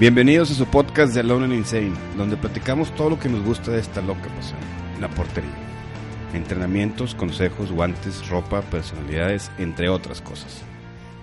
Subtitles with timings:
[0.00, 3.70] Bienvenidos a su podcast de Alone and Insane, donde platicamos todo lo que nos gusta
[3.70, 4.58] de esta loca pasión,
[5.00, 5.54] la portería.
[6.32, 10.62] Entrenamientos, consejos, guantes, ropa, personalidades, entre otras cosas.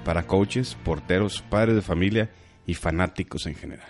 [0.05, 2.31] Para coaches, porteros, padres de familia
[2.65, 3.89] y fanáticos en general.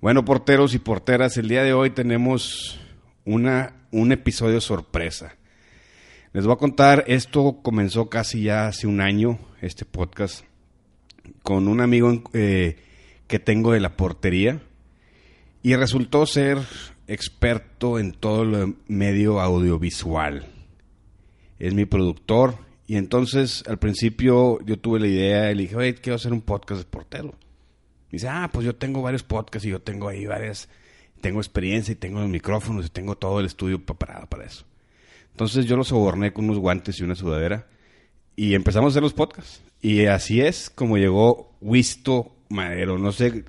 [0.00, 2.80] Bueno, porteros y porteras, el día de hoy tenemos
[3.24, 5.36] una, un episodio sorpresa.
[6.32, 10.44] Les voy a contar, esto comenzó casi ya hace un año, este podcast,
[11.44, 12.78] con un amigo eh,
[13.26, 14.60] que tengo de la portería
[15.62, 16.58] y resultó ser
[17.06, 20.46] experto en todo el medio audiovisual.
[21.58, 22.56] Es mi productor
[22.86, 26.82] y entonces al principio yo tuve la idea y le oye, quiero hacer un podcast
[26.82, 27.34] de portero.
[28.10, 30.68] Y dice, ah, pues yo tengo varios podcasts y yo tengo ahí varias,
[31.20, 34.64] tengo experiencia y tengo los micrófonos y tengo todo el estudio preparado para eso.
[35.30, 37.66] Entonces yo lo soborné con unos guantes y una sudadera
[38.36, 39.62] y empezamos a hacer los podcasts.
[39.80, 42.98] Y así es como llegó Wisto Madero.
[42.98, 43.44] No sé,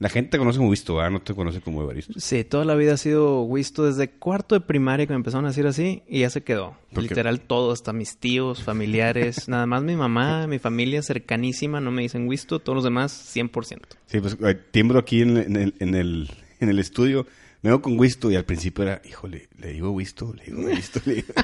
[0.00, 1.10] la gente te conoce como Wisto, ¿verdad?
[1.10, 2.14] No te conoce como Evaristo.
[2.18, 5.48] Sí, toda la vida ha sido Wisto desde cuarto de primaria que me empezaron a
[5.48, 6.74] decir así y ya se quedó.
[6.92, 12.00] Literal todo, hasta mis tíos, familiares, nada más mi mamá, mi familia cercanísima no me
[12.00, 13.80] dicen Wisto, todos los demás 100%.
[14.06, 17.26] Sí, pues eh, tiemblo aquí en, en el, en, el, en el estudio.
[17.62, 21.00] Me veo con Wisto y al principio era, híjole, le digo Wisto, le digo Wisto,
[21.04, 21.34] le digo...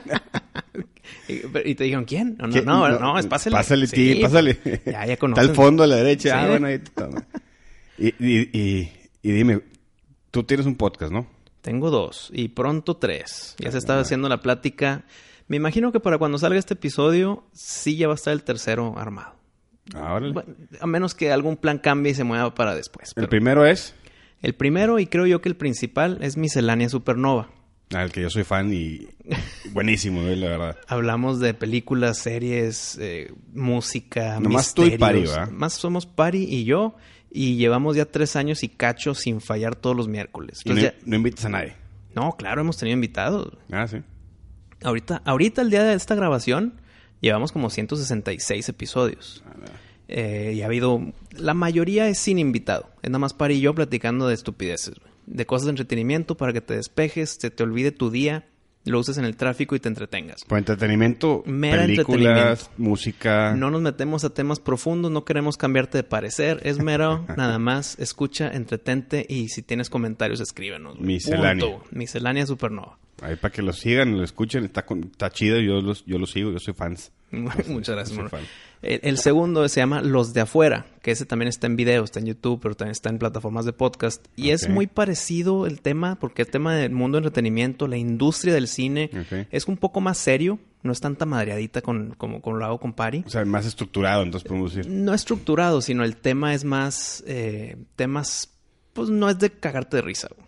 [1.28, 2.36] Y, te dijeron, ¿quién?
[2.38, 2.62] No, no, ¿Qué?
[2.62, 3.54] no, no, es pásale.
[3.54, 4.58] Pásale, Sí, sí, pásale.
[4.84, 5.48] Ya, ya Está conocen.
[5.48, 6.30] al fondo a la derecha.
[6.30, 6.36] Sí.
[6.44, 7.24] Ah, bueno, ahí te toma.
[7.98, 8.92] Y, y, y,
[9.22, 9.60] y dime,
[10.30, 11.26] tú tienes un podcast, ¿no?
[11.60, 13.56] Tengo dos y pronto tres.
[13.58, 15.04] Ya se estaba haciendo la plática.
[15.48, 18.98] Me imagino que para cuando salga este episodio, sí ya va a estar el tercero
[18.98, 19.34] armado.
[19.92, 20.44] Bueno,
[20.80, 23.12] a menos que algún plan cambie y se mueva para después.
[23.16, 23.94] el primero es,
[24.42, 27.50] El primero, y creo yo que el principal, es Miscelánea Supernova.
[27.94, 29.08] al que yo soy fan y
[29.72, 30.76] buenísimo, eh, la verdad.
[30.88, 34.98] Hablamos de películas, series, eh, música, Nomás tú y.
[34.98, 35.50] Pari, ¿verdad?
[35.50, 36.96] Más somos Pari y yo,
[37.30, 40.62] y llevamos ya tres años y cacho sin fallar todos los miércoles.
[40.64, 41.74] No, Entonces ya- no invitas a nadie.
[42.14, 43.52] no, claro, hemos tenido invitados.
[43.72, 43.98] Ah, sí.
[44.82, 46.74] Ahorita, ahorita el día de esta grabación,
[47.20, 49.42] llevamos como 166 episodios.
[50.08, 51.00] Eh, y ha habido.
[51.36, 52.90] La mayoría es sin invitado.
[53.02, 54.94] Es nada más Pari y yo platicando de estupideces.
[55.26, 58.46] De cosas de entretenimiento para que te despejes, se te olvide tu día,
[58.84, 60.44] lo uses en el tráfico y te entretengas.
[60.44, 62.70] Por entretenimiento, Mera películas, entretenimiento.
[62.78, 63.54] música.
[63.56, 66.60] No nos metemos a temas profundos, no queremos cambiarte de parecer.
[66.62, 67.98] Es mero, nada más.
[67.98, 71.00] Escucha, entretente y si tienes comentarios, escríbenos.
[71.00, 71.66] Miscelánea.
[71.66, 71.84] Punto.
[71.90, 72.98] Miscelánea Supernova.
[73.22, 76.26] Ahí para que lo sigan, lo escuchen, está, con- está chido, yo, los, yo lo
[76.26, 77.10] sigo, yo soy fans.
[77.32, 78.28] Muchas gracias, Soy mono.
[78.28, 78.42] fan.
[78.82, 82.20] El, el segundo se llama Los de Afuera, que ese también está en video, está
[82.20, 84.24] en YouTube, pero también está en plataformas de podcast.
[84.36, 88.54] Y es muy parecido el tema, porque el tema del mundo del entretenimiento, la industria
[88.54, 89.10] del cine,
[89.50, 92.92] es un poco más serio, no es tanta madreadita con, como, como lo hago con
[92.92, 93.24] Pari.
[93.26, 94.90] O sea, más estructurado, entonces podemos decir.
[94.90, 98.50] No estructurado, sino el tema es más, eh, temas,
[98.92, 100.28] pues no es de cagarte de risa.
[100.34, 100.45] güey.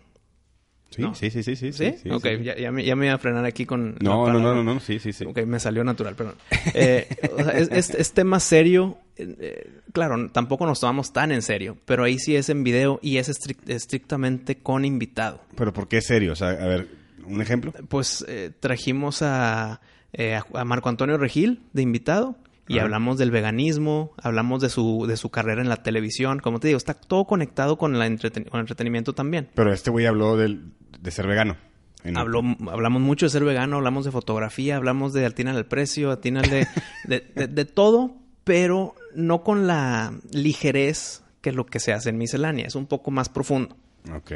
[0.89, 1.13] Sí, No.
[1.13, 1.71] sí, sí, sí, sí.
[1.71, 1.93] ¿Sí?
[2.01, 2.43] sí, ok, sí.
[2.43, 3.95] Ya, ya me, ya me iba a frenar aquí con...
[4.01, 5.23] No, no, no, no, no, sí, sí, sí.
[5.25, 6.35] Ok, me salió natural, perdón.
[6.73, 7.07] Eh,
[7.37, 8.97] o sea, es, es- es tema serio.
[9.15, 12.99] eh, eh, claro, tampoco nos tomamos tan en serio, pero ahí sí es en video
[13.03, 15.41] y es estric- estrictamente con invitado.
[15.55, 16.33] Pero ¿por qué es serio?
[16.33, 16.87] O sea, a ver,
[17.25, 17.71] un ejemplo.
[17.87, 19.81] Pues eh, trajimos a,
[20.13, 22.35] eh, a- a Marco Antonio Regil de invitado
[22.69, 22.83] y Ajá.
[22.85, 26.39] hablamos del veganismo, hablamos de su, de su carrera en la televisión.
[26.39, 29.49] Como te digo, está todo conectado con, la entreten- con el entretenimiento también.
[29.55, 30.71] Pero este güey habló del,
[31.01, 31.57] de ser vegano.
[32.05, 32.41] En- Habló,
[32.71, 36.65] hablamos mucho de ser vegano, hablamos de fotografía, hablamos de atinar el precio, atinar de,
[37.03, 38.15] de, de- de todo,
[38.45, 42.67] pero no con la ligerez que lo que se hace en miscelánea.
[42.67, 43.75] Es un poco más profundo.
[44.15, 44.31] Ok.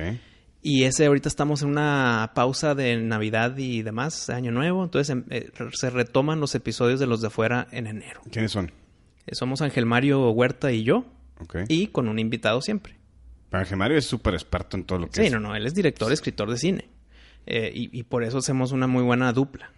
[0.65, 4.83] Y ese ahorita estamos en una pausa de Navidad y demás, de Año Nuevo.
[4.83, 8.21] Entonces em- eh, se retoman los episodios de los de afuera en enero.
[8.31, 8.71] ¿Quiénes son?
[9.27, 11.05] Eh, Somos Ángel Mario Huerta y yo,
[11.41, 11.57] Ok.
[11.67, 12.95] y con un invitado siempre.
[13.49, 15.31] Pero Ángel Mario es súper experto en todo lo que Sí, es.
[15.33, 16.89] no, no, él es director, escritor de cine.
[17.45, 19.69] Eh, y, y por eso hacemos una muy buena dupla.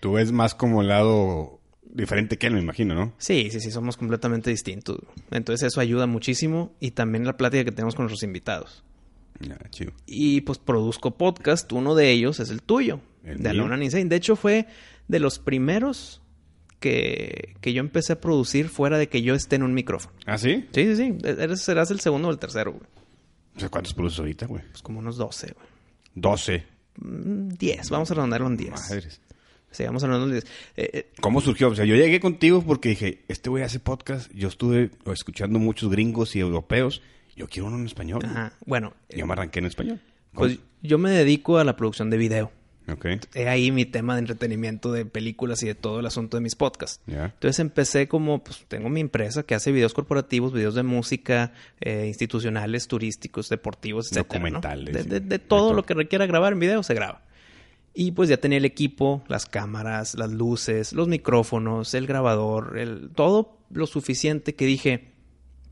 [0.00, 3.14] Tú ves más como el lado diferente que él, me imagino, ¿no?
[3.18, 4.98] Sí, sí, sí, somos completamente distintos.
[5.30, 8.84] Entonces eso ayuda muchísimo y también la plática que tenemos con nuestros invitados.
[9.40, 9.92] Ya, chido.
[10.06, 14.04] Y pues produzco podcast, uno de ellos es el tuyo, ¿El de and Insane.
[14.06, 14.66] De hecho fue
[15.08, 16.22] de los primeros
[16.78, 20.14] que, que yo empecé a producir fuera de que yo esté en un micrófono.
[20.26, 20.66] ¿Ah, sí?
[20.72, 22.84] Sí, sí, sí, eres, serás el segundo o el tercero, güey.
[23.56, 24.62] O sea, ¿cuántos produces ahorita, güey?
[24.70, 25.66] Pues como unos 12, güey.
[26.14, 26.64] 12.
[26.96, 28.70] Mm, 10, vamos a redondarlo en 10.
[28.70, 29.20] Madres.
[29.70, 30.52] Sí, vamos a redondarlo en 10.
[30.76, 31.68] Eh, eh, ¿Cómo surgió?
[31.68, 34.32] O sea, yo llegué contigo porque dije, este güey hace podcast.
[34.32, 37.02] Yo estuve escuchando muchos gringos y europeos.
[37.40, 38.20] Yo quiero uno en español.
[38.24, 38.52] ajá.
[38.66, 40.00] Bueno, yo me arranqué en español.
[40.32, 42.52] pues yo me dedico a la producción de video.
[42.88, 43.06] Ok.
[43.34, 46.56] He ahí mi tema de entretenimiento de películas y de todo el asunto de mis
[46.56, 47.00] podcasts.
[47.06, 47.26] Ya.
[47.26, 52.04] Entonces empecé como, pues tengo mi empresa que hace videos corporativos, videos de música, eh,
[52.08, 54.18] institucionales, turísticos, deportivos, ¿no?
[54.18, 55.08] Documentales, De, sí.
[55.08, 55.74] de- de De todo todo.
[55.74, 57.22] lo que requiera grabar en video se graba.
[57.94, 63.10] Y pues ya tenía el equipo, las cámaras, las luces, los micrófonos, el grabador, el,
[63.14, 65.10] todo lo suficiente que dije,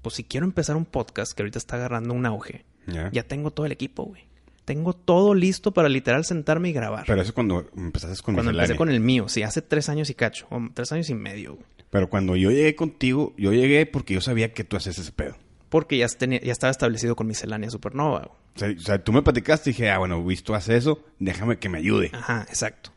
[0.02, 3.10] pues si quiero empezar un podcast que ahorita está agarrando un auge, Ya.
[3.12, 4.22] ya tengo todo el equipo, güey.
[4.64, 7.04] Tengo todo listo para literal sentarme y grabar.
[7.06, 10.14] Pero eso cuando empezaste con Cuando empecé con el mío, sí, hace tres años y
[10.14, 11.64] cacho, o tres años y medio, güey.
[11.90, 15.36] Pero cuando yo llegué contigo, yo llegué porque yo sabía que tú hacías ese pedo.
[15.70, 18.20] Porque ya, tenía, ya estaba establecido con miscelánea supernova.
[18.20, 18.30] güey.
[18.56, 21.58] O sea, o sea, tú me platicaste y dije, ah, bueno, visto hace eso, déjame
[21.58, 22.10] que me ayude.
[22.12, 22.90] Ajá, exacto.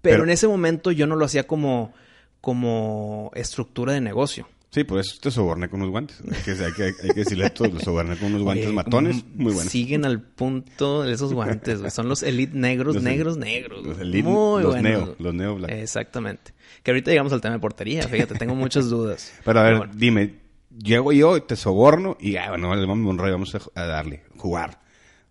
[0.00, 1.92] Pero, Pero- en ese momento yo no lo hacía como,
[2.40, 4.48] como estructura de negocio.
[4.72, 6.16] Sí, por eso te soborné con unos guantes.
[6.22, 9.22] Hay que, hay que, hay que decirle esto, te soborné con unos guantes Oye, matones,
[9.34, 9.70] muy buenos.
[9.70, 11.90] Siguen al punto de esos guantes, güey.
[11.90, 13.86] Son los Elite negros, Los negros, el- negros.
[13.86, 14.82] los elite- Muy los buenos.
[15.08, 15.70] neo, los neo black.
[15.72, 16.54] Exactamente.
[16.82, 19.32] Que ahorita llegamos al tema de portería, fíjate, tengo muchas dudas.
[19.44, 19.92] Pero a ver, bueno.
[19.94, 20.36] dime,
[20.82, 24.80] llego yo, te soborno y, ah, bueno, vale, vamos vamos a, darle, jugar.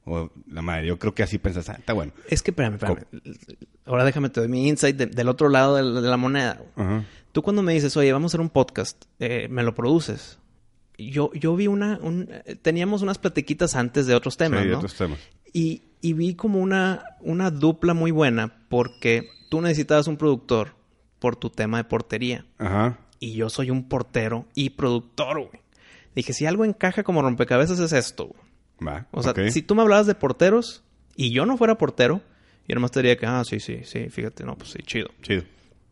[0.06, 2.12] O la madre, yo creo que así pensas, ah, está bueno.
[2.28, 3.06] Es que, espérame, espérame.
[3.86, 6.60] Ahora déjame te doy mi insight de- del otro lado de la, de la moneda.
[6.76, 6.88] güey.
[6.88, 7.06] Ajá.
[7.32, 10.38] Tú cuando me dices, oye, vamos a hacer un podcast, eh, ¿me lo produces?
[10.98, 11.98] Yo, yo vi una...
[12.02, 12.30] un-
[12.62, 14.78] teníamos unas platiquitas antes de otros temas, sí, ¿no?
[14.78, 15.20] otros temas.
[15.54, 20.76] Y, y vi como una, una dupla muy buena porque tú necesitabas un productor
[21.20, 22.46] por tu tema de portería.
[22.58, 23.00] Ajá.
[23.20, 25.62] Y yo soy un portero y productor, güey.
[26.16, 28.42] Dije, si algo encaja como rompecabezas es esto, güey.
[28.86, 29.08] Va.
[29.12, 30.84] O sea, si tú me hablabas de porteros
[31.16, 32.22] y yo no fuera portero,
[32.68, 35.10] yo nomás te diría que, ah, sí, sí, sí, fíjate, no, pues sí, chido.
[35.22, 35.44] Chido.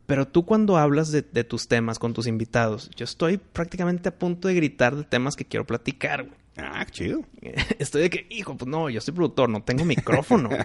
[0.10, 4.18] Pero tú cuando hablas de, de tus temas con tus invitados, yo estoy prácticamente a
[4.18, 6.36] punto de gritar de temas que quiero platicar, güey.
[6.58, 7.22] Ah, chido.
[7.80, 10.50] Estoy de que, hijo, pues no, yo soy productor, no tengo micrófono.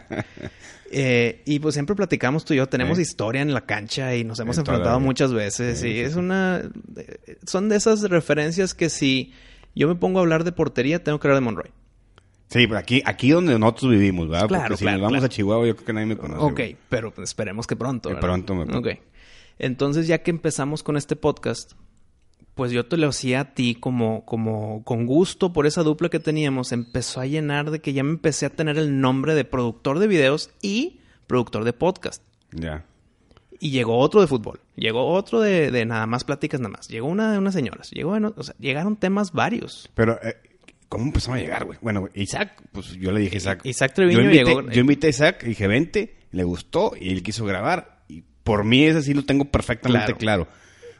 [0.96, 4.38] Eh, y pues siempre platicamos tú y yo, tenemos historia en la cancha y nos
[4.38, 5.80] hemos En enfrentado muchas veces.
[5.80, 6.62] Sí, y sí, es una...
[7.46, 9.32] Son de esas referencias que si
[9.74, 11.70] yo me pongo a hablar de portería, tengo que hablar de Monroy.
[12.48, 14.46] Sí, pero aquí, aquí donde nosotros vivimos, ¿verdad?
[14.46, 15.26] Claro, Porque si claro, nos vamos claro.
[15.26, 16.40] a Chihuahua, yo creo que nadie me conoce.
[16.44, 16.76] Ok, güey.
[16.88, 18.08] pero esperemos que pronto.
[18.10, 18.28] Que ¿verdad?
[18.28, 18.88] pronto me- Ok.
[19.58, 21.72] Entonces, ya que empezamos con este podcast,
[22.54, 26.20] pues yo te lo hacía a ti como, como con gusto por esa dupla que
[26.20, 26.72] teníamos.
[26.72, 30.06] Empezó a llenar de que ya me empecé a tener el nombre de productor de
[30.06, 32.22] videos y productor de podcast.
[32.52, 32.84] Ya.
[33.60, 34.60] Y llegó otro de fútbol.
[34.76, 36.88] Llegó otro de, de nada más pláticas nada más.
[36.88, 37.90] Llegó una de unas señoras.
[37.90, 39.88] Llegó, o- sea, llegaron temas varios.
[39.94, 40.36] Pero, eh,
[40.88, 41.78] ¿cómo empezamos a llegar, güey?
[41.80, 43.60] Bueno, Isaac, pues yo le dije Isaac.
[43.64, 47.22] Isaac Treviño yo invité, llegó- Yo invité a Isaac, dije, vente, le gustó y él
[47.22, 47.93] quiso grabar.
[48.44, 50.46] Por mí ese sí lo tengo perfectamente claro.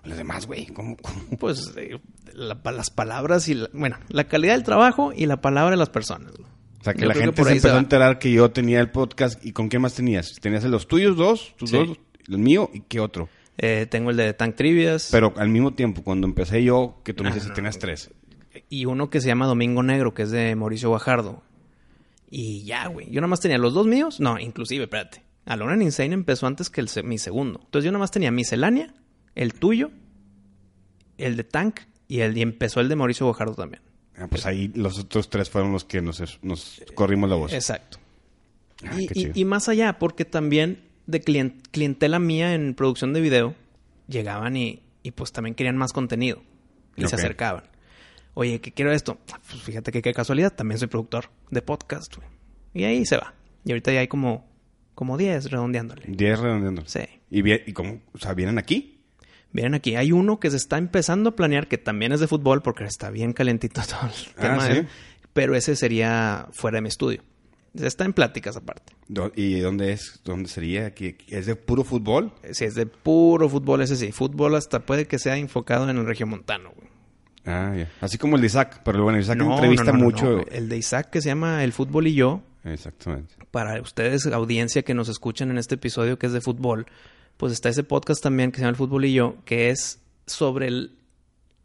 [0.05, 1.17] Los demás, güey, ¿cómo, cómo?
[1.39, 1.99] Pues eh,
[2.35, 5.89] la- las palabras y la, bueno, la calidad del trabajo y la palabra de las
[5.91, 6.33] personas.
[6.33, 6.49] güey.
[6.81, 8.91] O sea, que Yo la que gente se empezó a enterar que yo tenía el
[8.91, 9.43] podcast.
[9.45, 10.35] ¿Y con qué más tenías?
[10.43, 11.55] ¿Tenías los tuyos dos?
[11.57, 11.77] ¿Tus Sí.
[11.79, 11.99] dos?
[12.29, 12.69] ¿El mío?
[12.75, 13.29] ¿Y qué otro?
[13.57, 15.09] Eh, tengo el de Tank Trivias.
[15.11, 17.55] Pero al mismo tiempo, cuando empecé yo, que tú me dices no.
[17.55, 18.11] tenías tres.
[18.69, 21.43] Y uno que se llama Domingo Negro, que es de Mauricio Guajardo.
[22.31, 23.07] Y ya, güey.
[23.11, 24.21] Yo nada más tenía los dos míos.
[24.21, 25.23] No, inclusive, espérate.
[25.47, 27.61] Alone and Insane empezó antes que el mi segundo.
[27.65, 28.95] Entonces yo nada más tenía Miscelánea,
[29.35, 29.91] el tuyo,
[31.19, 33.83] el de Tank y, el, y empezó el de Mauricio Guajardo también.
[34.17, 37.53] Ah, pues ahí los otros tres fueron los que nos, nos corrimos la voz.
[37.53, 37.99] Exacto.
[38.87, 43.55] Ah, y, y- más allá, porque también de clien- clientela mía en producción de video,
[44.09, 46.43] llegaban y, y pues también querían más contenido.
[46.97, 47.65] Y se acercaban.
[48.35, 49.19] Oye, ¿qué quiero esto?
[49.33, 52.29] Ah, Pues fíjate que qué casualidad, también soy productor de podcast, güey.
[52.73, 53.35] Y ahí se va.
[53.65, 54.49] Y ahorita ya hay como,
[54.95, 56.03] como 10 redondeándole.
[56.07, 56.83] Diez redondeando.
[56.87, 57.01] Sí.
[57.31, 58.01] ¿Y, bien, ¿Y cómo?
[58.13, 59.01] O sea, ¿vienen aquí?
[59.53, 62.61] Miren aquí, hay uno que se está empezando a planear, que también es de fútbol,
[62.63, 64.67] porque está bien calentito todo el Ah, tema.
[64.67, 64.73] ¿sí?
[64.73, 64.87] ese,
[65.33, 67.23] pero ese sería fuera de mi estudio.
[67.75, 68.93] Está en pláticas aparte.
[69.35, 70.21] ¿Y dónde es?
[70.25, 70.87] ¿Dónde sería?
[70.87, 72.33] ¿Aquí- ¿Es de puro fútbol?
[72.53, 74.13] Si es de puro fútbol, ese sí.
[74.13, 76.89] Fútbol hasta puede que sea enfocado en el regiomontano, güey.
[77.47, 77.91] Ah, ya.
[78.01, 78.81] Así como el de Isaac.
[78.85, 80.25] Pero bueno, Isaac No, entrevista no, no, no, mucho.
[80.37, 80.45] no.
[80.53, 82.43] El de Isaac que se llama El Fútbol y Yo.
[82.65, 83.35] Exactamente.
[83.51, 86.87] Para ustedes, audiencia que nos escuchan en este episodio que es de fútbol,
[87.37, 90.69] pues está ese podcast también que se llama El Fútbol y Yo, que es sobre
[90.69, 90.93] el-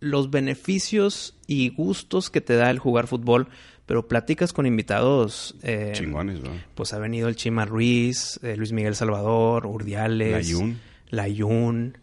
[0.01, 3.47] los beneficios y gustos que te da el jugar fútbol,
[3.85, 5.55] pero platicas con invitados.
[5.63, 6.51] eh, Chingones, ¿no?
[6.75, 10.31] Pues ha venido el Chima Ruiz, eh, Luis Miguel Salvador, Urdiales.
[11.09, 11.97] Layún.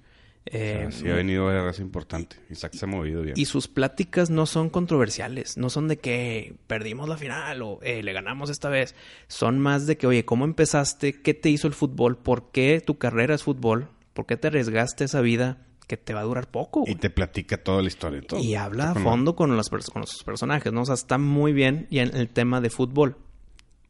[0.53, 2.37] Layún, O sea, eh, sí ha venido a importante.
[2.50, 3.35] Isaac se ha movido bien.
[3.37, 8.03] y sus pláticas no son controversiales, no son de que perdimos la final o eh,
[8.03, 8.95] le ganamos esta vez.
[9.29, 11.21] Son más de que, oye, ¿cómo empezaste?
[11.21, 12.17] ¿Qué te hizo el fútbol?
[12.17, 13.88] ¿Por qué tu carrera es fútbol?
[14.12, 16.85] ¿Por qué te arriesgaste esa vida que te va a durar poco?
[16.87, 18.23] Y te platica toda la historia.
[18.23, 18.41] Todo.
[18.41, 20.83] Y habla a fondo con, las con los personajes, ¿no?
[20.83, 23.17] O sea, está muy bien y en el tema de fútbol.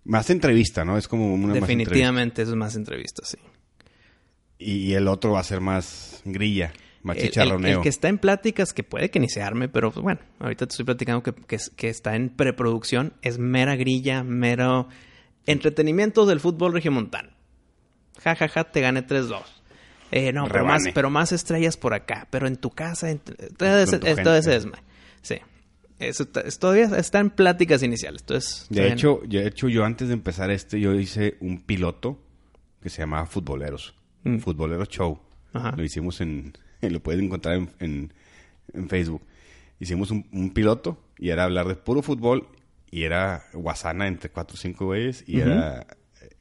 [0.04, 0.96] Más entrevista, ¿no?
[0.96, 3.38] Es como una Definitivamente es más entrevista, sí.
[4.58, 6.72] Y el otro va a ser más grilla,
[7.02, 7.70] más El- chicharroneo.
[7.70, 10.20] El, el que está en pláticas, que puede que ni se arme, pero pues, bueno,
[10.38, 14.88] ahorita te estoy platicando que, que, que está en preproducción, es mera grilla, mero
[15.46, 17.30] entretenimiento del fútbol regiomontano.
[18.22, 19.42] Ja, ja, ja, te gané 3-2.
[20.10, 23.34] Eh, no, pero más, pero más estrellas por acá, pero en tu casa, en tu-
[23.34, 24.80] todo ese, es- todo ese desma-
[25.22, 25.36] Sí.
[25.98, 28.22] Eso está- es- todavía está en pláticas iniciales.
[28.22, 32.18] Entonces, De hecho, de hecho, yo antes de empezar este, yo hice un piloto
[32.82, 33.94] que se llamaba Futboleros.
[34.28, 34.38] Mm.
[34.38, 35.18] Futboleros Show.
[35.52, 35.74] Ajá.
[35.76, 36.52] Lo hicimos en...
[36.82, 38.12] Lo pueden encontrar en, en-
[38.74, 39.22] en Facebook.
[39.80, 42.48] Hicimos un, un piloto y era hablar de puro fútbol
[42.90, 45.86] y era Guasana entre cuatro o cinco güeyes y era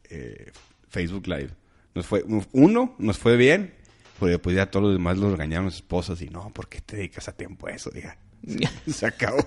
[0.09, 0.51] eh,
[0.89, 1.49] Facebook Live.
[1.93, 2.23] Nos fue...
[2.53, 3.73] Uno, nos fue bien,
[4.19, 6.97] porque después ya todos los demás los regañaron las esposas y no, ¿por qué te
[6.97, 7.89] dedicas a tiempo a eso?
[7.91, 8.17] Diga.
[8.87, 9.37] Se acabó.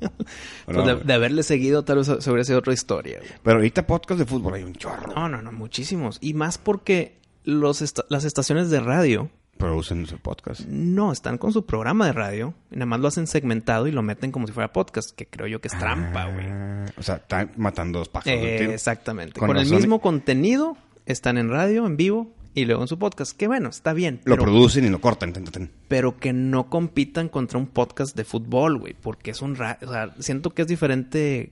[0.66, 3.18] pues, de, de haberle seguido, tal vez hubiera sido otra historia.
[3.18, 3.30] güey.
[3.42, 5.12] Pero ahorita podcast de fútbol hay un chorro.
[5.14, 6.18] No, no, no, muchísimos.
[6.20, 7.18] Y más porque
[7.48, 10.60] los las estaciones de radio Producen su podcast.
[10.68, 12.54] no están con su programa de radio.
[12.70, 15.46] y Nada más lo hacen segmentado y lo meten como si fuera podcast, que creo
[15.48, 16.46] yo que es trampa, güey.
[16.46, 18.38] Ah, o sea, están matando dos pájaros.
[18.40, 19.40] Eh, exactamente.
[19.40, 20.76] Con Con, el mismo contenido,
[21.06, 23.36] están en radio, en vivo y luego en su podcast.
[23.36, 24.20] Que bueno, está bien.
[24.24, 25.32] Lo pero, producen y lo cortan.
[25.32, 25.70] tan, tan, tan.
[25.88, 28.94] pero que no compitan contra un podcast de fútbol, güey.
[29.00, 29.56] Porque es un...
[29.56, 31.50] ra- O sea, siento que es diferente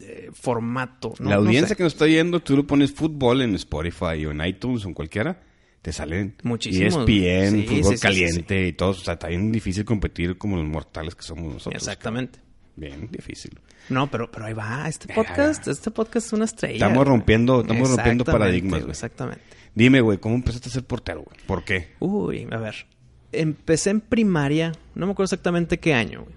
[0.00, 1.14] eh, formato.
[1.20, 1.30] ¿no?
[1.30, 1.76] La No audiencia sé.
[1.76, 4.94] que nos está yendo, tú lo pones fútbol en Spotify o en iTunes o en
[4.94, 5.40] cualquiera,
[5.82, 6.94] te salen Muchísimos.
[7.08, 8.90] ESPN, Sí, fútbol sí, sí, caliente y todo.
[8.90, 11.82] O sea, está bien difícil competir como los mortales que somos nosotros.
[11.82, 12.38] Exactamente.
[12.76, 13.52] Bien difícil.
[13.88, 14.88] No, pero, pero ahí va.
[14.88, 16.74] Este podcast, este podcast es una estrella.
[16.74, 18.90] Estamos rompiendo- estamos rompiendo paradigmas, güey.
[18.90, 19.42] Exactamente.
[19.76, 21.36] Dime, güey, ¿cómo empezaste a ser portero, güey?
[21.46, 21.92] ¿Por qué?
[22.00, 22.86] Uy, a ver.
[23.30, 24.72] Empecé en primaria.
[24.94, 26.34] No me acuerdo exactamente qué año, güey.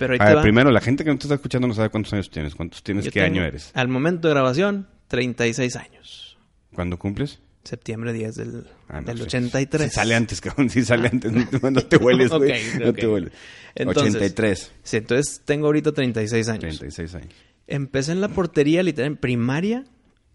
[0.00, 0.42] Pero ahí A te ver, va.
[0.42, 2.56] primero, la gente que no te está escuchando no sabe cuántos años tienes.
[2.56, 3.04] ¿Cuántos tienes?
[3.04, 3.70] Yo ¿Qué tengo, año eres?
[3.74, 6.38] Al momento de grabación, 36 años.
[6.74, 7.38] ¿Cuándo cumples?
[7.62, 9.22] Septiembre 10 del, Ah, no, del sí.
[9.24, 9.88] 83.
[9.90, 10.70] Sí sale antes, cabrón.
[10.70, 11.30] Sí sale antes.
[11.62, 12.50] No, no te hueles, güey.
[12.50, 13.32] Ok, no te hueles.
[13.76, 14.72] Entonces- 83.
[14.82, 16.60] Sí, entonces tengo ahorita 36 años.
[16.78, 17.34] 36 años.
[17.68, 19.84] Empecé en la portería, literal, en primaria.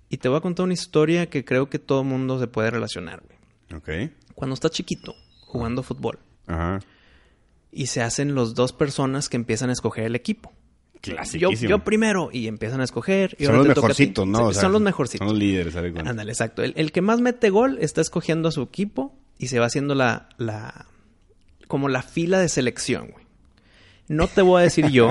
[0.08, 3.24] Y te voy a contar una historia que creo que todo mundo se puede relacionar,
[3.26, 3.80] güey.
[4.06, 4.12] Ok.
[4.36, 6.80] Cuando estás chiquito, jugando fútbol, Ajá.
[7.76, 10.54] Y se hacen los dos personas que empiezan a escoger el equipo.
[11.34, 13.36] Yo, yo primero, y empiezan a escoger.
[13.38, 14.38] Y Son los mejorcitos, ¿no?
[14.40, 15.28] Sí, O sea, son los mejorcitos.
[15.28, 15.76] Son los líderes.
[15.76, 16.64] Ándale, exacto.
[16.64, 19.94] El, el que más mete gol está escogiendo a su equipo y se va haciendo
[19.94, 20.88] la, la
[21.68, 23.25] como la fila de selección, güey.
[24.08, 25.10] No te voy a decir yo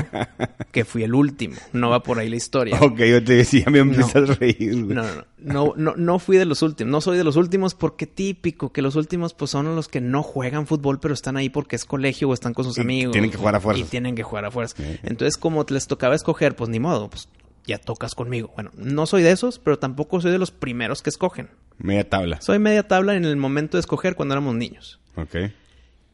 [0.71, 1.57] que fui el último.
[1.73, 2.79] No va por ahí la historia.
[2.81, 4.95] Ok, yo te decía, me empecé a reír, güey.
[4.95, 6.91] No, no, no, no, no, no fui de los últimos.
[6.93, 10.23] No soy de los últimos porque típico que los últimos pues son los que no
[10.23, 13.13] juegan fútbol pero están ahí porque es colegio o están con sus Y amigos.
[13.13, 13.77] tienen que jugar a.
[13.77, 14.77] Y tienen que jugar a fuerza.
[15.03, 17.29] Entonces como les tocaba escoger, pues ni modo, pues
[17.67, 18.53] ya tocas conmigo.
[18.55, 21.49] Bueno, no soy de esos, pero tampoco soy de los primeros que escogen.
[21.79, 22.41] Media tabla.
[22.43, 25.01] Soy media tabla en el momento de escoger cuando éramos niños.
[25.17, 25.35] Ok.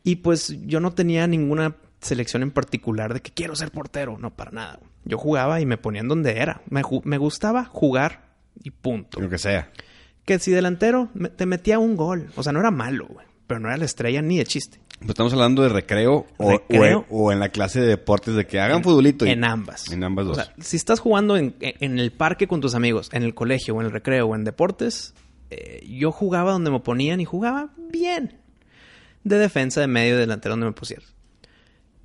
[0.02, 4.16] Y pues yo no tenía ninguna selección en particular de que quiero ser portero.
[4.18, 4.80] No, para nada.
[5.04, 6.62] Yo jugaba y me ponían donde era.
[6.70, 8.30] Me, me gustaba jugar
[8.62, 9.20] y punto.
[9.20, 9.70] Lo que sea.
[10.24, 12.30] Que si delantero me- te metía un gol.
[12.36, 13.26] O sea, no era malo, güey.
[13.46, 14.78] Pero no era la estrella ni de chiste.
[14.98, 17.06] Pues estamos hablando de recreo o, Recreo.
[17.08, 19.26] o- o en la clase de deportes de que hagan futbolito.
[19.26, 19.90] y- En ambas.
[19.90, 20.36] En ambas O dos.
[20.36, 23.80] sea, si estás jugando en, en el parque con tus amigos, en el colegio o
[23.80, 25.14] en el recreo o en deportes,
[25.50, 28.38] eh, yo jugaba donde me ponían y jugaba bien.
[29.24, 31.14] De defensa, de medio, de delantero, donde me pusieras.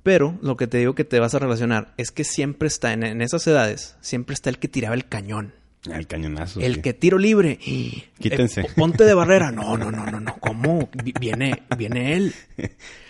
[0.06, 3.02] Pero lo que te digo que te vas a relacionar es que siempre está, en,
[3.02, 5.52] en esas edades, siempre está el que tiraba el cañón.
[5.92, 6.60] el cañonazo.
[6.60, 6.80] El sí.
[6.82, 7.58] que tiro libre.
[8.20, 8.60] Quítense.
[8.60, 9.50] Eh, ponte de barrera.
[9.56, 10.36] No, no, no, no, no.
[10.38, 10.88] ¿Cómo?
[11.02, 12.32] Vi- Viene, viene él.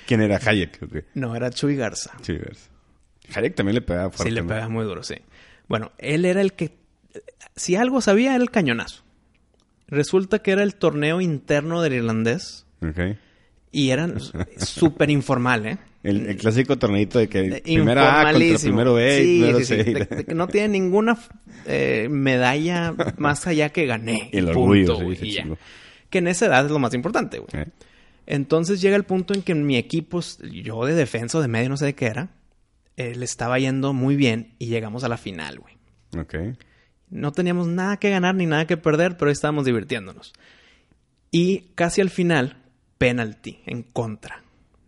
[0.06, 1.04] ¿Quién era Hayek?
[1.12, 2.12] No, era Chuy Garza.
[2.22, 2.70] Sí, ves.
[3.34, 4.30] Hayek también le pegaba fuerte.
[4.30, 4.48] Sí, le ¿no?
[4.48, 5.16] pega muy duro, sí.
[5.68, 6.78] Bueno, él era el que...
[7.56, 9.02] Si algo sabía, era el cañonazo.
[9.88, 13.18] Resulta que era el torneo interno del irlandés Ok.
[13.70, 14.08] y era
[14.56, 15.78] súper informal, ¿eh?
[16.08, 19.64] El, el clásico torneito de que Eh, primera A contra primero B Sí, primero sí,
[19.64, 19.74] sí.
[19.74, 19.84] C.
[19.84, 21.18] De- de que no tiene ninguna
[21.66, 24.30] eh, medalla más allá que gané.
[24.32, 25.46] El orgullo, punto, güey, se y ya.
[26.10, 27.48] Que en esa edad es lo más importante, güey.
[27.64, 27.66] ¿Eh?
[28.26, 30.20] Entonces llega el punto en que en mi equipo,
[30.52, 32.30] yo de defensa o de medio, no sé de qué era,
[32.96, 35.74] eh, le estaba yendo muy bien y llegamos a la final, güey.
[36.18, 36.56] Ok.
[37.10, 40.32] No teníamos nada que ganar ni nada que perder, pero estábamos divirtiéndonos.
[41.30, 42.56] Y casi al final,
[42.98, 44.42] penalti en contra.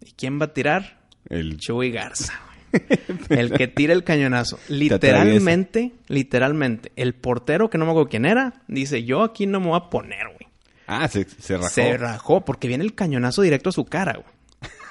[0.04, 0.97] ¿Y quién va a tirar?
[1.28, 2.40] El Chuy Garza.
[3.30, 4.58] el que tira el cañonazo.
[4.68, 9.68] Literalmente, literalmente, el portero, que no me acuerdo quién era, dice, yo aquí no me
[9.68, 10.48] voy a poner, güey.
[10.86, 11.68] Ah, se, se rajó.
[11.68, 14.38] Se rajó porque viene el cañonazo directo a su cara, güey.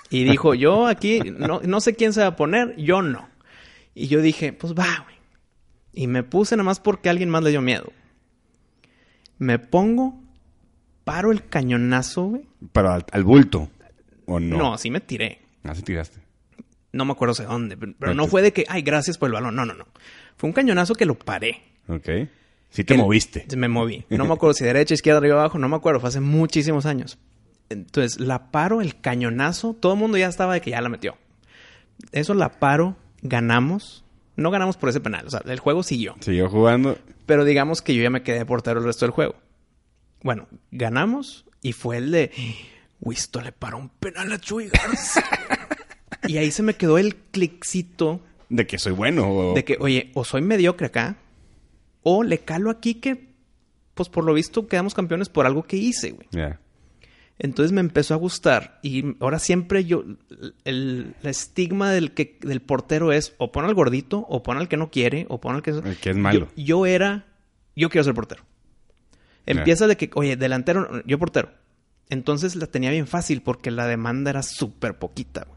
[0.10, 3.28] Y dijo, yo aquí, no, no sé quién se va a poner, yo no.
[3.94, 5.18] Y yo dije, pues va, güey.
[5.92, 7.92] Y me puse nada más porque alguien más le dio miedo.
[9.38, 10.22] Me pongo,
[11.04, 12.44] paro el cañonazo, güey.
[12.72, 13.70] Pero al, al bulto.
[14.28, 14.58] ¿O no?
[14.58, 15.40] No, así me tiré.
[15.68, 16.20] Así tiraste.
[16.92, 19.56] No me acuerdo de dónde, pero, no fue de que, ay, gracias por el balón.
[19.56, 19.86] No, no, no.
[20.36, 21.62] Fue un cañonazo que lo paré.
[21.88, 22.10] Ok.
[22.70, 23.46] Sí te moviste.
[23.58, 24.06] Me moví.
[24.10, 25.60] No me acuerdo si derecha, izquierda, arriba, abajo.
[25.60, 26.00] No me acuerdo.
[26.00, 27.18] Fue hace muchísimos años.
[27.70, 29.74] Entonces, la paro, el cañonazo.
[29.74, 31.18] Todo el mundo ya estaba de que ya la metió.
[32.12, 32.96] Eso la paro.
[33.22, 34.04] Ganamos.
[34.36, 35.26] No ganamos por ese penal.
[35.28, 36.16] O sea, el juego siguió.
[36.20, 36.98] Siguió jugando.
[37.26, 39.36] Pero digamos que yo ya me quedé portero el resto del juego.
[40.24, 41.46] Bueno, ganamos.
[41.62, 42.32] Y fue el de...
[43.00, 45.24] Wisto le paró un penal a Chuy Garza.
[46.28, 49.30] y ahí se me quedó el cliccito De que soy bueno.
[49.30, 49.54] O...
[49.54, 51.18] de que, oye, o soy mediocre acá,
[52.04, 53.30] o le calo aquí que,
[53.94, 56.28] pues por lo visto, quedamos campeones por algo que hice, güey.
[57.40, 58.80] Entonces me empezó a gustar.
[58.82, 60.04] Y ahora siempre yo,
[60.64, 64.68] el, el estigma del, que, del portero es o pon al gordito, o pon al
[64.68, 65.72] que no quiere, o pon al que...
[65.72, 66.48] El que es malo.
[66.56, 67.28] Yo, yo era,
[67.76, 68.44] yo quiero ser portero.
[69.46, 71.52] Empieza de que, oye, delantero, yo portero.
[72.10, 75.57] Entonces la tenía bien fácil porque la demanda era súper poquita, güey.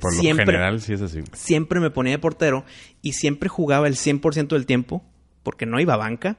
[0.00, 1.20] Por lo Siempre- general sí es así.
[1.32, 2.64] siempre me ponía de portero
[3.02, 5.04] y siempre jugaba el 100% del tiempo
[5.42, 6.38] porque no iba a banca.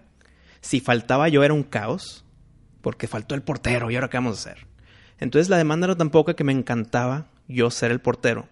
[0.61, 2.25] Si faltaba yo era un caos
[2.81, 4.67] porque faltó el portero y ahora qué vamos a hacer.
[5.19, 8.47] Entonces la demanda era tan poca que me encantaba yo ser el portero.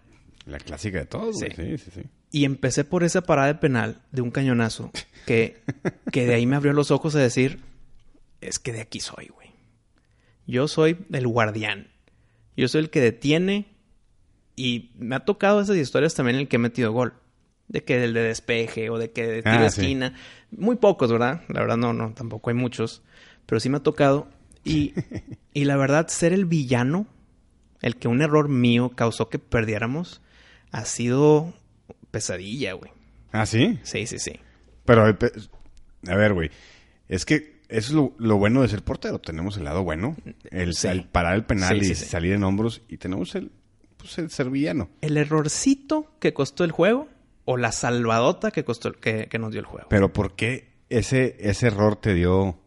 [0.46, 1.38] La clásica de todos.
[1.38, 1.46] Sí.
[1.54, 1.78] güey.
[1.78, 2.08] Sí, sí, sí.
[2.30, 4.90] Y empecé por esa parada de penal de un cañonazo
[5.26, 5.62] que,
[6.12, 7.60] que de ahí me abrió los ojos a decir,
[8.40, 9.50] es que de aquí soy, güey.
[10.46, 11.88] Yo soy el guardián.
[12.56, 13.66] Yo soy el que detiene
[14.56, 17.14] y me ha tocado esas historias también en el que he metido gol.
[17.66, 19.80] De que el de despeje o de que de tiro Ah, sí.
[19.80, 20.14] esquina.
[20.50, 21.40] Muy pocos, ¿verdad?
[21.48, 23.02] La verdad no, no, tampoco hay muchos.
[23.46, 24.28] Pero sí me ha tocado.
[24.64, 24.92] Y,
[25.54, 27.06] y la verdad, ser el villano,
[27.80, 30.20] el que un error mío causó que perdiéramos,
[30.72, 31.54] ha sido
[32.10, 32.92] pesadilla, güey.
[33.32, 33.78] Ah, sí.
[33.82, 34.38] Sí, sí, sí.
[34.84, 35.16] Pero, eh,
[36.08, 36.50] a ver, güey.
[37.08, 39.18] Es que eso es lo, lo bueno de ser portero.
[39.20, 40.16] Tenemos el lado bueno.
[40.50, 40.88] El, Sí.
[40.88, 42.04] el parar el penal Sí, y sí.
[42.04, 42.82] salir en hombros.
[42.88, 43.50] Y tenemos el,
[44.04, 44.88] pues, el ser villano.
[45.00, 47.08] ¿El errorcito que costó el juego
[47.44, 49.86] o la salvadota que costó que, que nos dio el juego?
[49.90, 52.58] Pero ¿por qué ese, ese error te dio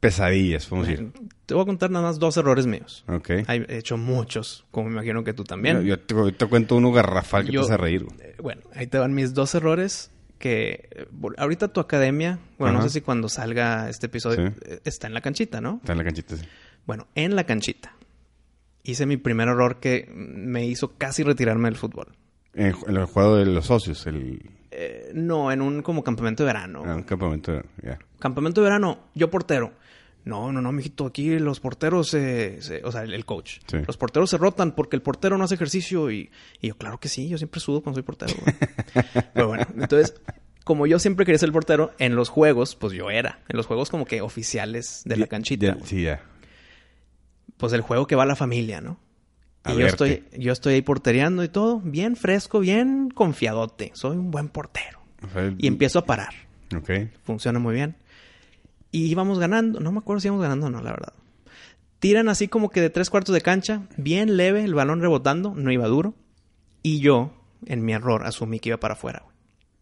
[0.00, 1.12] pesadillas, vamos a decir?
[1.46, 3.04] Te voy a contar nada más dos errores míos.
[3.08, 3.30] Ok.
[3.48, 5.78] He hecho muchos, como me imagino que tú también.
[5.78, 8.04] Yo, yo te, yo te cuento uno garrafal que Yo- te hace reír.
[8.04, 8.16] güey.
[8.20, 11.06] Eh, bueno, ahí te van mis dos errores que...
[11.38, 14.54] Ahorita tu academia, bueno, no sé si cuando salga este episodio, Sí.
[14.66, 15.76] eh, está en la canchita, ¿no?
[15.80, 16.36] Está en la canchita.
[16.36, 16.44] sí.
[16.86, 17.94] Bueno, en la canchita.
[18.84, 22.12] Hice mi primer error que me hizo casi retirarme del fútbol.
[22.52, 26.84] En, el juego de los socios, el, Eh, no, en un como campamento de verano.
[26.84, 27.60] en un campamento.
[27.82, 27.98] Ya.
[28.18, 29.72] Campamento de verano, yo portero.
[30.24, 33.58] No, no, no, mijito, aquí los porteros, se- se- o sea, el, el coach.
[33.66, 33.78] Sí.
[33.86, 36.30] Los porteros se rotan porque el portero no hace ejercicio y,
[36.62, 38.32] y yo, claro que sí, yo siempre sudo cuando soy portero.
[38.40, 38.54] güey".
[39.34, 40.14] Pero bueno, entonces,
[40.64, 43.40] como yo siempre quería ser el portero, en los juegos, pues yo era.
[43.48, 45.76] En los juegos como que oficiales de la canchita.
[45.84, 46.22] sí, ya.
[47.56, 48.98] Pues el juego que va a la familia, ¿no?
[49.64, 53.92] A Y yo estoy, yo estoy ahí portereando y todo, bien fresco, bien confiadote.
[53.94, 55.00] Soy un buen portero.
[55.22, 56.34] O sea, el- Y empiezo a parar.
[56.76, 56.90] Ok.
[57.24, 57.96] Funciona muy bien.
[58.90, 59.80] Y íbamos ganando.
[59.80, 61.12] No me acuerdo si íbamos ganando o no, la verdad.
[61.98, 63.82] Tiran así como que de tres cuartos de cancha.
[63.96, 65.54] Bien leve, el balón rebotando.
[65.54, 66.14] No iba duro.
[66.82, 67.32] Y yo,
[67.64, 69.24] en mi error, asumí que iba para afuera.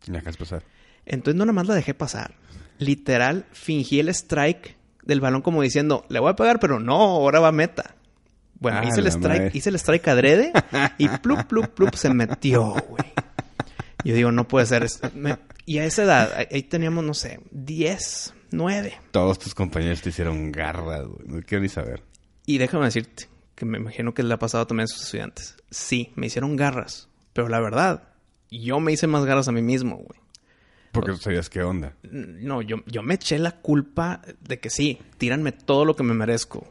[0.06, 0.62] La dejas pasar.
[1.04, 2.34] Entonces no nada más la dejé pasar.
[2.78, 7.40] Literal, fingí el strike del balón como diciendo, le voy a pegar, pero no, ahora
[7.40, 7.94] va meta.
[8.60, 9.50] Bueno, Ah, hice el strike, madre.
[9.54, 10.52] hice el strike adrede
[10.98, 13.12] y plup, plup, plup se metió, güey.
[14.04, 14.86] Yo digo, no puede ser.
[15.14, 18.94] me- Y a esa edad, ahí- ahí teníamos, no sé, 10, 9.
[19.12, 21.26] Todos tus compañeros te hicieron garras, güey.
[21.26, 22.02] No quiero ni saber.
[22.46, 25.56] Y déjame decirte, que me imagino que le ha pasado también a sus estudiantes.
[25.70, 28.02] Sí, me hicieron garras, pero la verdad,
[28.50, 30.20] yo me hice más garras a mí mismo, güey.
[30.92, 31.94] Porque no sabías qué onda.
[32.02, 36.14] No, yo, yo me eché la culpa de que sí, tíranme todo lo que me
[36.14, 36.66] merezco.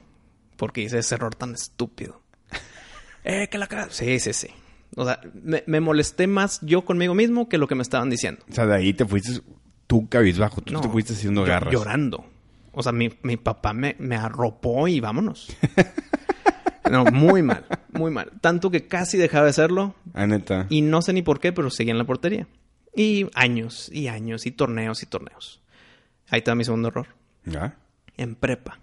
[0.57, 2.21] Porque hice ese error tan estúpido.
[3.23, 3.87] eh, que la cara.
[3.89, 4.47] Sí, sí, sí.
[4.95, 8.43] O sea, me, me molesté más yo conmigo mismo que lo que me estaban diciendo.
[8.49, 9.41] O sea, de ahí te fuiste
[9.87, 10.61] tú cabizbajo.
[10.61, 11.73] Tú No, te fuiste haciendo garras.
[11.73, 12.25] Llorando.
[12.73, 15.47] O sea, mi, mi papá me, me arropó y vámonos.
[16.91, 18.31] no, muy mal, muy mal.
[18.41, 20.67] Tanto que casi dejaba de hacerlo Ah, neta.
[20.69, 22.47] y no sé ni por qué, pero seguía en la portería.
[22.95, 25.61] Y años y años y torneos y torneos.
[26.29, 27.07] Ahí está mi segundo error.
[27.45, 27.77] ¿Ya?
[28.17, 28.79] en prepa.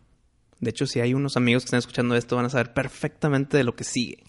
[0.61, 3.65] De hecho, si hay unos amigos que están escuchando esto, van a saber perfectamente de
[3.65, 4.25] lo que sigue.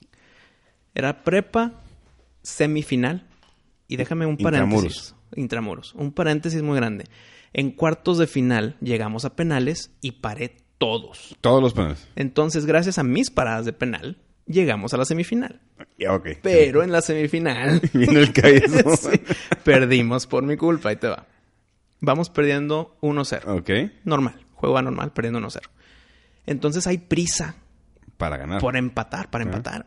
[0.94, 1.82] Era prepa,
[2.44, 3.28] semifinal,
[3.88, 5.16] y déjame un paréntesis.
[5.36, 5.94] Intramuros.
[5.96, 7.06] Un paréntesis muy grande.
[7.54, 11.36] En cuartos de final llegamos a penales y paré todos.
[11.42, 12.08] Todos los penales.
[12.16, 15.62] Entonces, gracias a mis paradas de penal, llegamos a la semifinal.
[16.42, 18.96] Pero en la semifinal Viene el cabezo.
[19.12, 19.20] sí,
[19.64, 20.90] perdimos por mi culpa.
[20.90, 21.26] Ahí te va.
[22.00, 23.60] Vamos perdiendo 1-0.
[23.60, 23.92] Ok.
[24.06, 24.36] Normal.
[24.54, 25.60] Juego va normal, perdiendo 1-0.
[26.46, 27.56] Entonces hay prisa
[28.18, 28.62] Para ganar.
[28.62, 29.86] por empatar, para empatar.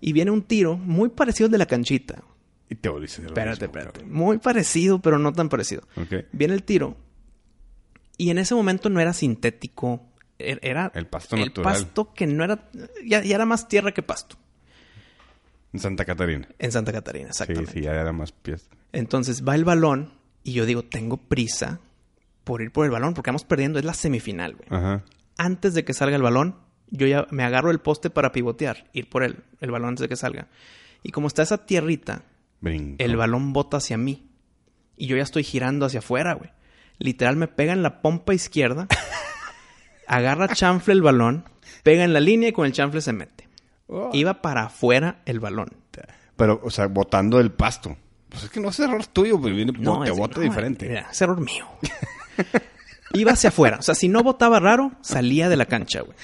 [0.00, 2.22] Y viene un tiro muy parecido al de la canchita.
[2.68, 4.04] Y te volviste lo Espérate, espérate.
[4.04, 5.82] Muy parecido, pero no tan parecido.
[6.32, 6.96] Viene el tiro.
[8.16, 10.02] Y en ese momento no era sintético.
[10.38, 11.72] Er- Era El pasto el natural.
[11.72, 12.68] pasto que no era...
[13.04, 14.36] Ya, ya era más tierra que pasto.
[15.74, 16.48] En Santa Catarina.
[16.60, 17.72] En Santa Catarina, exactamente.
[17.72, 18.70] Sí, sí, ya era más pies.
[18.92, 20.12] Entonces va el balón
[20.44, 21.80] y yo digo, tengo prisa
[22.44, 23.80] por ir por el balón porque vamos perdiendo.
[23.80, 24.68] Es la semifinal, güey.
[24.70, 25.02] Ajá.
[25.36, 26.54] Antes de que salga el balón,
[26.90, 30.08] yo ya me agarro el poste para pivotear, ir por el, el balón antes de
[30.08, 30.46] que salga.
[31.02, 32.22] Y como está esa tierrita,
[32.60, 33.02] Brinco.
[33.02, 34.30] el balón bota hacia mí.
[34.96, 36.50] Y yo ya estoy girando hacia afuera, güey.
[36.98, 38.86] Literal me pega en la pompa izquierda,
[40.06, 41.48] agarra chanfle el balón,
[41.82, 43.48] pega en la línea y con el chanfle se mete.
[43.86, 44.10] Oh.
[44.12, 45.68] Iba para afuera el balón.
[46.36, 47.96] Pero, o sea, botando el pasto.
[48.28, 50.88] Pues es que no es error tuyo, pero viene No, bote, es- no, diferente.
[50.88, 51.66] Mira, es error mío.
[53.12, 53.76] Iba hacia afuera.
[53.78, 56.16] O sea, si no botaba raro, salía de la cancha, güey.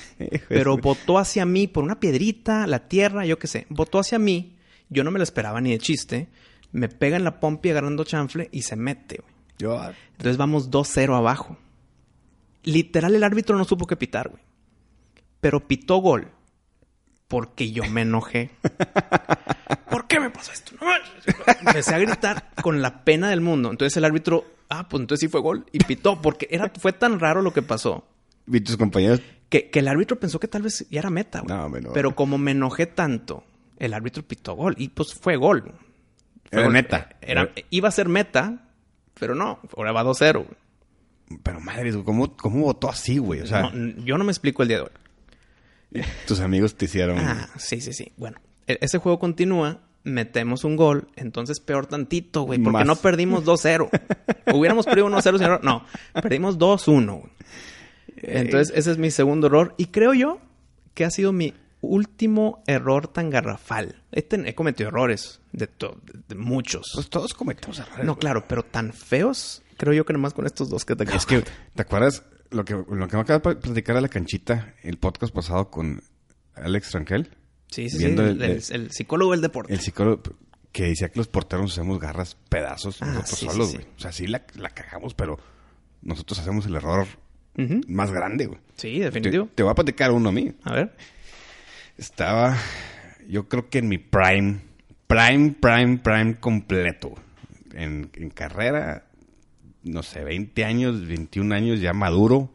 [0.49, 3.67] Pero botó hacia mí por una piedrita, la tierra, yo qué sé.
[3.69, 4.57] Botó hacia mí.
[4.89, 6.29] Yo no me lo esperaba ni de chiste.
[6.73, 9.35] Me pega en la pompi agarrando chanfle y se mete, güey.
[9.59, 9.81] Yo,
[10.13, 11.57] Entonces vamos 2-0 abajo.
[12.65, 14.43] Literal, el árbitro no supo qué pitar, güey.
[15.41, 16.29] Pero pitó gol.
[17.31, 18.51] Porque yo me enojé.
[19.89, 20.73] ¿Por qué me pasó esto?
[20.81, 20.89] No.
[21.61, 23.71] Empecé a gritar con la pena del mundo.
[23.71, 25.65] Entonces el árbitro, ah, pues entonces sí fue gol.
[25.71, 28.05] Y pitó, porque era, fue tan raro lo que pasó.
[28.47, 29.21] vi tus compañeros.
[29.49, 31.57] Que, que el árbitro pensó que tal vez ya era meta, güey.
[31.57, 31.93] No, hombre, no.
[31.93, 33.45] Pero como me enojé tanto,
[33.79, 34.75] el árbitro pitó gol.
[34.77, 35.63] Y pues fue gol.
[35.63, 36.73] Fue Era gol.
[36.73, 37.11] meta.
[37.21, 38.69] Era, iba a ser meta,
[39.19, 39.61] pero no.
[39.77, 40.33] Ahora va 2-0.
[40.35, 41.41] güey.
[41.45, 43.41] Pero madre, ¿cómo, cómo votó así, güey?
[43.43, 44.91] O sea, No, yo no me explico el día de hoy.
[46.27, 47.19] Tus amigos te hicieron.
[47.19, 48.13] Ah, sí, sí, sí.
[48.17, 52.87] Bueno, e- ese juego continúa, metemos un gol, entonces peor tantito, güey, porque Más.
[52.87, 53.89] no perdimos 2-0.
[54.55, 55.61] Hubiéramos perdido 1-0 sin error.
[55.65, 57.07] No, perdimos 2-1.
[57.21, 57.33] güey.
[58.23, 59.75] Entonces, ese es mi segundo error.
[59.79, 60.39] Y creo yo
[60.95, 64.03] que ha sido mi último error tan garrafal.
[64.13, 66.91] He, cometido errores de, to- de- de muchos.
[66.95, 68.05] Pues todos cometemos errores.
[68.05, 68.21] no, güey.
[68.21, 71.43] claro, pero tan feos, creo yo que nomás con estos dos que te Es que,
[71.75, 75.35] ¿te acuerdas lo que, lo que me acaba de platicar a la canchita, el podcast
[75.35, 76.03] pasado con
[76.55, 77.31] Alex Rangel?
[77.69, 79.73] Sí, sí, El, el- el- el psicólogo del deporte.
[79.73, 80.23] El psicólogo
[80.73, 83.77] que decía que los porteros hacemos garras pedazos Ah, nosotros sí, solos, sí.
[83.77, 83.89] güey.
[83.97, 85.39] O sea, sí la, la cagamos, pero
[86.03, 87.07] nosotros hacemos el error
[87.89, 88.59] más grande, güey.
[88.77, 89.49] Sí, Te, definitivo.
[89.55, 90.53] te voy a platicar uno a mí.
[90.65, 90.97] A ver.
[91.99, 92.57] Estaba,
[93.29, 94.61] yo creo que en mi prime,
[95.07, 97.15] prime, prime, prime completo.
[97.75, 99.05] En, en carrera,
[99.83, 102.51] no sé, 20 años, 21 años, ya maduro,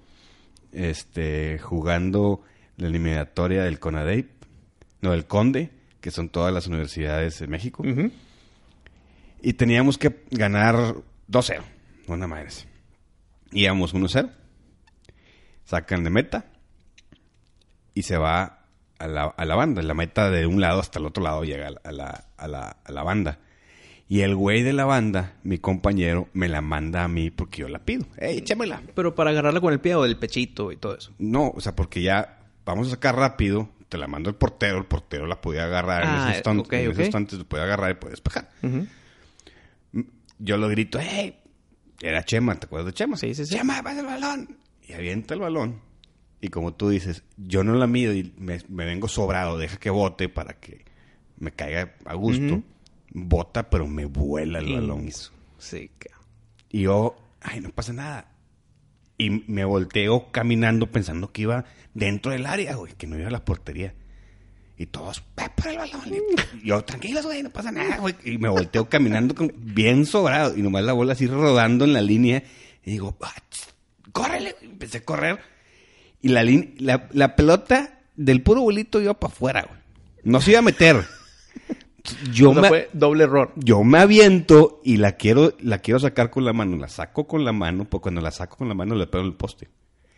[0.71, 2.41] este, jugando
[2.77, 4.29] la eliminatoria del CONADEIP,
[5.01, 7.83] no, del CONDE, que son todas las universidades de México.
[9.41, 10.75] Y teníamos que ganar
[11.29, 11.61] 2-0.
[12.07, 12.49] Una madre.
[13.51, 14.31] Íbamos 1-0.
[15.63, 16.45] Sacan de meta.
[17.93, 18.65] Y se va
[18.99, 19.81] a la, a la banda.
[19.81, 22.91] La meta de un lado hasta el otro lado llega a la, a la, a
[22.91, 23.39] la banda.
[24.07, 27.69] Y el güey de la banda, mi compañero, me la manda a mí porque yo
[27.69, 28.05] la pido.
[28.17, 28.81] ¡Ey, échamela!
[28.93, 31.11] Pero para agarrarla con el pie o del pechito y todo eso.
[31.17, 33.69] No, o sea, porque ya vamos a sacar rápido.
[33.89, 34.77] Te la mando el portero.
[34.77, 36.61] El portero la podía agarrar en Ah, ese instante.
[36.61, 36.99] ok, en ese ok.
[36.99, 38.49] instante puede agarrar y puede despejar.
[38.61, 38.85] Ujú.
[40.39, 41.39] yo lo grito, ¡hey!
[42.01, 43.15] Era Chema, ¿te acuerdas de Chema?
[43.17, 43.55] Sí, sí, sí.
[43.55, 44.57] Chema, pasa el balón.
[44.87, 45.79] Y avienta el balón.
[46.41, 49.89] Y como tú dices, yo no la mido y me, me vengo sobrado, deja que
[49.89, 50.83] bote para que
[51.39, 52.61] me caiga a gusto.
[53.17, 55.09] Bota, pero me vuela el balón.
[55.57, 55.89] Sí,
[56.69, 58.29] Y yo, ay, no pasa nada.
[59.17, 63.31] Y me volteo caminando pensando que iba dentro del área, güey, que no iba a
[63.31, 63.93] la portería.
[64.77, 66.01] Y todos, ve por el balón.
[66.61, 68.15] Y yo, tranquilos, güey, no pasa nada, güey.
[68.25, 70.57] Y me volteo caminando con- bien sobrado.
[70.57, 72.43] Y nomás la bola así rodando en la línea.
[72.83, 73.33] Y digo, ah,
[74.11, 74.55] córrele.
[74.59, 74.71] güey.
[74.71, 75.39] Empecé a correr.
[76.21, 76.43] Y la,
[76.79, 79.79] la, la pelota del puro bolito iba para afuera, güey.
[80.23, 81.05] No se iba a meter.
[82.31, 83.51] Yo me, fue doble error.
[83.55, 86.77] yo me aviento y la quiero, la quiero sacar con la mano.
[86.77, 89.31] La saco con la mano, porque cuando la saco con la mano le pego en
[89.31, 89.69] el poste.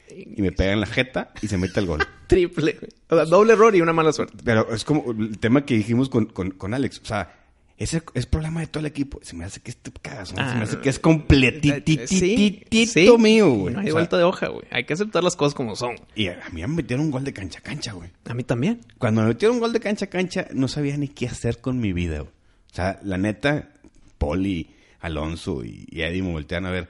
[0.09, 1.99] Y me pega en la jeta y se mete el gol.
[2.27, 2.77] Triple.
[3.09, 4.37] O sea, doble error y una mala suerte.
[4.43, 7.01] Pero es como el tema que dijimos con, con, con Alex.
[7.01, 7.46] O sea,
[7.77, 9.19] ese es problema de todo el equipo.
[9.21, 13.57] Se me hace que este cagazón, se me hace que es completititito Sí, mío, y
[13.57, 13.73] güey.
[13.75, 14.65] No hay O sea, vuelta de hoja, güey.
[14.71, 15.95] Hay que aceptar las cosas como son.
[16.15, 18.09] y a mí me metieron un gol de cancha a cancha, güey.
[18.25, 18.81] A mí también.
[18.97, 21.79] Cuando me metieron un gol de cancha a cancha, no sabía ni qué hacer con
[21.79, 22.31] mi vida, güey.
[22.71, 23.69] O sea, la neta,
[24.17, 26.89] Poli, Alonso y, y Eddie me voltean a ver.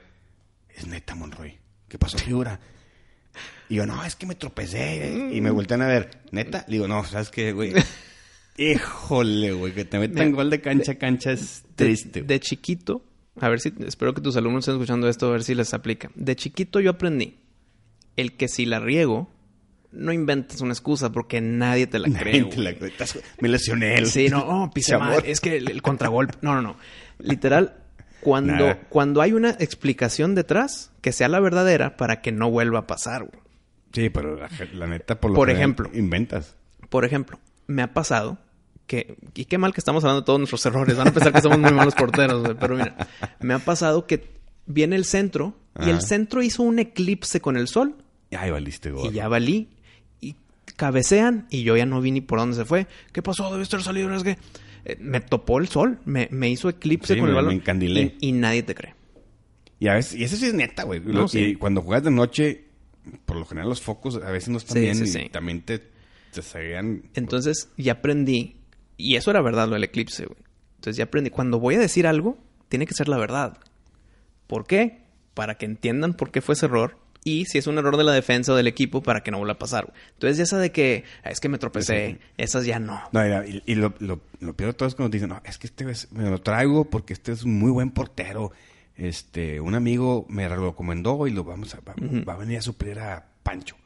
[0.74, 1.58] Es neta, Monroy.
[1.88, 2.60] ¿Qué pasó, figura?
[3.68, 5.08] Y yo, no, es que me tropecé.
[5.08, 5.30] eh".
[5.34, 6.10] Y me voltean a ver.
[6.30, 6.64] ¿Neta?
[6.66, 7.74] Le digo, no, ¿sabes qué, güey?
[8.58, 12.22] Híjole, güey, que te metan gol de cancha a cancha es triste.
[12.22, 13.04] De, chiquito,
[13.40, 16.10] A ver si, espero que tus alumnos estén escuchando esto, a ver si les aplica.
[16.16, 17.38] De chiquito yo aprendí
[18.16, 19.30] el que si la riego,
[19.92, 22.40] no inventes una excusa porque nadie te la cree.
[22.40, 22.92] Nadie te la cree.
[23.40, 24.04] Me lesioné.
[24.06, 25.22] Sí, no, oh, mal.
[25.24, 26.34] Es que el, el contragolpe.
[26.42, 26.76] No, no, no.
[27.20, 27.76] Literal,
[28.20, 28.80] cuando, Nada.
[28.88, 33.22] cuando hay una explicación detrás, que sea la verdadera para que no vuelva a pasar,
[33.22, 33.40] güey.
[33.92, 35.88] Sí, pero la, la neta, por lo Por ejemplo.
[35.94, 36.56] Inventas.
[36.90, 38.38] Por ejemplo, me ha pasado
[38.88, 39.14] que...
[39.34, 40.96] Y qué mal que estamos hablando de todos nuestros errores.
[40.96, 42.56] Van a pensar que somos muy malos porteros.
[42.58, 42.96] Pero mira,
[43.38, 44.26] me ha pasado que
[44.66, 47.94] viene el centro y el centro hizo un eclipse con el sol
[48.36, 49.06] Ay, valiste, güey.
[49.08, 49.68] y ya valí.
[50.20, 50.34] Y
[50.74, 52.88] cabecean y yo ya no vi ni por dónde se fue.
[53.12, 53.48] ¿Qué pasó?
[53.52, 54.12] Debe estar salido.
[54.14, 54.36] Es que
[54.84, 55.98] eh, me topó el sol.
[56.04, 57.50] Me, me hizo eclipse Sí, con me- el balón.
[57.50, 58.16] me encandilé.
[58.20, 58.94] Y, y nadie te cree.
[59.80, 60.98] Y a veces, y eso sí es neta, güey.
[61.00, 61.38] No, Lo- sí.
[61.40, 62.64] Y cuando juegas de noche,
[63.24, 65.78] por lo general los focos a veces no están Sí, bien y también te,
[66.32, 67.04] te cegan.
[67.14, 68.56] Entonces ya aprendí.
[68.98, 70.38] Y eso era verdad, lo del eclipse, güey.
[70.76, 71.30] Entonces ya aprendí.
[71.30, 72.36] Cuando voy a decir algo,
[72.68, 73.56] tiene que ser la verdad.
[74.46, 74.98] ¿Por qué?
[75.34, 76.98] Para que entiendan por qué fue ese error.
[77.24, 79.54] Y si es un error de la defensa o del equipo, para que no vuelva
[79.54, 79.86] a pasar.
[79.86, 79.96] güey.
[80.14, 83.00] Entonces, ya esa de que "Ah, es que me tropecé, esas ya no.
[83.12, 85.58] No, mira, y, y lo, lo, lo peor de todo es cuando dicen, no, es
[85.58, 88.52] que este es- me lo traigo porque este es un muy buen portero.
[88.96, 91.94] Este, un amigo me lo recomendó y lo vamos a, va,
[92.26, 93.76] va a venir a suplir a Pancho.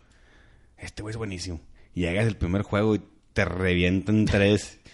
[0.79, 1.61] Este güey es buenísimo.
[1.95, 4.79] Y llegas el primer juego y te revientan tres.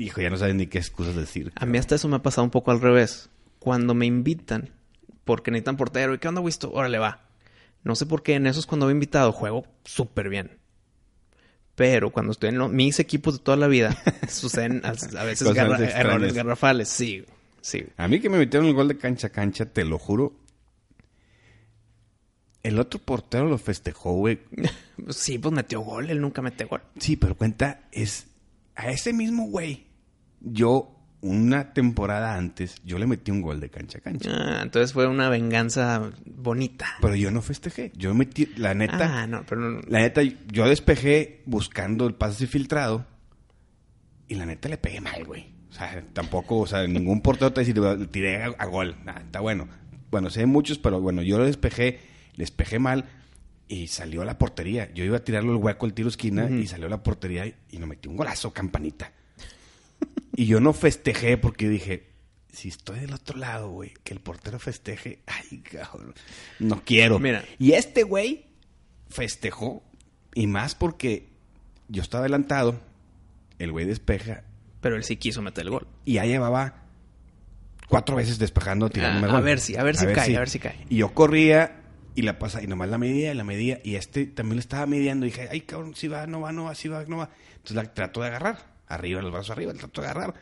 [0.00, 1.52] Hijo, ya no sabes ni qué excusas decir.
[1.56, 3.28] A mí hasta eso me ha pasado un poco al revés.
[3.58, 4.70] Cuando me invitan,
[5.24, 6.72] porque necesitan portero, ¿y qué onda, Wisto?
[6.72, 7.22] Órale, va.
[7.84, 10.58] No sé por qué en esos cuando me he invitado juego súper bien.
[11.74, 13.96] Pero cuando estoy en lo- mis equipos de toda la vida,
[14.28, 16.88] suceden a, a veces garra- errores garrafales.
[16.88, 17.24] Sí,
[17.60, 17.86] sí.
[17.96, 20.34] A mí que me metieron el gol de cancha a cancha, te lo juro.
[22.62, 24.40] El otro portero lo festejó, güey.
[25.08, 26.82] Sí, pues metió gol, él nunca mete gol.
[26.98, 28.26] Sí, pero cuenta, es
[28.74, 29.86] a ese mismo güey.
[30.40, 34.30] Yo, una temporada antes, yo le metí un gol de cancha a cancha.
[34.32, 36.86] Ah, entonces fue una venganza bonita.
[37.02, 37.92] Pero yo no festejé.
[37.94, 39.80] Yo metí, la neta, Ah, no, pero no.
[39.86, 43.06] la neta, yo despejé buscando el pase filtrado.
[44.28, 45.46] Y la neta le pegué mal, güey.
[45.68, 48.96] O sea, tampoco, o sea, ningún portero te dice, "Le tiré a, a gol.
[49.04, 49.68] Nah, está bueno.
[50.10, 52.00] Bueno, sé muchos, pero bueno, yo lo despejé,
[52.36, 53.04] despejé mal
[53.68, 54.92] y salió a la portería.
[54.94, 57.54] Yo iba a tirarlo al hueco el tiro esquina y salió a la portería y,
[57.70, 59.12] y nos metió un golazo, campanita.
[60.36, 62.08] Y yo no festejé porque dije,
[62.52, 66.14] si estoy del otro lado, güey, que el portero festeje, ay, cabrón,
[66.58, 67.18] no quiero.
[67.18, 67.44] Mira.
[67.58, 68.46] Y este güey
[69.08, 69.82] festejó
[70.34, 71.28] y más porque
[71.88, 72.80] yo estaba adelantado,
[73.58, 74.44] el güey despeja
[74.80, 75.86] Pero él sí quiso meter el gol.
[76.04, 76.84] y ya llevaba
[77.88, 79.42] cuatro veces despejando, tirándome Ah, a gol.
[79.44, 80.86] ver si- a ver si cae, a ver si cae.
[80.88, 81.76] Y yo corría
[82.14, 84.86] y la pasa, y nomás la medía y la medía, y este también lo estaba
[84.86, 87.30] midiendo, y dije, ay cabrón, si va, no va, no va, si va, no va.
[87.56, 88.58] Entonces la trato de agarrar,
[88.90, 90.34] arriba, los brazos arriba, la trato de agarrar.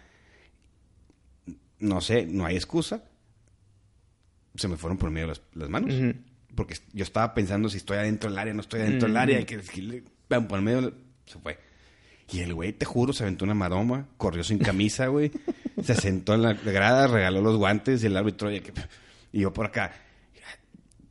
[1.79, 3.05] No sé, no hay excusa.
[4.57, 5.95] Se me fueron por medio las, las manos.
[6.55, 9.45] Porque yo estaba pensando si estoy adentro del área, no estoy adentro del área, y
[9.45, 10.03] que, que-
[10.41, 10.93] por medio
[11.27, 11.59] se fue.
[12.31, 15.31] Y el güey, te juro, se aventó una maroma, corrió sin camisa, güey.
[15.83, 18.61] se sentó en la grada, regaló los guantes y el árbitro, y,
[19.33, 19.93] yo por acá,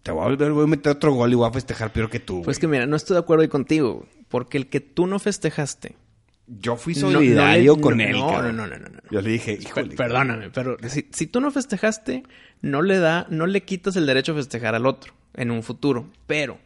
[0.04, 2.20] te voy a, volver, voy a meter otro gol y voy a festejar peor que
[2.20, 2.62] tú, Pues güey.
[2.62, 5.96] que mira, no estoy de acuerdo ahí contigo, porque el que tú no festejaste.
[6.48, 8.88] Yo fui solidario no con no, él, No, no, no, no.
[9.12, 9.96] Yo le dije, híjole.
[9.96, 12.24] perdóname, pero si, si tú no festejaste,
[12.62, 16.08] no le da, no le quitas el derecho a festejar al otro en un futuro.
[16.26, 16.58] Pero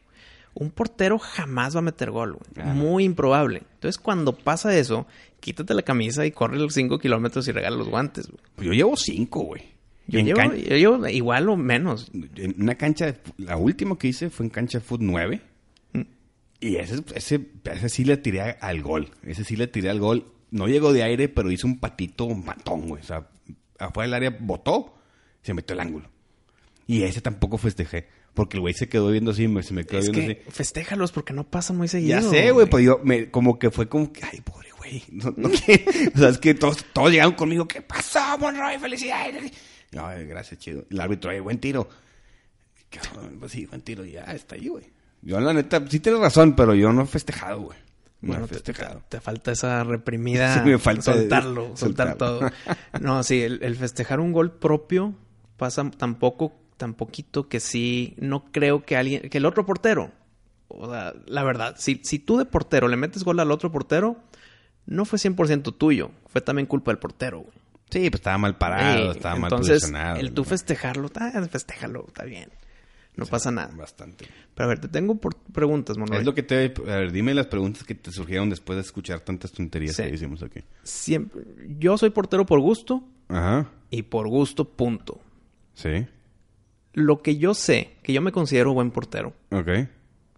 [0.54, 2.44] un portero jamás va a meter gol, güey.
[2.54, 2.74] Claro.
[2.76, 3.63] Muy improbable.
[3.74, 5.08] Entonces, cuando pasa eso,
[5.39, 8.39] quítate la camisa y corre los 5 kilómetros y regala los guantes, güey.
[8.56, 9.63] Pues yo llevo cinco, güey.
[10.08, 12.12] Yo llevo, can- yo llevo igual o menos.
[12.36, 15.41] en una cancha, de la última que hice fue en cancha de fut 9.
[16.62, 19.10] Y ese, ese, ese sí le tiré al gol.
[19.24, 20.32] Ese sí le tiré al gol.
[20.52, 23.02] No llegó de aire, pero hizo un patito matón, güey.
[23.02, 23.28] O sea,
[23.80, 24.95] afuera del área botó,
[25.41, 26.10] se metió el ángulo.
[26.88, 28.08] Y ese tampoco festejé.
[28.34, 30.52] Porque el güey se quedó viendo así, me- se me quedó Es viendo que así.
[30.52, 32.19] festéjalos porque no pasa muy seguido.
[32.19, 35.04] Ya sé, güey, pues yo, me, como que fue como que, ay, pobre güey.
[35.12, 35.50] No, no
[36.15, 38.78] o sea, es que todos, todos llegaron conmigo, ¿qué pasó, Monroy?
[38.78, 39.52] Felicidades.
[39.97, 40.86] Ay, gracias, chido.
[40.89, 41.89] El árbitro, ay, buen tiro.
[42.89, 44.86] Cabrón, Pues sí, buen tiro, ya está ahí, güey.
[45.22, 47.78] Yo, la neta, sí tienes razón, pero yo no he festejado, güey.
[48.22, 49.02] No Bueno, he te, festejado.
[49.10, 50.54] te falta esa reprimida.
[50.64, 52.42] Sí, me falta soltarlo, soltar todo.
[53.00, 55.14] No, sí, el, el festejar un gol propio
[55.58, 60.12] pasa tampoco, tan poquito que sí, no creo que alguien, que el otro portero,
[60.68, 64.18] o sea, la verdad, si, si tú de portero le metes gol al otro portero,
[64.88, 67.54] no fue 100% tuyo, fue también culpa del portero, güey.
[67.92, 70.20] Sí, pues estaba mal parado, estaba mal Entonces, posicionado.
[70.20, 72.50] el tú festejarlo, ah, festéjalo, está bien.
[73.15, 73.74] No pasa nada.
[73.76, 74.26] Bastante.
[74.56, 76.19] Pero a ver, te tengo por- preguntas, Monroy.
[76.19, 76.74] Es lo que te...
[76.88, 80.04] A ver, dime las preguntas que te surgieron después de escuchar tantas tonterías Sí.
[80.04, 80.62] que hicimos aquí.
[80.84, 81.41] Siempre,
[81.78, 83.69] yo soy portero por gusto, Ajá.
[83.89, 85.19] y por gusto, punto.
[85.74, 86.08] Sí.
[86.93, 89.88] Lo que yo sé, que yo me considero buen portero, Ok.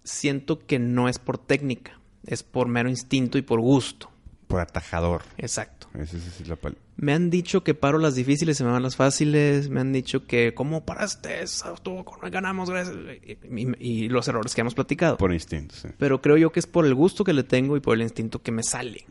[0.03, 4.09] siento que no es por técnica, es por mero instinto y por gusto.
[4.53, 5.21] Por atajador.
[5.37, 5.87] Exacto.
[5.95, 6.57] Esa es esa es la
[6.97, 9.69] Me han dicho que paro las difíciles, se me van las fáciles.
[9.69, 11.41] Me han dicho que, ¿cómo paraste?
[11.43, 12.95] Eso Estuvo con- ganamos, gracias.
[13.25, 15.17] Y, y- y los errores que hemos platicado.
[15.17, 15.87] Por instinto, sí.
[15.97, 18.41] Pero creo yo que es por el gusto que le tengo y por el instinto
[18.41, 19.05] que me sale.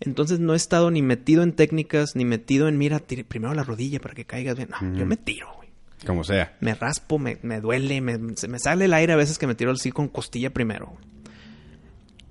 [0.00, 3.64] Entonces no he estado ni metido en técnicas, ni metido en, mira, tire primero la
[3.64, 4.68] rodilla para que caigas bien.
[4.70, 5.68] No, yo me tiro, güey.
[6.06, 6.56] Como sea.
[6.60, 9.56] Me raspo, me, me duele, me, se me sale el aire a veces que me
[9.56, 10.96] tiro así con costilla primero.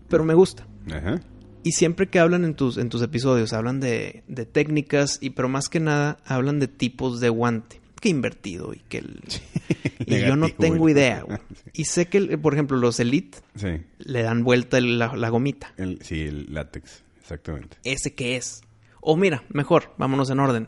[0.07, 0.65] Pero me gusta.
[0.89, 1.19] Ajá.
[1.67, 5.49] Y siempre que hablan en tus, en tus episodios, hablan de, de técnicas, y pero
[5.49, 7.81] más que nada hablan de tipos de guante.
[7.99, 9.19] Que invertido y que el...
[10.05, 10.93] y yo no tengo güey.
[10.93, 11.39] idea, güey.
[11.73, 13.81] Y sé que, el- por ejemplo, los Elite Sí.
[13.97, 15.73] le dan vuelta el- la, la gomita.
[15.77, 17.03] El, sí, el látex.
[17.19, 17.77] Exactamente.
[17.83, 18.61] ¿Ese qué es?
[19.01, 20.67] O mira, mejor, vámonos en orden.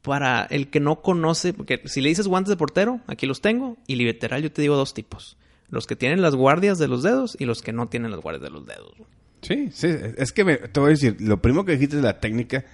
[0.00, 3.76] Para el que no conoce, porque si le dices guantes de portero, aquí los tengo,
[3.86, 5.36] y literal yo te digo dos tipos.
[5.68, 8.42] Los que tienen las guardias de los dedos y los que no tienen las guardias
[8.42, 8.94] de los dedos.
[8.96, 9.10] güey.
[9.42, 9.88] Sí, sí.
[10.16, 12.64] Es que me- te voy a decir, lo primero que dijiste es la técnica.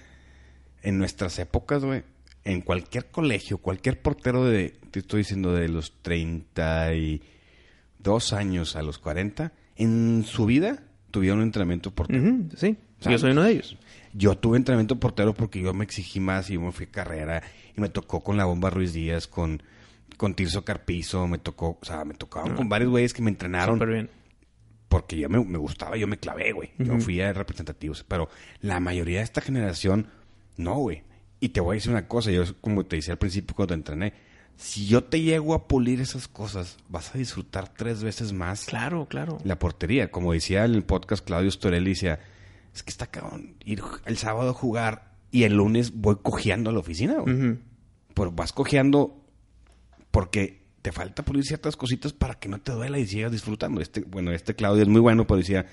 [0.83, 2.03] En nuestras épocas, güey,
[2.43, 8.99] en cualquier colegio, cualquier portero de, te estoy diciendo, de los 32 años a los
[8.99, 12.19] 40, en su vida tuvieron un entrenamiento portero.
[12.55, 13.77] Sí, yo soy uno de ellos.
[14.13, 17.43] Yo tuve entrenamiento portero porque yo me exigí más y yo me fui a carrera
[17.75, 19.61] y me tocó con la Bomba Ruiz Díaz, con,
[20.17, 23.75] con Tirso Carpizo, me tocó, o sea, me tocaban con varios güeyes que me entrenaron
[23.75, 24.09] Súper bien.
[24.89, 26.71] Porque yo me, me gustaba, yo me clavé, güey.
[26.77, 28.29] Yo fui a representativos, pero
[28.61, 30.07] la mayoría de esta generación,
[30.55, 31.03] no, güey.
[31.39, 33.79] Y te voy a decir una cosa, yo como te decía al principio cuando te
[33.79, 34.13] entrené,
[34.55, 39.05] si yo te llego a pulir esas cosas, vas a disfrutar tres veces más Claro,
[39.07, 39.37] claro.
[39.43, 40.09] la portería.
[40.09, 42.19] Como decía en el podcast Claudio Storelli, decía,
[42.73, 46.73] es que está cabrón ir el sábado a jugar y el lunes voy cojeando a
[46.73, 47.59] la oficina, güey.
[48.15, 49.23] Pues vas cojeando
[50.09, 53.81] porque te falta pulir ciertas cositas para que no te duela y sigas disfrutando.
[53.81, 55.65] Este, bueno, este Claudio es muy bueno, pero decía,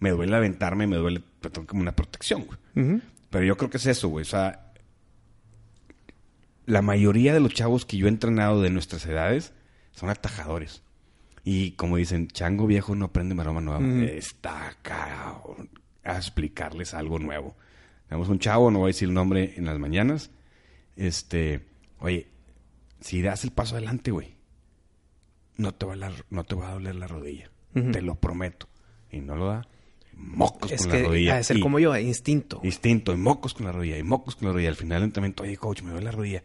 [0.00, 3.00] me duele aventarme, me duele pero tengo como una protección, güey.
[3.30, 4.20] Pero yo creo que es eso, güey.
[4.20, 4.70] O sea,
[6.66, 9.54] la mayoría de los chavos que yo he entrenado de nuestras edades
[9.92, 10.82] son atajadores.
[11.42, 14.04] Y como dicen, chango viejo no aprende maroma nueva.
[14.04, 15.70] Está cabrón.
[16.04, 17.56] A explicarles algo nuevo.
[18.10, 20.30] Tenemos un chavo, no voy a decir el nombre en las mañanas.
[20.96, 21.64] Este,
[21.98, 22.26] oye,
[23.00, 24.38] si das el paso adelante, güey,
[25.60, 27.50] no te va a, la- no te va a doler la rodilla.
[27.72, 28.68] Te lo prometo.
[29.12, 29.68] Y no lo da.
[30.14, 31.36] Mocos Es con que la rodilla.
[31.36, 32.60] de ser como yo, eh, instinto.
[32.64, 34.68] Instinto, y mocos con la rodilla, y mocos con la rodilla.
[34.70, 36.42] Al final del entrenamiento, oye, coach, me duele la rodilla.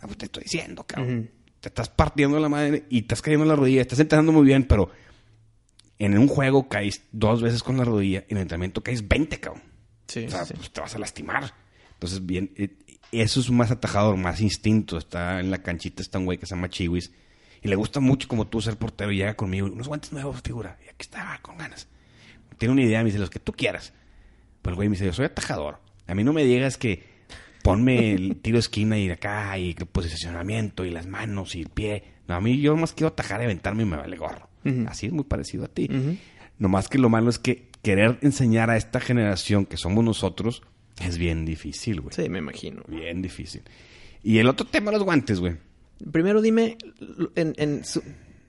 [0.00, 1.30] Ah, pues te estoy diciendo, cabrón.
[1.60, 3.80] Te estás partiendo la madre y estás cayendo en la rodilla.
[3.82, 4.90] Estás entrenando muy bien, pero
[5.98, 9.40] en un juego caes dos veces con la rodilla y en el entrenamiento caes 20,
[9.40, 9.62] cabrón.
[10.06, 11.52] Sí, o sea, sí, pues te vas a lastimar.
[11.94, 12.76] Entonces, bien, eh,
[13.10, 14.96] eso es más atajador, más instinto.
[14.98, 17.12] Está en la canchita, está un güey que se llama Chiwis.
[17.62, 19.66] Y le gusta mucho como tú ser portero y llega conmigo.
[19.66, 20.78] Unos guantes nuevos, figura.
[20.84, 21.88] Y aquí está, con ganas.
[22.56, 23.92] Tiene una idea, me dice, los que tú quieras.
[24.62, 25.80] Pero el güey me dice, yo soy atajador.
[26.06, 27.04] A mí no me digas que
[27.62, 32.04] ponme el tiro esquina y acá y el posicionamiento y las manos y el pie.
[32.26, 34.48] No, a mí yo más quiero atajar y aventarme y me vale gorro.
[34.86, 35.88] Así es muy parecido a ti.
[35.90, 36.16] Ujú.
[36.58, 40.62] Nomás que lo malo es que querer enseñar a esta generación que somos nosotros
[41.00, 42.14] es bien difícil, güey.
[42.14, 42.82] Sí, me imagino.
[42.88, 43.62] Bien difícil.
[44.22, 45.56] Y el otro tema, los guantes, güey.
[46.12, 46.76] Primero dime,
[47.34, 48.02] en, en su-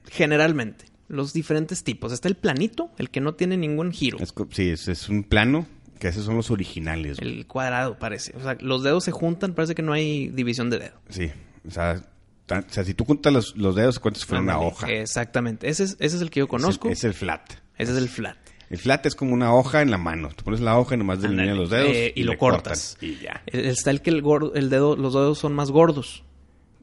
[0.08, 2.12] generalmente, los diferentes tipos.
[2.12, 4.18] Está el planito, el que no tiene ningún giro.
[4.20, 5.66] Es sí, es, es un plano
[5.98, 7.38] que esos son los originales, güey.
[7.40, 8.34] El cuadrado parece.
[8.36, 11.00] O sea, los dedos se juntan, parece que no hay división de dedo.
[11.08, 11.30] Sí,
[11.66, 12.02] o sea,
[12.46, 14.88] ta- o sea, si tú juntas los, los dedos, cuentas fuera una hoja.
[14.90, 15.68] Exactamente.
[15.68, 16.88] Ese es, ese es el que yo conozco.
[16.88, 17.52] Es el, es el flat.
[17.76, 18.36] Ese es el flat.
[18.70, 20.28] El flat es como una hoja en la mano.
[20.36, 22.92] Tú pones la hoja y nomás delineas los dedos Eh, y, lo cortas.
[23.00, 23.08] cortan.
[23.10, 23.42] Y ya.
[23.46, 26.22] El- Está el que el, gordo, el dedo, los dedos son más gordos.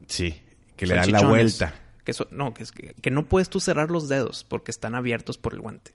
[0.06, 0.34] Sí,
[0.78, 1.74] que le dan la vuelta.
[2.04, 4.94] Que son- no, que, es que, que no puedes tú cerrar los dedos porque están
[4.94, 5.92] abiertos por el guante.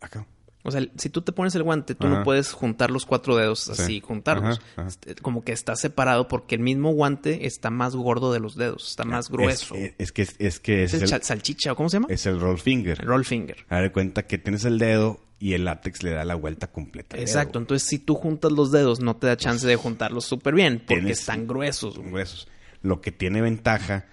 [0.00, 0.26] Acá.
[0.64, 2.18] O sea, si tú te pones el guante, tú Ajá.
[2.18, 4.58] no puedes juntar los cuatro dedos así, juntarlos.
[4.58, 4.88] Ajá, ajá.
[4.88, 8.88] Este, Como que está separado porque el mismo guante está más gordo de los dedos,
[8.90, 9.74] está más grueso.
[9.74, 12.06] Es, es que es, es que Es es, el el, salchicha, ¿o cómo se llama?
[12.10, 12.98] es el roll finger.
[13.00, 13.66] El roll finger.
[13.68, 17.18] A de cuenta que tienes el dedo y el látex le da la vuelta completa.
[17.18, 17.58] Exacto.
[17.58, 21.02] Entonces, si tú juntas los dedos, no te da chance de juntarlos súper bien porque
[21.02, 21.98] Tienes- están gruesos.
[21.98, 22.46] Gruesos.
[22.82, 24.06] Lo que tiene ventaja,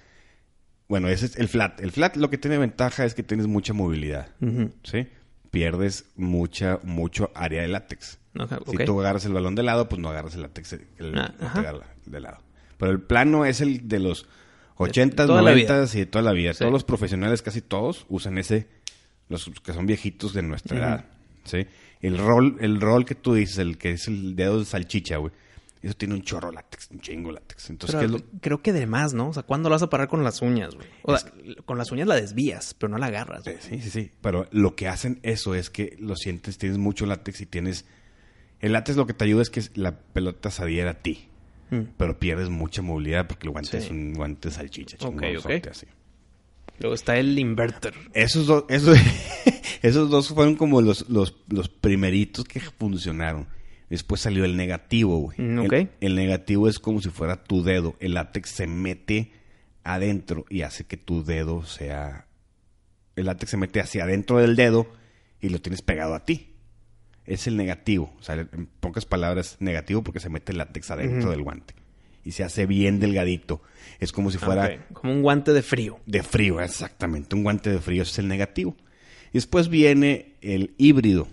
[0.88, 1.80] bueno, ese es el flat.
[1.82, 4.30] El flat lo que tiene ventaja es que tienes mucha movilidad.
[4.84, 5.08] ¿sí?
[5.52, 8.20] Pierdes mucha, mucho área de látex.
[8.72, 11.34] Si tú agarras el balón de lado, pues no agarras el látex el- Ah,
[12.06, 12.42] de lado.
[12.78, 14.28] Pero el plano es el de los
[14.78, 16.54] 80s, toda la 90s y de toda la vida.
[16.54, 16.60] Sí.
[16.60, 18.68] Todos los profesionales, casi todos, usan ese,
[19.28, 21.06] los que son viejitos de nuestra edad,
[21.44, 21.66] ¿sí?
[22.02, 25.34] El rol, el rol que tú dices, el que es el dedo de salchicha, güey.
[25.82, 27.70] Eso tiene un chorro látex, un chingo látex.
[27.70, 29.30] Entonces, Pero ¿qué es lo- creo que de más, ¿no?
[29.30, 30.88] O sea, ¿cuándo lo vas a parar con las uñas, güey?
[31.04, 31.32] O sea,
[31.66, 33.44] con las uñas la desvías, pero no la agarras.
[33.46, 33.56] güey.
[33.56, 34.12] Eh, Sí, sí, sí.
[34.22, 37.86] Pero lo que hacen eso es que lo sientes, tienes mucho látex y tienes...
[38.60, 41.30] El látex lo que te ayuda es que la pelota se adhiera a ti.
[41.72, 41.82] Mm.
[41.98, 43.86] Pero pierdes mucha movilidad porque el guante Sí.
[43.86, 44.98] es un guante salchicha.
[45.08, 45.68] Ok, ok.
[45.72, 45.86] así.
[46.80, 47.94] Luego está el inverter.
[48.14, 48.98] Esos dos, esos,
[49.82, 53.48] esos dos fueron como los, los, los primeritos que funcionaron.
[53.90, 55.40] Después salió el negativo, güey.
[55.42, 55.68] Mm,
[56.02, 57.96] El- negativo es como si fuera tu dedo.
[58.00, 59.32] El látex se mete
[59.84, 62.28] adentro y hace que tu dedo sea...
[63.16, 64.88] El látex se mete hacia adentro del dedo
[65.42, 66.54] y lo tienes pegado a ti.
[67.26, 68.14] Es el negativo.
[68.20, 71.74] O sea, en pocas palabras, negativo porque se mete el látex adentro del guante.
[72.24, 73.62] Y se hace bien delgadito.
[74.00, 76.00] Es como si fuera Como un guante de frío.
[76.06, 77.36] de frío, exactamente.
[77.36, 78.76] Un guante de frío ese es el negativo.
[79.32, 81.28] Y después viene el híbrido,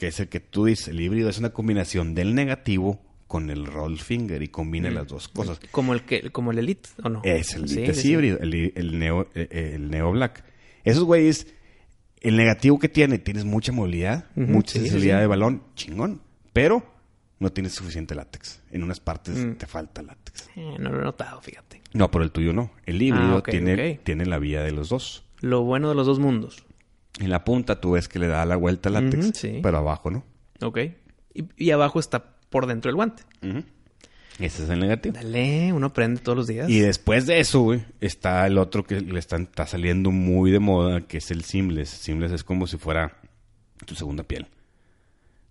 [0.00, 0.88] que es el que tú dices.
[0.88, 4.94] El híbrido es una combinación del negativo con el roll finger y combina Mm.
[4.94, 5.60] las dos cosas.
[5.70, 7.20] Como el que, como el Elite, ¿o no?
[7.22, 8.12] Es el Elite sí, sí.
[8.12, 10.42] híbrido, el, el Neo, eh, el Neo Black.
[10.84, 11.46] Esos güeyes,
[12.22, 16.22] el negativo que tiene, tienes mucha movilidad, mucha sí, sensibilidad de balón, chingón.
[16.54, 16.82] Pero
[17.38, 18.62] no tienes suficiente látex.
[18.70, 19.52] En unas partes Mm.
[19.56, 20.48] te falta látex.
[20.56, 21.82] Eh, no lo he notado, fíjate.
[21.92, 22.70] No, pero el tuyo no.
[22.86, 25.24] El híbrido Ah, tiene, tiene la vía de los dos.
[25.40, 26.64] Lo bueno de los dos mundos.
[27.20, 29.60] En la punta tú ves que le da la vuelta al látex, sí.
[29.62, 30.24] pero abajo no.
[30.62, 30.78] Ok.
[31.34, 33.22] Y, y abajo está por dentro del guante.
[34.38, 35.14] Ese es el negativo.
[35.14, 36.68] Dale, uno aprende todos los días.
[36.70, 40.58] Y después de eso, güey, está el otro que le están, está saliendo muy de
[40.60, 41.90] moda, que es el Seamless.
[41.90, 43.18] Seamless es como si fuera
[43.84, 44.46] tu segunda piel.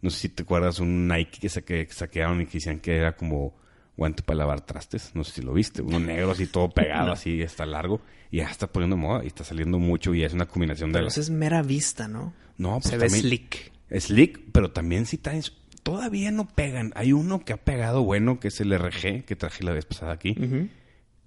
[0.02, 2.96] No sé si te acuerdas un Nike que, saque- que saquearon y que decían que
[2.98, 3.56] era como
[4.00, 5.12] guante para lavar trastes.
[5.14, 5.82] No sé si lo viste.
[5.84, 7.14] Uno negro así todo pegado, No.
[7.14, 8.02] así, está largo.
[8.32, 11.00] Y ya está poniendo moda y está saliendo mucho y es una combinación de...
[11.00, 12.34] Pero eso es mera vista, ¿no?
[12.58, 13.72] No, pues Se ve también- slick.
[14.00, 15.54] Slick, pero también si traes...
[15.84, 16.92] Todavía no pegan.
[16.96, 20.12] Hay uno que ha pegado bueno, que es el RG, que traje la vez pasada
[20.12, 20.36] aquí.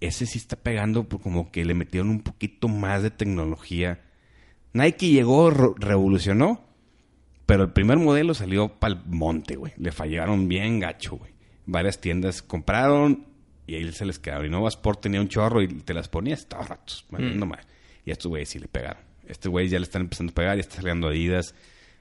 [0.01, 4.01] Ese sí está pegando por como que le metieron un poquito más de tecnología.
[4.75, 6.61] Nike llegó, revolucionó,
[7.47, 9.73] pero el primer modelo salió pa'l monte, güey.
[9.77, 11.32] Le fallaron bien gacho, güey.
[11.67, 13.27] Varias tiendas compraron
[13.67, 14.47] y ahí se les quedaron.
[14.47, 17.45] Y Nova Sport tenía un chorro y te las ponías, estaba ratos, Mm.
[17.45, 17.61] mal.
[18.05, 19.03] Y a estos güeyes sí le pegaron.
[19.27, 21.55] Estos güeyes ya le están empezando a pegar, ya está saliendo Adidas,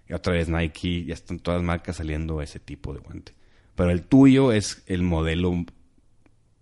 [0.09, 3.33] y otra vez Nike, ya están todas las marcas saliendo ese tipo de guante.
[3.75, 5.65] Pero el tuyo es el modelo,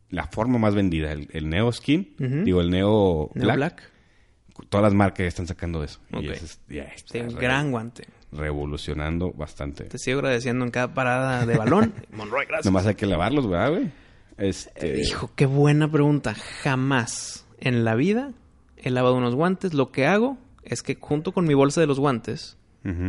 [0.09, 3.55] la forma más vendida, el, el Neo Skin, digo, el Neo, Neo Black.
[3.55, 3.91] Black.
[4.67, 5.99] Todas las marcas ya están sacando eso.
[6.11, 6.23] Ok.
[6.23, 8.05] Y ese es- ya está Sí, un gran guante.
[8.31, 9.85] Revolucionando bastante.
[9.85, 11.93] Te sigo agradeciendo en cada parada de balón.
[12.11, 12.65] Monroy, gracias.
[12.65, 13.91] Nomás hay que lavarlos, ¿verdad, güey?
[14.37, 15.01] Este...
[15.01, 16.33] Hijo, qué buena pregunta.
[16.63, 18.31] Jamás en la vida
[18.77, 19.73] he lavado unos guantes.
[19.73, 22.55] Lo que hago es que junto con mi bolsa de los guantes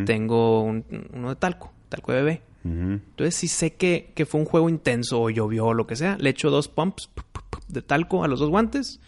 [0.04, 2.42] tengo un- uno de talco, talco de bebé.
[2.64, 6.18] Entonces, si sé que, que fue un juego intenso o llovió o lo que sea,
[6.18, 9.00] le echo dos pumps pu- pu- pu- de talco a los dos guantes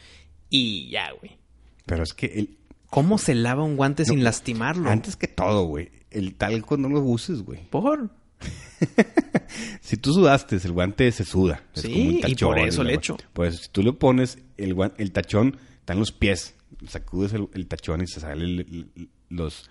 [0.48, 1.36] y ya, güey.
[1.84, 2.56] Pero es que el-
[2.92, 4.90] ¿Cómo se lava un guante sin lastimarlo?
[4.90, 7.66] antes que todo, güey, el talco no lo uses, güey.
[7.70, 8.10] Por.
[9.80, 11.62] Si tú sudaste, el guante se suda.
[11.74, 13.16] Es como un y tachón por eso le echo.
[13.32, 16.54] Pues si tú le pones el, el tachón, están los pies.
[16.86, 18.60] Sacudes el, el tachón y se sale el,
[18.96, 19.70] el- los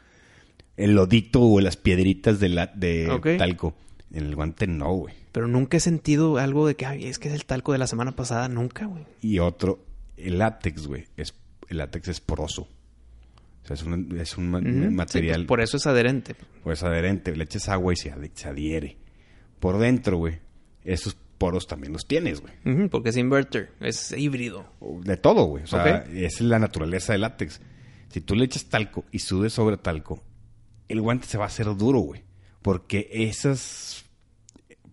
[0.77, 3.75] el lodito o las piedritas de, la, de talco.
[4.11, 5.13] En el guante no, güey.
[5.31, 7.87] Pero nunca he sentido algo de que, ay, es que es el talco de la
[7.87, 8.47] semana pasada.
[8.47, 9.03] Nunca, güey.
[9.21, 9.85] Y otro,
[10.17, 11.05] el látex, güey.
[11.17, 11.33] Es,
[11.69, 12.67] el látex es poroso.
[13.63, 14.67] O sea, es un, es un ma- Ujú.
[14.67, 16.35] Sí, material pues, por eso es adherente.
[16.63, 17.35] pues adherente.
[17.35, 18.97] Le echas agua y se, adhiere.
[19.59, 20.39] Por dentro, güey,
[20.83, 22.53] esos poros también los tienes, güey.
[22.89, 24.65] Porque es inverter, es híbrido.
[25.03, 25.63] De todo, güey.
[25.63, 27.61] O sea, es la naturaleza del látex.
[28.09, 30.23] Si tú le echas talco y sudes sobre talco,
[30.87, 32.23] el guante se va a hacer duro, güey.
[32.61, 34.05] Porque esos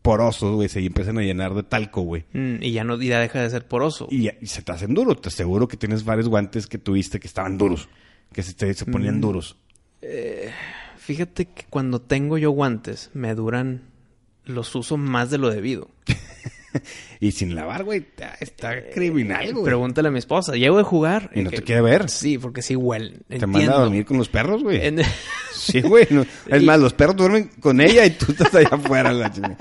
[0.02, 2.24] porosos, güey, se empiezan a llenar de talco, güey.
[2.32, 4.08] Mm, y ya no ya deja de ser poroso.
[4.10, 5.20] Y, ya- y se te hacen duros.
[5.20, 7.88] Te aseguro que tienes varios guantes que tuviste que estaban duros.
[8.33, 9.20] Que se, se ponían Mm.
[9.20, 9.57] duros.
[10.99, 13.83] Fíjate que cuando tengo yo guantes, me duran,
[14.45, 15.89] los uso más de lo debido.
[17.18, 19.64] Y sin lavar, güey, está, está criminal, güey.
[19.64, 21.31] Pregúntale a mi esposa, llego de jugar.
[21.35, 22.09] Y no te quiere ver.
[22.11, 23.22] Sí, porque sí huelen.
[23.26, 24.87] Te manda a dormir con los perros, güey.
[24.87, 25.01] En-
[25.53, 26.07] Sí, güey.
[26.11, 26.22] no.
[26.47, 29.12] Es Y- más, los perros duermen con ella y tú estás allá afuera.
[29.12, 29.57] La chingada.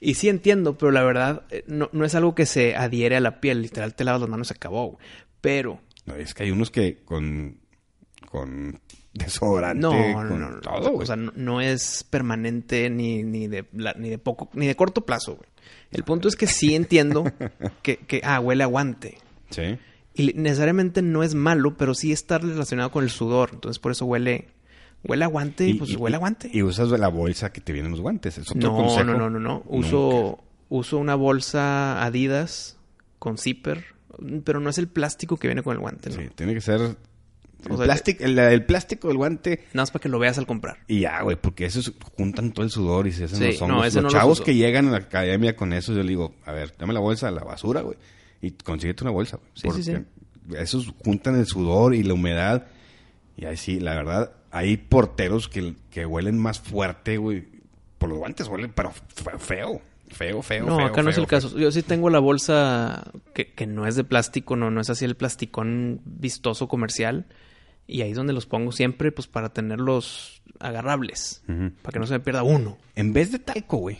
[0.00, 3.20] y sí entiendo, pero la verdad eh, no, no es algo que se adhiere a
[3.20, 3.62] la piel.
[3.62, 4.90] Literal, te lavas las manos y se acabó.
[4.92, 4.98] güey.
[5.40, 7.56] Pero No, es que hay unos que con,
[8.34, 8.80] con
[9.14, 11.04] desodorante, no, con no, no, todo, güey.
[11.04, 13.64] O sea, no, es permanente ni, ni, de,
[13.96, 15.48] ni de poco, ni de corto plazo, güey.
[15.92, 17.24] El punto es que sí entiendo
[17.82, 19.18] que, que ah, huele a guante.
[19.50, 19.78] sí.
[20.16, 23.50] Y necesariamente no es malo, pero sí está relacionado con el sudor.
[23.52, 24.46] Entonces por eso huele,
[25.02, 26.48] huele a guante, pues huele a guante.
[26.52, 28.38] Y usas la bolsa que te vienen los guantes.
[28.38, 29.02] Es otro no, consejo.
[29.02, 29.64] no, no, no, no.
[29.66, 32.78] Uso, uso una bolsa Adidas
[33.18, 33.86] con zipper,
[34.44, 36.16] pero no es el plástico que viene con el guante, ¿no?
[36.16, 36.96] Sí, tiene que ser...
[37.66, 40.38] El, O sea, plástico, el, el plástico del guante Nada más para que lo veas
[40.38, 40.78] al comprar.
[40.88, 43.66] y ya, güey, porque esos juntan todo el sudor y se hacen Sí, los no,
[43.76, 43.86] hongos.
[43.88, 44.44] ese los no chavos uso.
[44.44, 47.28] que llegan a la academia con eso, yo le digo, a ver, dame la bolsa
[47.28, 47.96] a la basura, güey,
[48.42, 49.50] y consíguete una bolsa, güey.
[49.54, 49.98] Sí, sí, sí.
[50.46, 52.66] porque Esos juntan el sudor y la humedad.
[53.36, 57.48] Y ahí sí, la verdad, hay porteros que, que huelen más fuerte, güey.
[57.98, 59.80] Por los guantes huelen, pero fe- feo.
[60.10, 61.58] Feo, feo, No, feo, acá no es feo, el caso.
[61.58, 65.04] Yo sí tengo la bolsa que, que no es de plástico, no, no es así
[65.04, 67.26] el plasticón vistoso comercial.
[67.86, 71.42] Y ahí es donde los pongo siempre, pues para tenerlos agarrables.
[71.82, 72.78] Para que no se me pierda uno.
[72.94, 73.98] En vez de talco, güey.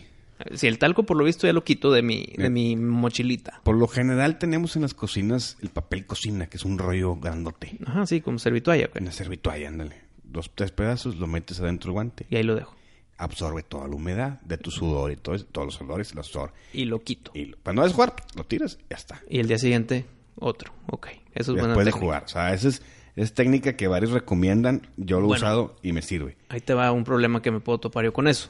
[0.53, 2.53] Si el talco, por lo visto, ya lo quito de mi, de Bien.
[2.53, 3.61] mi mochilita.
[3.63, 7.77] Por lo general tenemos en las cocinas el papel cocina, que es un rollo grandote.
[7.85, 8.87] Ajá, sí, como servitualla.
[8.87, 8.97] güey.
[8.99, 9.95] En la servitualla, ándale.
[10.23, 12.25] Dos, tres pedazos, lo metes adentro del guante.
[12.29, 12.75] Y ahí lo dejo.
[13.17, 16.51] Absorbe toda la humedad de tu sudor y todo eso, todos los olores, el sudor.
[16.73, 17.31] Y lo quito.
[17.33, 19.21] Y lo- cuando vas a jugar, lo tiras y ya está.
[19.29, 20.05] Y el día siguiente,
[20.35, 20.73] otro.
[20.87, 21.07] Ok.
[21.33, 22.05] Eso es buena Después de técnica.
[22.05, 22.23] jugar.
[22.25, 22.81] O sea, esa es,
[23.15, 24.87] es técnica que varios recomiendan.
[24.97, 25.45] Yo lo he Bueno.
[25.45, 26.37] usado y me sirve.
[26.49, 28.49] Ahí te va un problema que me puedo topar yo con eso.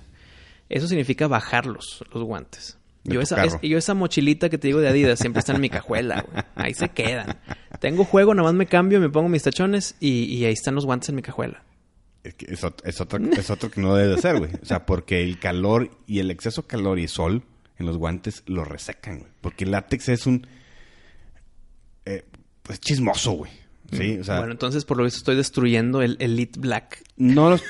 [0.70, 2.78] Eso significa bajarlos, los guantes.
[3.04, 5.70] Yo esa, es- yo esa mochilita que te digo de Adidas siempre está en mi
[5.70, 6.44] cajuela, güey.
[6.56, 7.38] Ahí se quedan.
[7.80, 10.86] Tengo juego, nada más me cambio, me pongo mis tachones y, y ahí están los
[10.86, 11.64] guantes en mi cajuela.
[12.24, 14.50] Es, que es, ot- es otro, es otro que no debe de ser, güey.
[14.60, 17.44] O sea, porque el calor y el exceso de calor y sol
[17.78, 19.32] en los guantes lo resecan, güey.
[19.42, 20.48] Porque el látex es un...
[22.06, 22.26] eh,
[22.64, 23.52] pues chismoso, güey.
[23.92, 24.38] Sí, o sea...
[24.40, 27.64] bueno, entonces por lo visto estoy destruyendo el Elite Black no los...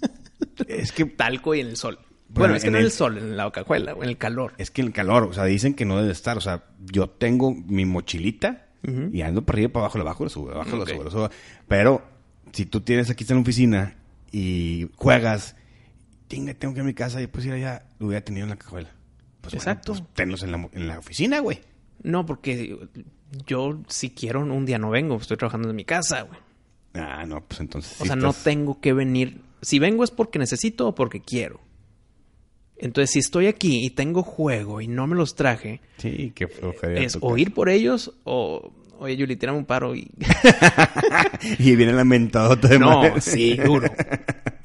[0.68, 1.04] es que...
[1.04, 1.98] talco y en el sol.
[2.28, 4.08] Bueno, Bueno, es que en no en el- el sol, en la cajuela, o en
[4.08, 4.52] el calor.
[4.58, 6.36] Es que el calor, o sea, dicen que no debe estar.
[6.36, 8.66] O sea, yo tengo mi mochilita
[9.12, 10.88] y ando para arriba para abajo, la bajo, la subo, la bajo, Ok.
[10.88, 11.30] la subo, la subo.
[11.66, 12.02] Pero
[12.52, 13.96] si tú tienes aquí está en la oficina
[14.32, 15.56] y juegas,
[16.28, 18.56] tengo que ir a mi casa y pues ir allá, lo hubiera tenido en la
[18.56, 18.90] cajuela.
[19.40, 19.92] Pues bueno, Exacto.
[19.94, 21.60] pues tenlos en la, en la oficina, güey.
[22.02, 22.78] No, porque
[23.46, 26.38] yo si quiero un día no vengo, estoy trabajando en mi casa, güey.
[26.94, 27.92] Ah, no, pues entonces.
[28.00, 29.40] O sí sea, no tengo que venir.
[29.62, 31.60] Si vengo es porque necesito o porque quiero.
[32.78, 36.46] Entonces, si estoy aquí y tengo juego y no me los traje, Sí, qué
[36.96, 40.10] es o ir por ellos o, oye, Yuli, tírame un paro y...
[41.58, 43.20] y viene lamentadota de no, madre.
[43.22, 43.88] sí, duro.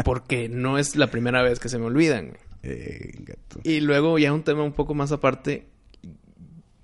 [0.03, 2.37] Porque no es la primera vez que se me olvidan.
[2.63, 3.13] Eh.
[3.63, 5.67] Y luego ya un tema un poco más aparte,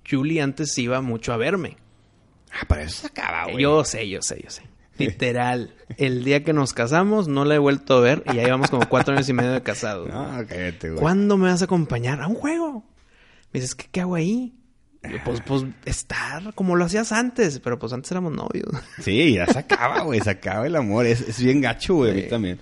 [0.08, 1.76] Julie antes iba mucho a verme.
[2.52, 3.62] Ah, para eso se acaba, güey.
[3.62, 4.62] Yo sé, yo sé, yo sé.
[4.96, 5.74] Literal.
[5.96, 8.88] El día que nos casamos no la he vuelto a ver y ya llevamos como
[8.88, 10.08] cuatro años y medio de casados.
[10.12, 11.00] No, cállate, güey.
[11.00, 12.84] ¿Cuándo me vas a acompañar a un juego?
[13.52, 14.54] Me dices, ¿qué, qué hago ahí?
[15.02, 18.68] Yo, pues, pues, estar como lo hacías antes, pero pues antes éramos novios.
[19.00, 20.20] Sí, ya se acaba, güey.
[20.20, 21.06] Se acaba el amor.
[21.06, 22.10] Es, es bien gacho, güey.
[22.10, 22.58] A mí también.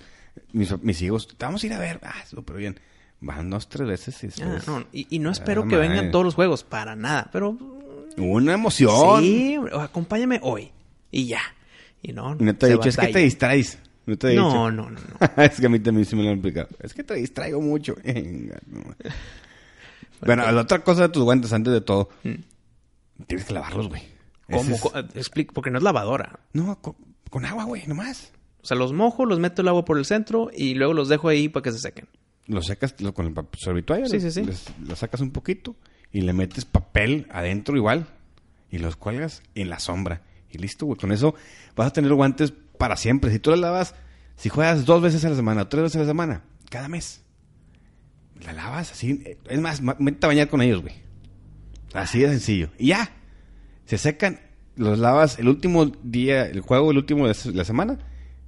[0.53, 1.99] Mis, mis hijos, te vamos a ir a ver.
[2.03, 2.79] Ah, súper bien.
[3.19, 4.67] Van dos, tres veces y Ah, después...
[4.67, 5.89] no, y, y no espero Ah, que madre.
[5.89, 7.57] vengan todos los juegos, para nada, pero
[8.17, 9.21] Una emoción.
[9.21, 10.71] sí, acompáñame hoy
[11.11, 11.41] y ya.
[12.01, 13.79] Y no, no te he se es que te distraes.
[14.05, 14.71] No te he No, dicho.
[14.71, 14.97] no, no, no.
[15.43, 16.67] es que a mí también sí me lo han explicado.
[16.81, 17.95] Es que te distraigo mucho.
[18.03, 18.81] Venga, no.
[20.21, 22.35] bueno, la otra cosa de tus guantes, antes de todo, Mm.
[23.25, 24.03] tienes que lavarlos, güey.
[24.49, 24.75] ¿Cómo?
[25.15, 26.39] Es- porque no es lavadora.
[26.53, 26.95] No, co-
[27.29, 28.31] con, agua, güey, nomás.
[28.61, 31.27] O sea, los mojo, los meto el agua por el centro y luego los dejo
[31.29, 32.07] ahí para que se sequen.
[32.47, 34.07] Lo secas lo- con el papel sorbituario.
[34.07, 34.43] Sí, sí,
[34.85, 35.75] Lo sacas un poquito
[36.11, 38.07] y le metes papel adentro igual.
[38.69, 40.21] Y los cuelgas en la sombra.
[40.51, 40.97] Y listo, güey.
[40.99, 41.35] Con eso
[41.75, 43.31] vas a tener guantes para siempre.
[43.31, 43.95] Si tú los lavas,
[44.35, 47.23] si juegas dos veces a la semana o tres veces a la semana, cada mes.
[48.45, 49.21] La lavas así.
[49.25, 50.95] eh, Es más, métete a bañar con ellos, güey.
[51.93, 52.69] Así de sencillo.
[52.77, 53.09] Y ya.
[53.85, 54.39] Se secan.
[54.75, 57.97] Los lavas el último día, el juego, el último de la semana.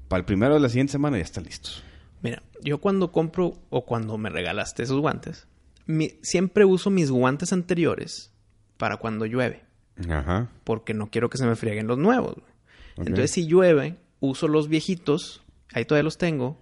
[0.09, 1.83] Para el primero de la siguiente semana ya están listos.
[2.21, 5.47] Mira, yo cuando compro o cuando me regalaste esos guantes,
[5.85, 8.31] mi- siempre uso mis guantes anteriores
[8.77, 9.63] para cuando llueve,
[10.09, 10.49] Ajá.
[10.63, 12.35] porque no quiero que se me frieguen los nuevos.
[12.97, 15.41] Entonces, si llueve, uso los viejitos,
[15.73, 16.61] ahí todavía los tengo,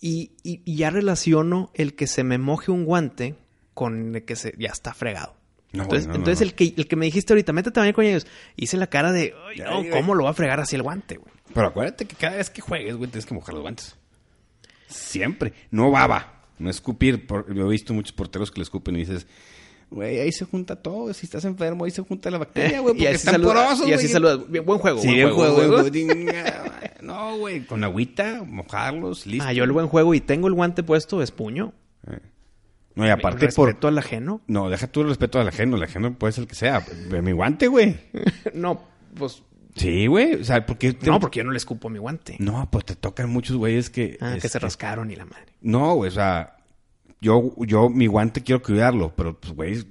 [0.00, 3.36] y, y- y ya relaciono el que se me moje un guante
[3.74, 5.34] con el que se, ya está fregado.
[5.72, 6.42] No, entonces, no, no, entonces.
[6.42, 8.26] El, que, el que me dijiste ahorita, métete a bañar con ellos,
[8.56, 9.82] hice la cara de, "Ay, Ya, no.
[9.90, 11.32] ¿cómo lo va a fregar así el guante, güey?
[11.54, 13.96] Pero acuérdate que cada vez que juegues, güey, tienes que mojar los guantes.
[14.92, 15.52] Siempre.
[15.70, 16.42] No baba.
[16.58, 17.26] No escupir.
[17.26, 19.26] Por- yo he visto muchos porteros que le escupen y dices,
[19.90, 21.12] güey, ahí se junta todo.
[21.12, 24.08] Si estás enfermo, ahí se junta la bacteria, güey, porque están saluda- porosos, Y así
[24.08, 24.38] saludas.
[24.64, 25.80] Buen juego, Sí, buen juego, juego, buen güey.
[25.80, 25.90] juego.
[25.90, 26.64] Dinga,
[27.02, 29.44] No, güey, con agüita, mojarlos, listo.
[29.48, 31.72] Ah, yo el buen juego y tengo el guante puesto es puño.
[32.94, 33.66] No, y aparte por...
[33.68, 34.42] respeto al ajeno.
[34.46, 35.76] No, deja tú el respeto al ajeno.
[35.78, 36.84] El ajeno puede ser el que sea.
[37.08, 37.96] Ve mi guante, güey.
[38.54, 38.82] no,
[39.16, 39.42] pues
[39.74, 40.34] Sí, güey.
[40.34, 40.92] O sea, porque...
[40.92, 42.36] te- no, porque yo no le escupo mi guante.
[42.38, 44.18] No, pues te tocan muchos güeyes que...
[44.20, 45.46] Ah, que se este, rascaron y la madre.
[45.62, 46.56] No, güey, o sea,
[47.20, 49.84] yo, yo, mi guante quiero cuidarlo, pero pues, güey,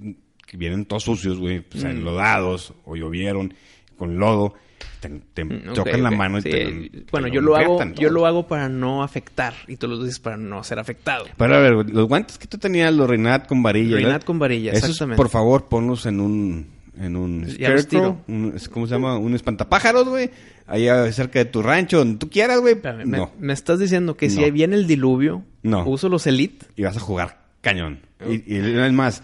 [0.46, 1.88] que vienen todos sucios, güey, pues, Mm.
[1.88, 3.54] enlodados o llovieron
[3.98, 4.54] con lodo,
[5.00, 8.10] te, te Mm, tocan la mano y Sí, te, Bueno, te yo lo hago, yo
[8.10, 9.54] lo hago para no afectar.
[9.68, 11.26] Y tú lo dices para no ser afectado.
[11.38, 13.96] Pero a ver, los guantes que tú tenías, los Renat con varilla.
[13.96, 14.22] ¿verdad?
[14.24, 15.18] con varilla, Esos, exactamente.
[15.18, 16.68] por favor, ponlos en un,
[17.00, 19.18] en un scarecrow, un- ¿cómo se llama?
[19.18, 20.30] Un espantapájaros, güey.
[20.68, 22.76] Allá cerca de tu rancho, donde tú quieras, güey.
[23.06, 25.86] Me, No, me estás diciendo que si viene el diluvio, No.
[25.88, 26.66] uso los Elite.
[26.76, 28.00] y vas a jugar cañón.
[28.30, 29.24] Y, y es más,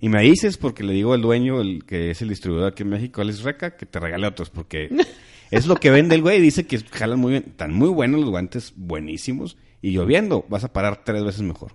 [0.00, 2.90] y me dices, porque le digo al dueño, el que es el distribuidor aquí en
[2.90, 4.88] México, Alex Reca, que te regale otros, porque
[5.50, 6.40] es lo que vende el güey.
[6.40, 9.56] Dice que jalan muy bien, están muy buenos los guantes, buenísimos.
[9.82, 11.72] Y lloviendo, vas a parar tres veces mejor.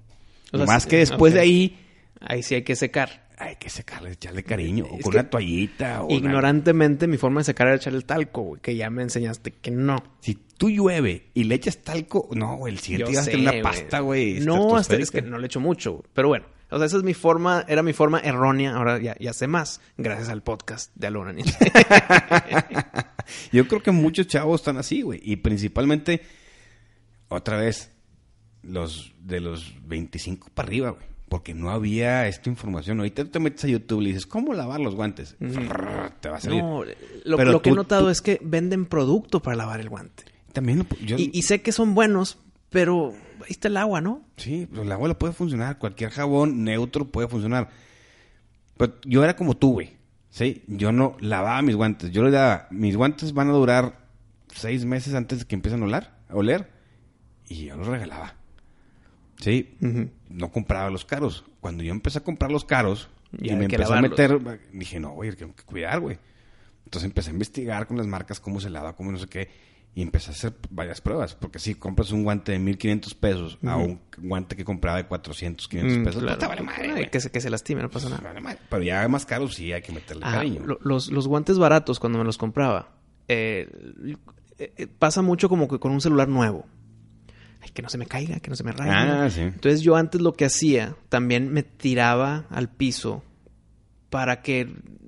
[0.51, 1.77] O sea, más que después de ahí,
[2.21, 3.29] Ahí sí hay que secar.
[3.37, 4.85] hay que secarle, echarle cariño.
[4.85, 6.03] O con una toallita.
[6.03, 9.51] O una- Ignorantemente, mi forma de secar era echarle talco, güey, que ya me enseñaste
[9.51, 9.97] que no.
[10.19, 13.63] Si tú llueve y le echas talco, no, güey, el siguiente vas a tener una
[13.63, 14.41] pasta, güey.
[14.41, 16.03] No, hasta es que no le echo mucho, güey.
[16.13, 16.45] pero bueno.
[16.73, 19.81] O sea, esa es mi forma, era mi forma errónea, ahora ya, ya sé más,
[19.97, 21.35] gracias al podcast de Alona.
[23.51, 25.19] Yo creo que muchos chavos están así, güey.
[25.23, 26.21] Y principalmente,
[27.27, 27.91] otra vez,
[28.63, 31.05] los de los 25 para arriba, güey.
[31.31, 32.97] Porque no había esta información.
[32.99, 35.37] Ahorita tú te metes a YouTube y dices, ¿cómo lavar los guantes?
[36.19, 36.61] Te va a salir.
[36.61, 36.83] No,
[37.23, 40.25] lo, Pero lo que he notado tú- es que venden producto para lavar el guante.
[40.51, 42.37] También, lo- yo, Y, y sé que son buenos,
[42.69, 44.25] pero ahí está el agua, ¿no?
[44.35, 45.77] sí, pues, el agua le puede funcionar.
[45.77, 47.69] Cualquier jabón neutro puede funcionar.
[48.75, 49.95] Pero yo era como tú, güey.
[50.31, 52.11] Sí, yo no lavaba mis guantes.
[52.11, 53.99] Yo le daba, mis guantes van a durar
[54.53, 56.69] seis meses antes de que empiecen a oler, a oler
[57.47, 58.35] y yo los regalaba.
[59.41, 59.75] Sí,
[60.29, 61.43] no compraba los caros.
[61.59, 64.39] Cuando yo empecé a comprar los caros Ya y me empecé a meter,
[64.71, 66.17] dije, no, güey, tengo que cuidar, güey.
[66.85, 69.49] Entonces empecé a investigar con las marcas cómo se lava, cómo no sé qué.
[69.93, 71.35] Y empecé a hacer varias pruebas.
[71.35, 75.67] Porque si compras un guante de 1500 pesos a un guante que compraba de 400,
[75.67, 76.37] 500 Mm, pesos, claro.
[76.37, 77.11] pues te vale madre, güey.
[77.11, 78.21] que, se, que se lastime, no pasa nada.
[78.23, 78.59] vale madre.
[78.69, 80.61] Pero ya más caros sí hay que meterle Ah, cariño.
[80.65, 82.91] lo- los, los guantes baratos, cuando me los compraba,
[83.27, 83.69] eh,
[84.59, 86.65] eh, pasa mucho como que con un celular nuevo.
[87.61, 88.91] Ay, que no se me caiga, que no se me raye.
[88.91, 89.41] Ah, sí.
[89.41, 93.23] Entonces yo antes lo que hacía, también me tiraba al piso
[94.09, 94.61] para que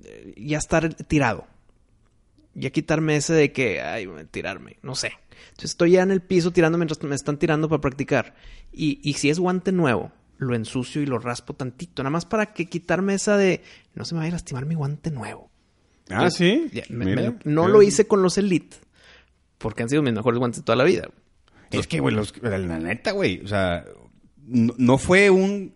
[0.04, 1.46] eh, ya estar tirado.
[2.54, 5.12] Ya quitarme ese de que, ay, tirarme, no sé.
[5.48, 8.34] Entonces estoy ya en el piso tirando mientras me están tirando para practicar.
[8.72, 12.52] Y, y si es guante nuevo, lo ensucio y lo raspo tantito, nada más para
[12.52, 13.62] que quitarme esa de,
[13.94, 15.50] no se me vaya a lastimar mi guante nuevo.
[16.10, 16.68] Ah, sí.
[16.72, 18.76] Ya, me- Mira, me lo- no lo hice con los Elite,
[19.58, 21.08] porque han sido mis mejores guantes de toda la vida.
[21.78, 23.84] Es que, güey, los- la neta, güey, o sea,
[24.46, 25.74] no, no fue un...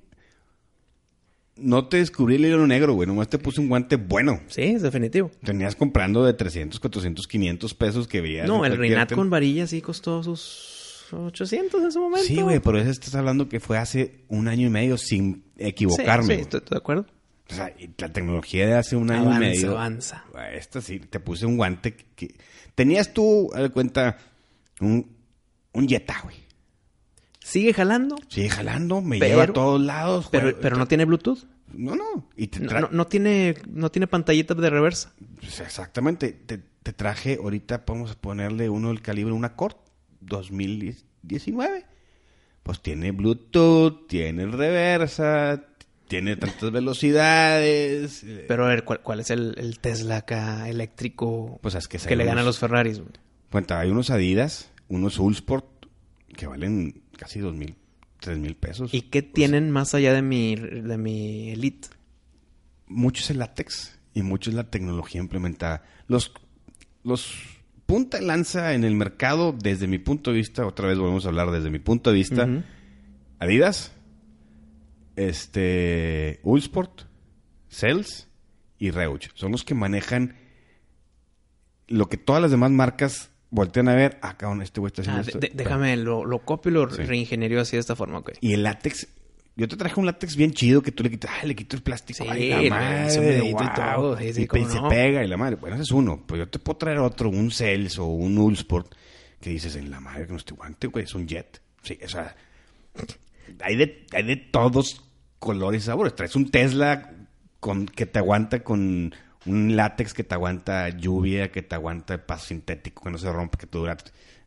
[1.57, 4.40] No te descubrí el hilo negro, güey, nomás te puse un guante bueno.
[4.46, 5.28] Sí, es definitivo.
[5.42, 8.46] Tenías comprando de 300, 400, 500 pesos que veías.
[8.46, 12.28] No, el Reinat con varilla sí costó sus 800 en su momento.
[12.28, 15.64] Sí, güey, pero eso estás hablando que fue hace un año y medio sin Sí,
[15.64, 16.22] equivocarme.
[16.22, 16.40] Sí, güey.
[16.42, 17.07] estoy, estoy de acuerdo.
[17.51, 19.70] O sea, y la tecnología de hace un año Avanza, y medio.
[19.72, 20.24] avanza.
[20.32, 22.34] Güey, Esta sí, te puse un guante que...
[22.76, 24.16] Tenías tú, haz de cuenta,
[24.80, 25.11] un,
[25.72, 26.36] un Jetta, güey.
[27.40, 30.28] Sigue jalando, Sigue jalando, me Pero- lleva a todos lados.
[30.30, 31.44] pero, juega- pero no tiene Bluetooth.
[31.72, 32.28] No, no.
[32.36, 35.12] Y te No, no- no tiene, no tiene pantallita de reversa.
[35.40, 36.32] Pues exactamente.
[36.32, 39.76] Te, te traje, ahorita vamos a ponerle uno del calibre, una Cord
[40.20, 41.84] 2019.
[42.62, 45.62] Pues tiene Bluetooth, tiene reversa,
[46.06, 48.24] tiene tantas velocidades.
[48.46, 52.16] Pero a ver, ¿cuál, cuál es el, el Tesla acá eléctrico Pues es que que
[52.16, 52.98] le gana a los Ferraris?
[52.98, 53.10] güey?
[53.50, 55.86] Cuenta, hay unos Adidas, unos Ulsport,
[56.36, 57.76] que valen casi dos mil,
[58.20, 58.93] tres mil pesos.
[58.93, 61.89] ¿Y qué tienen más allá de mi, de mi Elite?
[62.89, 65.84] mucho es el látex y mucho es la tecnología implementada.
[66.07, 66.32] Los,
[67.05, 67.34] los
[67.86, 71.51] punta lanza en el mercado, desde mi punto de vista, otra vez volvemos a hablar
[71.51, 72.49] desde mi punto de vista.
[73.39, 73.93] Adidas,
[75.16, 77.03] este, Ulsport,
[77.68, 78.28] Cells
[78.78, 79.30] y Reuch.
[79.34, 80.36] Son los que manejan
[81.86, 84.18] lo que todas las demás marcas voltean a ver.
[84.22, 85.38] Ah, cabrón, este güey está haciendo Ah, de- esto.
[85.40, 87.03] de- déjame, lo, lo copio y lo Sí.
[87.03, 88.32] reingeniero así de esta forma, ok.
[88.40, 89.09] Y el látex,
[89.57, 91.82] yo te traje un látex bien chido que tú le quitas, ay, le quito el
[91.82, 95.57] plástico, Sí, ay, la madre, dedito y todo, sí, y se pega y la madre.
[95.57, 98.92] Bueno, ese es uno, pues yo te puedo traer otro, un Cells o un Ulsport,
[99.40, 101.61] que dices, en la madre que no estoy guante, güey, es un Jet.
[101.82, 102.34] Sí, o sea,
[103.61, 105.03] hay de, hay de todos
[105.38, 106.14] colores y sabores.
[106.14, 107.12] Traes un Tesla
[107.61, 109.14] con, que te aguanta con
[109.49, 113.59] un látex que te aguanta lluvia, que te aguanta paso sintético, que no se rompe,
[113.59, 113.96] que te dura.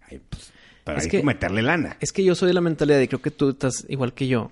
[0.09, 0.51] Ay, pues,
[0.83, 1.97] pero Es que- que meterle lana.
[1.99, 4.51] Es que yo soy de la mentalidad, y creo que tú estás igual que yo,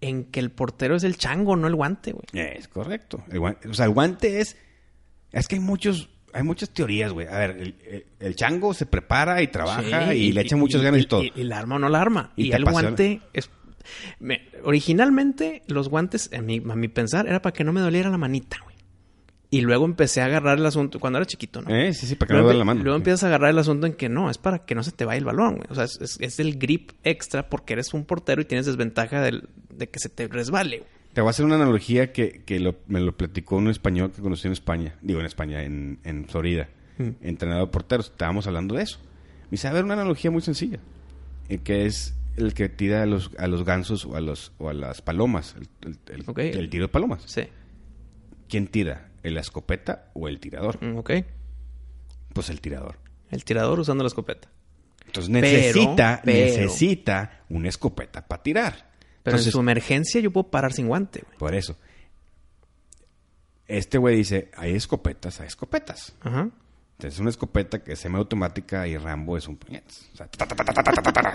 [0.00, 2.26] en que el portero es el chango, no el guante, güey.
[2.34, 3.24] Es correcto.
[3.30, 4.56] El guante, o sea, el guante es.
[5.32, 6.08] Es que hay muchos.
[6.32, 7.26] Hay muchas teorías, güey.
[7.28, 10.82] A ver, el, el- el chango se prepara y trabaja Sí, y, le echa muchas
[10.82, 11.22] ganas y, todo.
[11.24, 12.32] Y, y la arma o no la arma.
[12.36, 12.88] Y Y, el apasiona.
[12.90, 13.48] guante es...
[14.20, 18.10] Me- originalmente, los guantes, a mi, a mi pensar, era para que no me doliera
[18.10, 18.75] la manita, güey.
[19.56, 21.74] Y luego empecé a agarrar el asunto cuando era chiquito, ¿no?
[21.74, 22.82] Eh, sí, sí, para que no luego, duele la mano.
[22.82, 25.04] luego empiezas a agarrar el asunto en que no, es para que no se te
[25.04, 25.66] vaya el balón, güey.
[25.70, 29.20] O sea, es, es- es el grip extra porque eres un portero y tienes desventaja
[29.22, 30.90] del- de que se te resbale, güey.
[31.12, 34.20] Te voy a hacer una analogía que, que lo- me lo platicó un español que
[34.20, 34.94] conocí en España.
[35.00, 36.68] Digo, en España, en, en Florida.
[36.98, 37.08] Mm.
[37.22, 38.06] Entrenador de porteros.
[38.06, 38.98] Estábamos hablando de eso.
[39.44, 40.78] Me dice, a ver, una analogía muy sencilla.
[41.48, 44.68] eh, que es el que tira a los, a los gansos o a, los, o
[44.68, 45.54] a las palomas.
[45.56, 46.38] El, el- el- Ok.
[46.40, 47.22] el tiro de palomas.
[47.24, 47.42] Sí.
[48.48, 49.08] ¿Quién tira?
[49.30, 50.78] ¿La escopeta o el tirador?
[50.96, 51.10] Ok.
[52.32, 52.98] Pues el tirador.
[53.30, 54.48] El tirador usando la escopeta.
[55.06, 58.90] Entonces necesita, necesita una escopeta para tirar.
[59.22, 61.24] Pero en su emergencia yo puedo parar sin guante.
[61.38, 61.76] Por eso.
[63.66, 66.14] Este güey dice, hay escopetas, hay escopetas.
[66.20, 66.50] Ajá.
[66.92, 70.04] Entonces es una escopeta que es semiautomática y Rambo es un puñetazo.
[70.14, 70.28] O sea,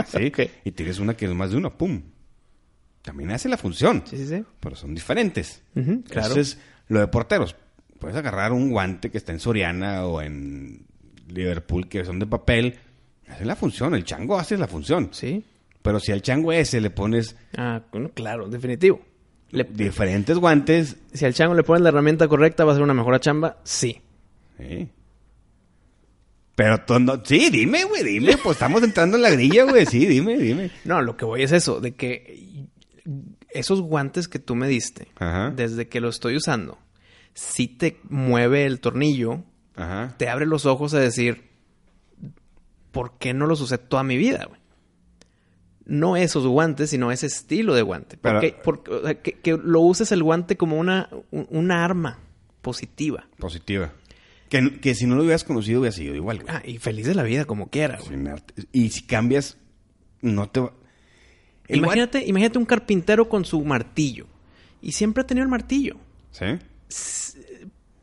[0.07, 0.31] ¿sí?
[0.63, 2.01] Y tienes una que es más de uno, pum.
[3.01, 4.03] También hace la función.
[4.05, 4.43] Sí, sí, sí.
[4.59, 5.61] Pero son diferentes.
[5.73, 5.97] Claro.
[6.05, 7.55] Entonces, lo de porteros,
[8.01, 10.85] puedes agarrar un guante que está en Soriana o en
[11.29, 12.75] Liverpool que son de papel,
[13.29, 15.09] hace la función, el chango hace la función.
[15.11, 15.45] Sí.
[15.81, 19.01] Pero si al chango ese le pones Ah, bueno, claro, definitivo.
[19.51, 22.93] Le- diferentes guantes, si al chango le pones la herramienta correcta, va a ser una
[22.93, 23.57] mejor chamba.
[23.63, 24.01] Sí.
[24.57, 24.89] Sí.
[26.55, 27.23] Pero tú no...
[27.23, 28.37] Sí, dime, güey, dime.
[28.37, 29.85] Pues estamos entrando en la grilla, güey.
[29.85, 30.69] Sí, dime, dime.
[30.85, 32.67] No, lo que voy es eso, de que
[33.49, 35.51] esos guantes que tú me diste, Ajá.
[35.55, 36.77] desde que lo estoy usando,
[37.33, 39.43] si te mueve el tornillo,
[39.75, 40.15] Ajá.
[40.17, 41.49] te abre los ojos a decir,
[42.91, 44.59] ¿por qué no los usé toda mi vida, güey?
[45.85, 48.17] No esos guantes, sino ese estilo de guante.
[48.17, 51.83] Pero- Porque, porque, o sea, que, que lo uses el guante como una, un- una
[51.83, 52.19] arma
[52.61, 53.27] positiva.
[53.37, 53.91] Positiva.
[54.49, 56.53] Que, que si no lo hubieras conocido hubiera sido igual, güey.
[56.55, 58.19] Ah, y feliz de la vida como quiera, güey.
[58.71, 59.57] Y si cambias,
[60.21, 60.73] no te va...
[61.67, 64.27] Imagínate, imagínate un carpintero con su martillo.
[64.81, 65.95] Y siempre ha tenido el martillo.
[66.31, 66.45] ¿Sí?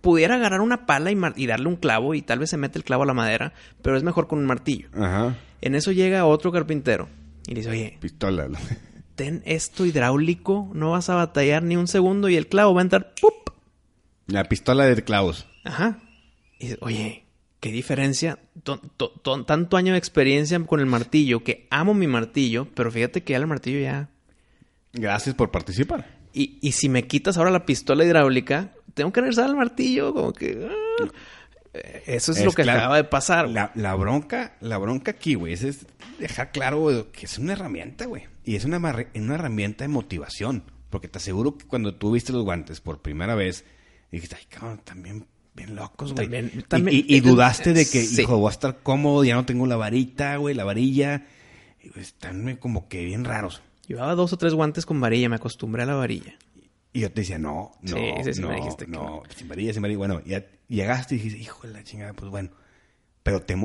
[0.00, 3.02] Pudiera agarrar una pala y, darle un clavo y tal vez se mete el clavo
[3.02, 4.88] a la madera, pero es mejor con un martillo.
[4.94, 5.36] Ajá.
[5.60, 7.08] En eso llega otro carpintero
[7.46, 8.48] y le dice, oye, Pistola.
[9.16, 12.84] ten esto hidráulico, no vas a batallar ni un segundo y el clavo va a
[12.84, 13.50] entrar, ¡pup!
[14.28, 15.46] La pistola de clavos.
[15.64, 15.98] Ajá.
[16.60, 17.24] Y dice, oye,
[17.58, 22.06] qué diferencia, to- to- to- tanto año de experiencia con el martillo, que amo mi
[22.06, 24.10] martillo, pero fíjate que ya el martillo ya...
[24.92, 26.17] Gracias por participar.
[26.38, 30.32] Y, y si me quitas ahora la pistola hidráulica, tengo que regresar al martillo, como
[30.32, 30.68] que...
[30.70, 31.06] ah.
[31.74, 32.78] Eh, Eso es, Es lo que claro.
[32.80, 33.48] acaba de pasar.
[33.48, 35.86] La, la bronca, la bronca aquí, güey, es,
[36.18, 38.22] dejar claro que es una herramienta, güey.
[38.44, 40.62] Y es una, una herramienta de motivación.
[40.90, 43.64] Porque te aseguro que cuando tú viste los guantes por primera vez,
[44.10, 46.24] dijiste, ay, cabrón, también bien locos, güey.
[46.26, 48.22] También- Y- también- y, y dudaste de que, Sí.
[48.22, 51.26] hijo, voy a estar cómodo, ya no tengo la varita, güey, la varilla.
[51.82, 53.60] Y, están como que bien raros.
[53.88, 56.36] Llevaba dos o tres guantes con varilla, me acostumbré a la varilla.
[56.92, 59.48] Y yo te decía, no, no, Sí, sí, sí, no, me dijiste que no, sin
[59.48, 59.98] varilla, sin varilla.
[59.98, 62.50] Bueno, ya llegaste y dijiste, hijo de la chingada, pues bueno.
[63.22, 63.56] Pero te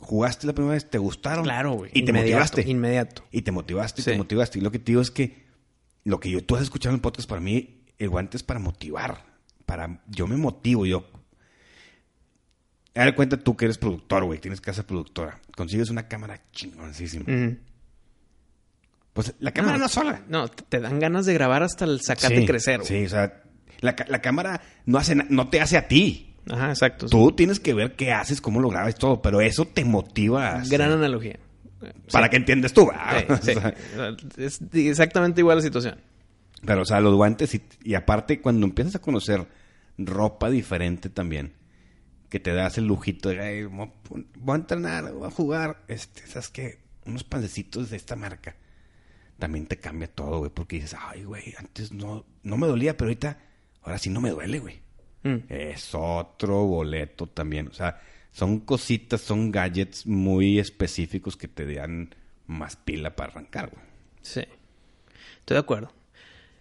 [0.00, 1.44] jugaste la primera vez, te gustaron.
[1.44, 1.92] Claro, güey.
[1.94, 2.68] Y te motivaste.
[2.68, 3.22] Inmediato.
[3.30, 4.58] Y te motivaste, y te motivaste.
[4.58, 5.46] Y lo que te digo es que
[6.02, 8.58] lo que yo, tú has escuchado en el podcast, para mí, el guante es para
[8.58, 9.24] motivar.
[9.64, 11.08] Para, yo me motivo, yo.
[12.94, 15.40] Dale cuenta tú que eres productor, güey, tienes casa productora.
[15.56, 17.22] Consigues una cámara chingoncísima.
[17.32, 17.58] Ujú.
[19.18, 20.22] Pues la cámara no, es sola.
[20.28, 22.76] No, te dan ganas de grabar hasta el sacarte Sí, crecer.
[22.80, 22.86] güey.
[22.88, 23.42] Sí, o sea,
[23.80, 26.36] la, la cámara no, hace no te hace a ti.
[26.48, 27.06] Ajá, exacto.
[27.06, 30.92] Tú tienes que ver qué haces, cómo lo grabas todo, pero eso te motiva Gran
[30.92, 31.36] analogía.
[32.12, 32.88] para que entiendas tú.
[34.36, 35.96] Es exactamente igual la situación.
[36.64, 39.46] pero, o sea, los guantes y, y aparte cuando empiezas a conocer
[39.98, 41.54] ropa diferente también,
[42.28, 45.30] que te das el lujito de, "Ay, voy a pon- voy a entrenar, voy a
[45.30, 46.78] jugar, este, ¿sabes qué?
[47.04, 48.54] Unos pancecitos de esta marca.
[49.38, 53.08] También te cambia todo, güey, porque dices, ay, güey, antes no, no me dolía, pero
[53.08, 53.38] ahorita,
[53.82, 54.80] ahora sí no me duele, güey.
[55.22, 55.36] Mm.
[55.48, 57.68] Es otro boleto también.
[57.68, 58.00] O sea,
[58.32, 62.14] son cositas, son gadgets muy específicos que te dan
[62.46, 63.82] más pila para arrancar, güey.
[64.22, 64.44] Sí.
[65.38, 65.92] Estoy de acuerdo.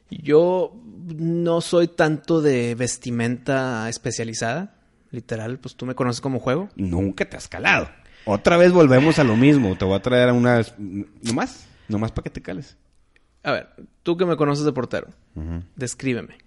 [0.10, 0.74] Yo
[1.16, 4.76] no soy tanto de vestimenta especializada.
[5.12, 6.70] Literal, pues tú me conoces como juego.
[6.76, 7.90] Nunca te has calado.
[8.26, 9.78] Otra vez volvemos a lo mismo.
[9.78, 10.74] Te voy a traer unas...
[10.78, 11.66] ¿Nomás?
[11.88, 12.78] Nomás para que te cales.
[13.44, 13.70] A ver,
[14.04, 15.08] tú que me conoces de portero,
[15.76, 16.38] descríbeme.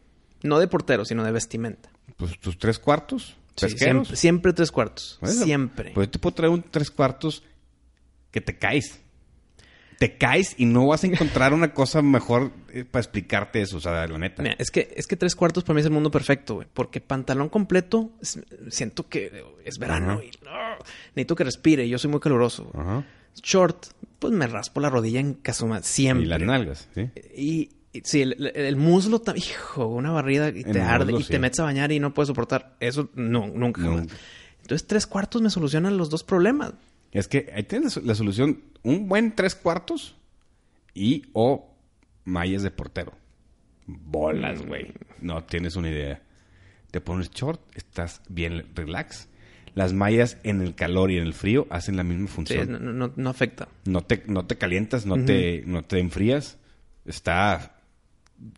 [0.43, 1.91] No de portero, sino de vestimenta.
[2.16, 3.36] Pues tus tres cuartos.
[3.57, 5.18] Sí, siempre, siempre tres cuartos.
[5.24, 5.93] Siempre.
[5.95, 7.43] Pues yo te puedo traer un tres cuartos
[8.30, 9.01] que te caes.
[9.99, 13.80] Te caes y no vas a encontrar una cosa mejor eh, para explicarte eso, o
[13.80, 14.43] sea, la neta.
[14.43, 16.66] Mira, es que, es que tres cuartos para mí es el mundo perfecto, güey.
[16.72, 20.51] Porque pantalón completo, es- siento que es verano y no,
[21.14, 21.86] necesito que respire.
[21.86, 22.70] Yo soy muy caluroso.
[22.74, 23.05] Ajá.
[23.43, 23.87] Short,
[24.18, 26.26] pues me raspo la rodilla en casuma siempre.
[26.26, 27.11] Y las nalgas, ¿sí?
[27.37, 31.20] Y, y sí, el, el- muslo también, hijo, una barrida y El te arde muslo,
[31.20, 31.31] y sí.
[31.33, 32.76] te metes a bañar y no puedes soportar.
[32.81, 33.81] Eso no, nunca.
[33.83, 34.07] jamás.
[34.62, 36.74] Entonces, tres cuartos me solucionan los dos problemas.
[37.12, 38.61] Es que ahí tienes la solución.
[38.83, 40.14] Un buen tres cuartos
[40.95, 41.74] y o
[42.24, 43.12] mallas de portero.
[43.87, 44.93] Bolas, güey.
[45.20, 46.22] No tienes una idea.
[46.93, 49.28] Te pones short, estás bien relax.
[49.75, 52.73] Las mallas en el calor y en el frío hacen la misma Sí, función.
[52.73, 53.68] no, no, no afecta.
[53.85, 56.59] no te, no te calientas, no, te, no te enfrías.
[57.05, 57.77] Está.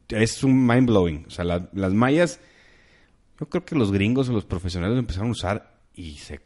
[0.09, 1.25] Es un mind blowing.
[1.27, 2.41] O sea, la- las mallas.
[3.39, 6.41] Yo creo que los gringos o los profesionales lo empezaron a usar y se.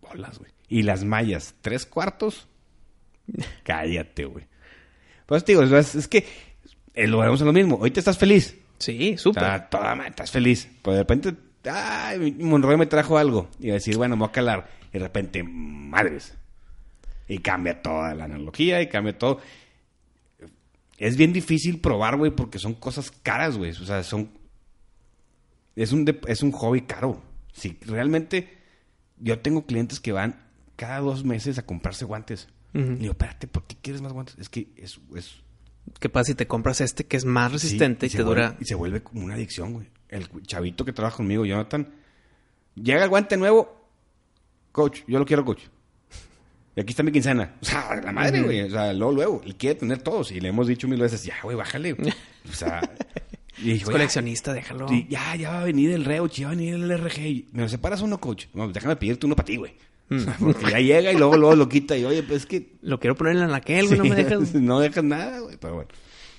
[0.00, 0.50] Bolas, güey.
[0.68, 2.46] Y las mallas, tres cuartos.
[3.64, 4.46] Cállate, güey.
[5.26, 6.24] Pues te digo, es, es que.
[6.94, 7.76] eh, lo vemos a lo mismo.
[7.80, 8.58] Hoy te estás feliz.
[8.78, 9.68] Sí, súper.
[9.68, 10.68] Toda estás feliz.
[10.82, 11.34] Pero de repente.
[11.64, 13.48] Ay, Monroy me trajo algo.
[13.60, 14.70] Y a decir, bueno, me voy a calar.
[14.90, 16.34] Y de repente, madres.
[17.28, 19.40] Y cambia toda la analogía y cambia todo.
[20.98, 23.70] Es bien difícil probar, güey, porque son cosas caras, güey.
[23.72, 24.30] O sea, son.
[25.74, 27.22] Es un, de- es un hobby caro.
[27.52, 28.58] Si realmente.
[29.18, 30.40] Yo tengo clientes que van
[30.74, 32.48] cada dos meses a comprarse guantes.
[32.74, 34.36] Y digo, espérate, ¿por qué quieres más guantes?
[34.38, 34.98] Es que es.
[35.14, 35.36] es
[36.00, 38.56] ¿Qué pasa si te compras este que es más resistente Sí, y se te dura?
[38.60, 39.88] y se vuelve como una adicción, güey.
[40.12, 41.88] El chavito que trabaja conmigo, Jonathan,
[42.74, 43.80] llega el guante nuevo.
[44.70, 45.62] Coach, yo lo quiero, coach.
[46.76, 47.56] Y aquí está mi quincena.
[47.60, 48.62] O sea, la madre, güey.
[48.62, 49.42] O sea, luego, luego.
[49.44, 50.30] Él quiere tener todos.
[50.32, 51.92] Y le hemos dicho mil veces, ya, güey, bájale.
[51.92, 52.12] güey.
[52.50, 52.80] O sea,
[53.62, 54.86] y Es coleccionista, déjalo.
[54.88, 57.18] ya, sí, ya, ya va a venir el Reuch, ya va a venir el RG.
[57.20, 58.46] Y, ¿Me lo separas uno, coach?
[58.52, 59.74] No, déjame pedirte uno para ti, güey.
[60.10, 61.96] O sea, porque ya llega y luego, luego lo quita.
[61.96, 62.72] Y, oye, pues es que...
[62.82, 64.54] Lo quiero poner en la naquel, güey, no me dejas.
[64.54, 65.56] no dejas nada, güey.
[65.58, 65.88] Pero bueno.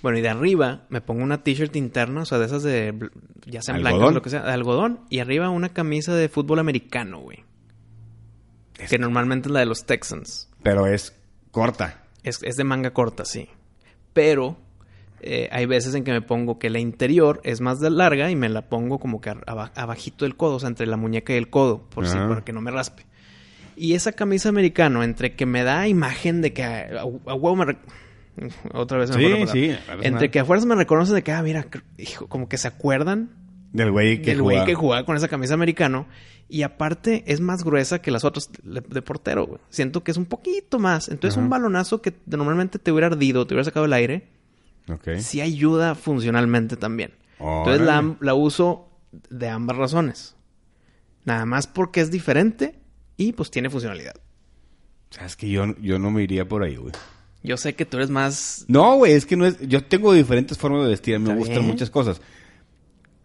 [0.04, 3.10] Bueno, y de arriba me pongo una t-shirt interna, o sea, de esas de,
[3.48, 6.60] ya sean blancas o lo que sea, de algodón, y arriba una camisa de fútbol
[6.60, 7.44] americano, güey.
[8.78, 10.50] Es- Que normalmente es la de los Texans.
[10.62, 11.16] Pero es
[11.52, 12.04] corta.
[12.24, 13.48] Es, es de manga corta, sí.
[14.14, 14.58] Pero
[15.22, 18.36] eh, hay veces en que me pongo que la interior es más de larga y
[18.36, 21.38] me la pongo como que aba- abajito del codo, o sea, entre la muñeca y
[21.38, 23.06] el codo, por si, para que no me raspe.
[23.78, 27.78] Y esa camisa americano, entre que me da imagen de que a, a huevo me...
[28.74, 30.28] Otra vez me Sí, sí, Entre nada.
[30.30, 31.68] que a fuerzas me reconocen de que, ah, mira,
[31.98, 33.30] hijo, como que se acuerdan
[33.72, 34.66] Del güey que del güey jugaba.
[34.68, 36.08] que jugaba con esa camisa americano.
[36.50, 39.60] Y aparte es más gruesa que las otras de, de portero, güey.
[39.70, 41.08] Siento que es un poquito más.
[41.10, 41.44] Entonces Ajá.
[41.44, 44.28] un balonazo que normalmente te hubiera ardido, te hubiera sacado el aire,
[44.90, 45.16] Ok.
[45.20, 47.14] sí ayuda funcionalmente también.
[47.40, 48.90] Entonces la, la uso
[49.30, 50.36] de ambas razones.
[51.26, 52.80] Nada más porque es diferente
[53.18, 54.14] y pues tiene funcionalidad.
[55.10, 56.94] Sabes que yo, yo no me iría por ahí, güey.
[57.44, 58.66] Yo sé que tú eres más...
[58.70, 59.60] No, güey, es que no es.
[59.68, 61.16] Yo tengo diferentes formas de vestir.
[61.16, 61.68] A mí me gustan bien.
[61.72, 62.22] muchas cosas.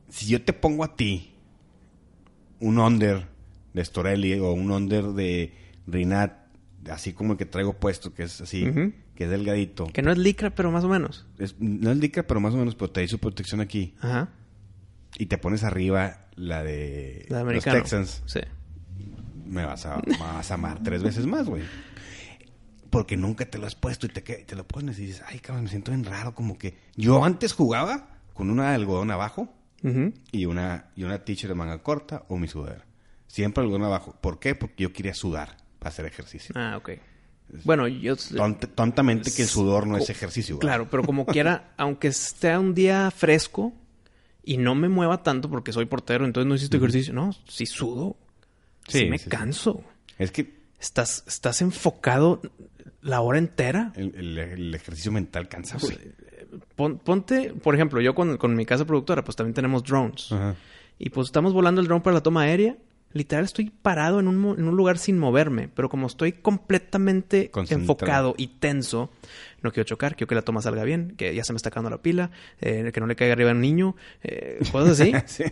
[0.09, 1.33] Si yo te pongo a ti
[2.61, 3.27] un under
[3.75, 5.55] de Storelli o un under de
[5.87, 6.33] Rinat,
[6.91, 8.67] así como el que traigo puesto, que es así,
[9.15, 9.87] que es delgadito.
[9.87, 11.27] Que no es licra, pero más o menos.
[11.39, 13.95] Es- no es licra, pero más o menos, pero te su protección aquí.
[14.01, 14.31] Ajá.
[15.17, 17.65] Y te pones arriba la de La de los.
[17.65, 18.23] Texans.
[18.27, 18.41] Sí.
[19.47, 21.63] me vas a, me vas a amar tres veces más, güey.
[22.91, 25.65] Porque nunca te lo has puesto y te, te lo pones y dices, ay, cabrón,
[25.65, 26.79] me siento bien raro, como que...
[26.97, 29.53] Yo antes jugaba con una de algodón abajo
[30.33, 32.85] y una, y una t-shirt de manga corta o mi sudadera.
[33.27, 34.17] Siempre algodón abajo.
[34.21, 34.55] ¿Por qué?
[34.55, 36.55] Porque yo quería sudar para hacer ejercicio.
[36.57, 36.91] Ah, ok.
[37.65, 38.15] Bueno, yo...
[38.17, 40.59] Tont- tontamente que el sudor no es ejercicio.
[40.59, 43.73] Claro, pero como quiera, aunque esté un día fresco
[44.43, 47.13] y no me mueva tanto porque soy portero, entonces no hiciste ejercicio.
[47.13, 48.17] No, sí sudo.
[48.89, 49.31] Sí, Sí, me sí, sí.
[49.31, 49.85] canso.
[50.19, 52.41] Es que Estás, estás enfocado
[53.09, 53.93] la hora entera.
[53.97, 55.97] el, el- el ejercicio mental cansa, güey.
[56.77, 60.31] Pon- ponte, por ejemplo, yo con, con mi casa productora, pues también tenemos drones.
[60.33, 60.55] Ajá.
[60.99, 62.77] Y pues estamos volando el drone para la toma aérea.
[63.15, 68.35] Literal estoy parado en un, en un lugar sin moverme, pero como estoy completamente enfocado
[68.37, 69.11] y tenso,
[69.63, 71.89] no quiero chocar, quiero que la toma salga bien, que ya se me está acabando
[71.89, 72.31] la pila,
[72.61, 75.45] eh, que no le caiga arriba a un niño, eh, cosas así, Sí.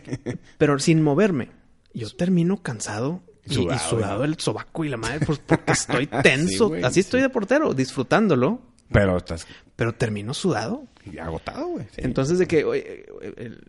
[0.58, 1.48] pero sin moverme.
[1.94, 6.68] Yo termino cansado y y sudado, el sobaco y la madre, pues porque estoy tenso.
[6.68, 8.60] güey, Así estoy de portero, disfrutándolo,
[8.92, 10.86] Pero estás pero termino sudado.
[11.20, 11.86] agotado, güey.
[11.92, 12.02] Sí.
[12.02, 13.64] Entonces, de que, oye, eh, el-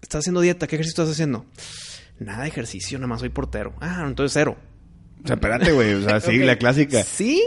[0.00, 1.46] estás haciendo dieta, ¿qué ejercicio estás haciendo?
[2.18, 3.72] Nada de ejercicio, nada más soy portero.
[3.80, 4.56] Ah, entonces cero.
[5.24, 5.94] O sea, espérate, güey.
[5.94, 7.02] O sea, sí, la clásica.
[7.02, 7.42] Sí,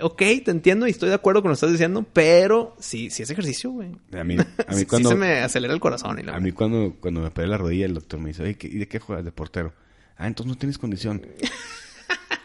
[0.00, 3.22] ok, te entiendo y estoy de acuerdo con lo que estás diciendo, pero sí, sí
[3.24, 3.90] es ejercicio, güey.
[4.12, 5.08] A mí, a Sí- mí sí cuando...
[5.10, 6.18] se me acelera el corazón.
[6.18, 8.54] Y la A mí cuando, cuando me pegué la rodilla, el doctor me dice, oye,
[8.56, 9.24] ¿qué- ¿y de qué juegas?
[9.24, 9.72] De portero.
[10.16, 11.22] Ah, entonces no tienes condición.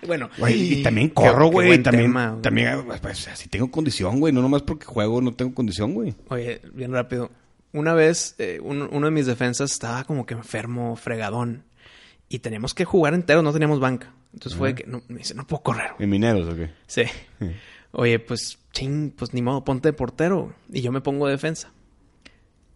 [0.08, 1.82] Bueno, Güey, y también corro, güey.
[1.84, 4.34] También, tema, también, pues, si tengo condición, güey.
[4.34, 6.16] No nomás porque juego no tengo condición, güey.
[6.30, 7.30] Oye, bien rápido.
[7.72, 11.66] Una vez, eh, un- uno de mis defensas estaba como que enfermo, fregadón.
[12.30, 14.12] Y teníamos que jugar entero, no teníamos banca.
[14.34, 15.92] Entonces fue que no, me dice, no puedo correr.
[16.00, 16.72] ¿En mineros o qué?
[16.88, 17.04] Sí.
[17.92, 20.52] Oye, pues, ching, pues ni modo, ponte de portero.
[20.74, 21.72] Y yo me pongo de defensa.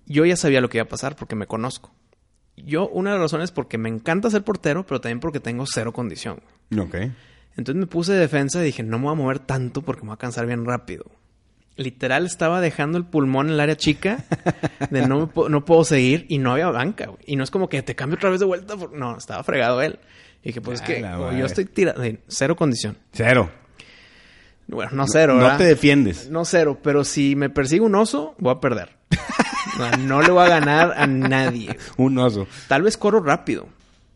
[0.05, 1.91] Yo ya sabía lo que iba a pasar porque me conozco.
[2.57, 5.65] Yo, una de las razones es porque me encanta ser portero, pero también porque tengo
[5.67, 6.39] cero condición.
[6.77, 6.95] Ok.
[7.57, 10.07] Entonces me puse de defensa y dije, no me voy a mover tanto porque me
[10.07, 11.05] voy a cansar bien rápido.
[11.77, 14.23] Literal estaba dejando el pulmón en el área chica
[14.89, 17.07] de no, no puedo seguir y no había banca.
[17.07, 17.19] Güey.
[17.25, 18.75] Y no es como que te cambio otra vez de vuelta.
[18.93, 19.99] No, estaba fregado él.
[20.41, 22.97] Y dije, pues es que yo estoy tirando, cero condición.
[23.11, 23.51] Cero.
[24.67, 26.29] Bueno, no cero, No, te defiendes.
[26.29, 28.95] No cero, pero si me persigue un oso, voy a perder.
[29.99, 31.75] No, le voy a ganar a nadie.
[31.97, 32.47] un oso.
[32.67, 33.67] Tal vez corro rápido,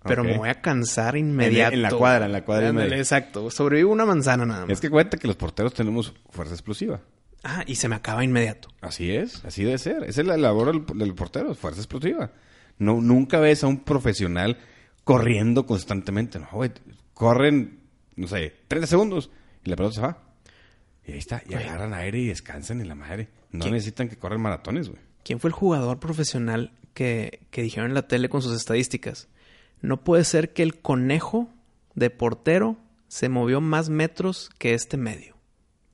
[0.04, 1.74] pero me voy a cansar inmediato.
[1.74, 2.70] En, la cuadra, en la cuadra.
[2.96, 3.50] exacto.
[3.52, 4.72] Sobrevivo una manzana nada más.
[4.72, 7.02] Es que cuenta que los porteros tenemos fuerza explosiva.
[7.44, 8.70] Ah, y se me acaba inmediato.
[8.82, 10.04] Así es, así debe ser.
[10.04, 12.32] Esa es la labor del, portero, fuerza explosiva.
[12.78, 14.58] No, nunca ves a un profesional
[15.04, 16.40] corriendo constantemente.
[16.40, 16.72] No, güey.
[17.14, 17.80] Corren,
[18.16, 19.32] no sé, 30 segundos
[19.64, 20.18] y la pelota se va.
[21.06, 21.42] Y ahí está.
[21.48, 23.30] Y agarran aire y descansan en la madre.
[23.52, 25.02] No necesitan que corran maratones, güey.
[25.24, 29.28] ¿Quién fue el jugador profesional que, que dijeron en la tele con sus estadísticas?
[29.82, 31.50] No puede ser que el conejo
[31.96, 35.36] de portero se movió más metros que este medio.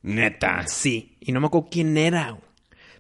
[0.04, 0.68] Neta.
[0.68, 1.18] Sí.
[1.20, 2.38] Y no me acuerdo quién era.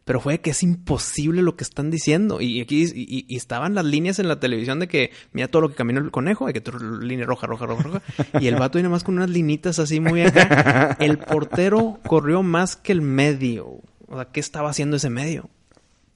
[0.06, 2.40] Pero fue que es imposible lo que están diciendo.
[2.40, 5.76] Y aquí y, estaban las líneas en la televisión de que mira todo lo que
[5.76, 6.64] caminó el conejo, hay que
[7.02, 8.02] línea roja, roja, roja, roja.
[8.40, 10.96] y el vato viene más con unas linitas así muy acá.
[11.00, 13.82] El portero corrió más que el medio.
[14.08, 15.50] O sea, ¿qué estaba haciendo ese medio?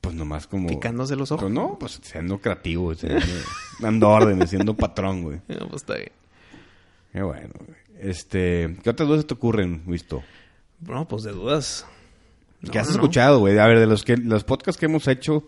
[0.02, 0.70] Pues nomás como.
[0.70, 1.44] Picándose los ojos.
[1.44, 2.94] Pues no, pues siendo creativo,
[3.80, 5.42] dando órdenes, siendo patrón, güey.
[5.48, 6.12] No, pues está bien.
[7.12, 7.78] Qué bueno, güey.
[8.00, 10.24] Este, ¿qué otras dudas te ocurren, visto?
[10.80, 11.86] Bueno, pues de dudas.
[12.72, 13.58] ¿Qué has escuchado, güey?
[13.58, 15.48] A ver, de los que los podcasts que hemos hecho,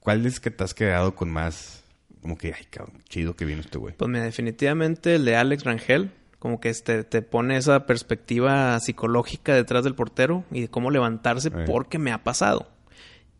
[0.00, 1.84] ¿cuál es que te has quedado con más?
[2.20, 3.94] Como que, ay, cabrón, chido que vino este güey.
[3.96, 9.54] Pues mira, definitivamente el de Alex Rangel, como que este, te pone esa perspectiva psicológica
[9.54, 12.68] detrás del portero y de cómo levantarse porque me ha pasado.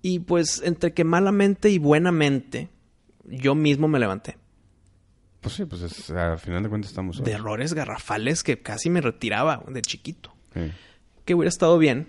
[0.02, 2.68] Y pues entre que malamente y buenamente,
[3.24, 4.36] yo mismo me levanté.
[5.40, 7.22] Pues sí, pues al final de cuentas estamos...
[7.22, 10.34] De errores garrafales que casi me retiraba de chiquito.
[11.24, 12.08] Que hubiera estado bien,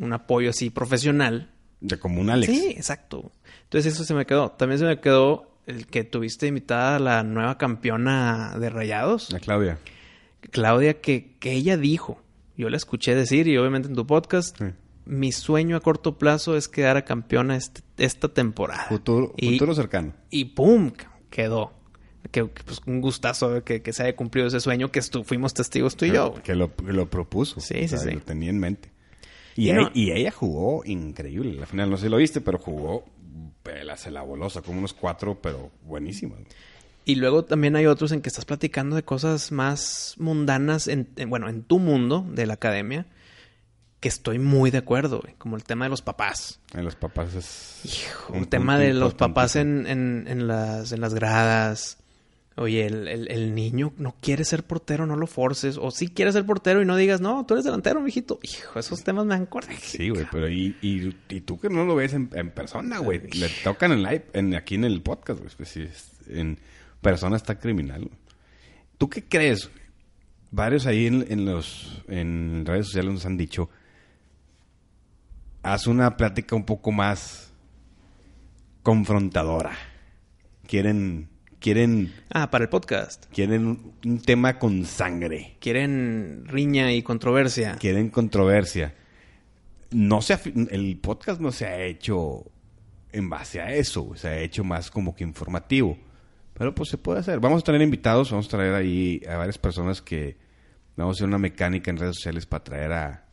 [0.00, 1.52] un apoyo así profesional.
[1.80, 2.52] De como un Alex.
[2.52, 3.32] Sí, exacto.
[3.64, 4.50] Entonces eso se me quedó.
[4.50, 9.32] También se me quedó el que tuviste invitada a la nueva campeona de Rayados.
[9.32, 9.78] La Claudia.
[10.50, 12.22] Claudia, que, que ella dijo,
[12.56, 14.60] yo la escuché decir y obviamente en tu podcast,
[15.06, 18.86] mi sueño a corto plazo es quedar a campeona este, esta temporada.
[18.88, 20.12] Futuro, futuro cercano.
[20.30, 20.92] Y ¡pum!
[21.30, 21.72] Quedó.
[22.30, 26.06] Que, pues un gustazo que, que, se haya cumplido ese sueño que fuimos testigos tú
[26.06, 26.34] y yo.
[26.42, 27.60] Que lo, lo propuso.
[27.60, 28.10] Sí, sí, sí.
[28.10, 28.90] Lo tenía en mente.
[29.54, 29.70] Y,
[30.10, 31.54] ella, jugó increíble.
[31.54, 33.04] La final no sé si lo viste, pero jugó
[33.96, 36.38] se la bolosa, como unos cuatro, pero buenísimas.
[37.04, 41.48] Y luego también hay otros en que estás platicando de cosas más mundanas, en, bueno,
[41.48, 43.06] en tu mundo de la academia,
[44.06, 46.60] que estoy muy de acuerdo, como el tema de los papás.
[46.74, 47.80] En los papás es...
[47.84, 51.98] Hijo, el tema de los papás en, en, las, en las gradas.
[52.54, 55.76] Oye, el, el, niño no quiere ser portero, no lo forces.
[55.76, 58.38] O sí quiere ser portero y no digas, no, tú eres delantero, mijito.
[58.42, 60.04] Hijo, esos temas me han corregido.
[60.04, 63.28] Sí, güey, pero y, y, tú que no lo ves en, persona, güey.
[63.32, 65.52] Le tocan en live, en, aquí en el podcast, güey.
[65.56, 65.88] Pues, sí,
[66.28, 66.60] en,
[67.00, 68.08] persona está criminal.
[68.98, 69.68] ¿Tú qué crees?
[70.52, 73.68] Varios ahí en, los en redes sociales nos han dicho,
[75.66, 77.52] haz una plática un poco más
[78.82, 79.72] confrontadora.
[80.66, 83.26] Quieren quieren ah para el podcast.
[83.32, 85.56] quieren un, tema con sangre.
[85.60, 87.76] Quieren riña y controversia.
[87.76, 88.94] Quieren controversia.
[89.90, 90.38] No se
[90.70, 92.44] el podcast no se ha hecho
[93.12, 95.98] en base a eso se ha hecho más como que informativo.
[96.54, 97.40] Pero pues se puede hacer.
[97.40, 100.36] Vamos a tener invitados, vamos a traer ahí a varias personas que
[100.96, 103.26] vamos a hacer una mecánica en redes sociales para traer a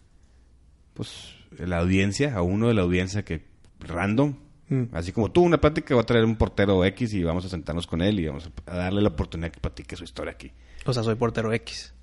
[0.93, 3.45] pues la audiencia, a uno de la audiencia que
[3.79, 4.35] random,
[4.69, 4.83] mm.
[4.93, 7.87] así como tú una plática va a traer un portero X y vamos a sentarnos
[7.87, 10.51] con él y vamos a darle la oportunidad que platique su historia aquí.
[10.85, 11.93] O sea, soy portero X.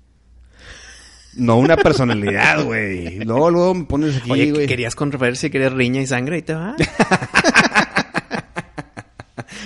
[1.35, 3.19] No una personalidad, güey.
[3.23, 6.75] Luego, luego me pones aquí, Oye, querías controversia, querías riña y sangre y te va.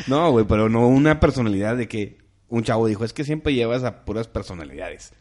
[0.08, 2.18] No, güey, pero no una personalidad de que
[2.48, 5.14] un chavo dijo, es que siempre llevas a puras personalidades.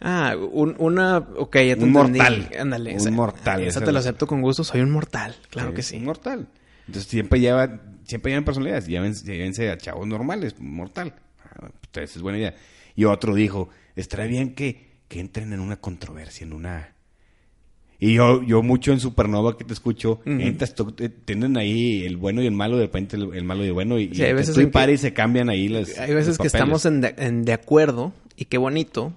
[0.00, 2.50] Ah, un, una, ok, ya te Un mortal.
[2.58, 2.96] Ándale.
[2.96, 3.62] Un mortal.
[3.64, 5.96] Esa te lo acepto con gusto, soy un mortal, claro que sí.
[5.96, 6.48] Un mortal.
[6.86, 11.14] Entonces siempre lleva, siempre llevan personalidades, llévense, a chavos normales, mortal.
[11.44, 12.54] Ah, pues, es buena idea.
[12.94, 16.94] Y otro dijo, estaría bien que, que entren en una controversia, en una
[18.00, 20.38] y yo, yo mucho en Supernova que te escucho, uh
[21.24, 24.14] tienen ahí el bueno y el malo, de repente el, malo y el bueno, y,
[24.14, 25.98] sí, hay veces y se cambian ahí las.
[25.98, 29.12] Hay veces que estamos en de, acuerdo y qué bonito,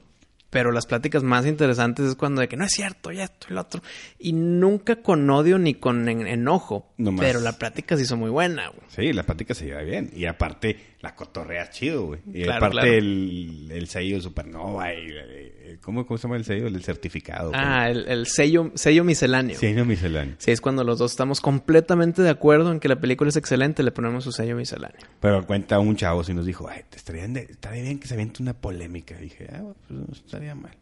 [0.52, 3.54] pero las pláticas más interesantes es cuando de que no es cierto, ya esto y
[3.54, 3.82] lo otro.
[4.20, 6.94] Y nunca con odio ni con en- enojo.
[7.18, 8.82] Pero la plática se hizo muy buena, güey.
[8.90, 10.12] Sí, la plática se lleva bien.
[10.16, 12.20] Y aparte, la cotorrea chido, güey.
[12.32, 12.94] Y Claro, aparte, claro.
[12.94, 14.94] El, el sello Supernova.
[14.94, 16.68] Y, eh, ¿cómo, ¿Cómo se llama el sello?
[16.68, 17.52] El certificado.
[17.56, 19.58] Ah, el, el sello, sello misceláneo.
[19.76, 20.36] No misceláneo.
[20.38, 23.82] Sí, es cuando los dos estamos completamente de acuerdo en que la película es excelente,
[23.82, 25.00] le ponemos su sello misceláneo.
[25.20, 28.14] Pero cuenta un chavo si nos dijo, ay, te estaría, de- estaría bien que se
[28.14, 29.16] aviente una polémica.
[29.20, 30.74] Y dije, ah, pues no estaría mal.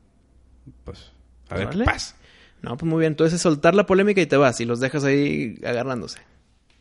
[0.84, 1.12] Pues,
[1.50, 2.16] a ver qué pasa.
[2.62, 3.14] No, pues muy bien.
[3.14, 6.20] Entonces es soltar la polémica y te vas y los dejas ahí agarrándose.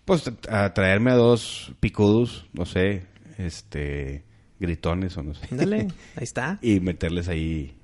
[0.05, 3.05] Pues a traerme a dos picudos, no sé,
[3.39, 4.24] este,
[4.61, 5.47] gritones o no sé.
[6.16, 6.59] Ahí está.
[6.61, 7.74] y meterles ahí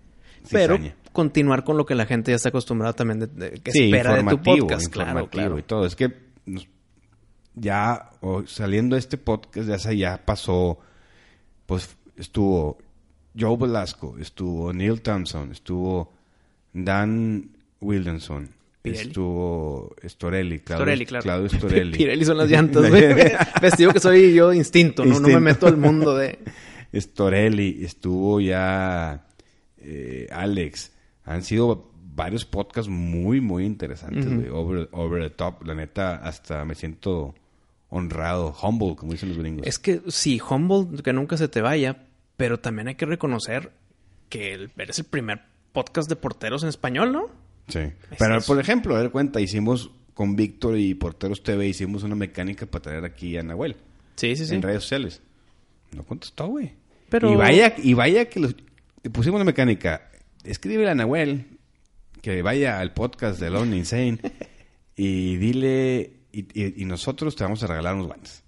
[0.50, 0.94] Pero cizaña.
[1.12, 4.14] continuar con lo que la gente ya está acostumbrada también de, de- que Sí, espera
[4.22, 4.88] de tu podcast.
[4.92, 5.58] Claro, claro.
[5.58, 5.86] y todo.
[5.86, 6.12] Es que
[7.54, 8.10] ya
[8.46, 10.78] saliendo de este podcast, ya, se- ya pasó,
[11.66, 12.78] pues estuvo
[13.38, 16.12] Joe Velasco, estuvo Neil Thompson, estuvo
[16.72, 17.50] Dan
[17.80, 18.50] Williamson,
[18.84, 19.06] Pirelli.
[19.08, 21.22] estuvo Storelli, Claudio, Storelli, claro.
[21.22, 21.96] Claudio Storelli.
[21.96, 23.02] Pirelli son las llantas, güey.
[23.62, 25.14] Vestido que soy yo instinto, ¿no?
[25.20, 25.40] No me Instinto.
[25.40, 26.38] meto al mundo de...
[26.94, 29.26] Storelli, estuvo ya
[29.78, 30.92] eh, Alex.
[31.24, 34.48] Han sido varios podcasts muy, muy interesantes, güey.
[34.50, 35.64] Over, over the top.
[35.66, 37.34] La neta, hasta me siento
[37.88, 39.66] honrado, humble, como dicen los gringos.
[39.66, 42.04] Es que sí, humble, que nunca se te vaya,
[42.36, 43.72] pero también hay que reconocer
[44.28, 45.40] que el- eres el primer
[45.72, 47.43] podcast de porteros en español, ¿no?
[47.68, 47.80] Sí.
[48.18, 52.66] Pero, por ejemplo, a ver cuenta, hicimos con Víctor y Porteros TV, hicimos una mecánica
[52.66, 53.76] para traer aquí a Nahuel
[54.16, 54.54] Sí, sí, sí.
[54.54, 55.22] en redes sociales.
[55.92, 56.72] No contestó, güey.
[57.08, 58.54] Pero- Y vaya, y vaya que los,
[59.12, 60.10] pusimos la mecánica.
[60.44, 61.46] Escríbele a Nahuel
[62.22, 64.18] que vaya al podcast de Lone Insane
[64.96, 68.44] y dile, y, y- y nosotros te vamos a regalar unos guantes.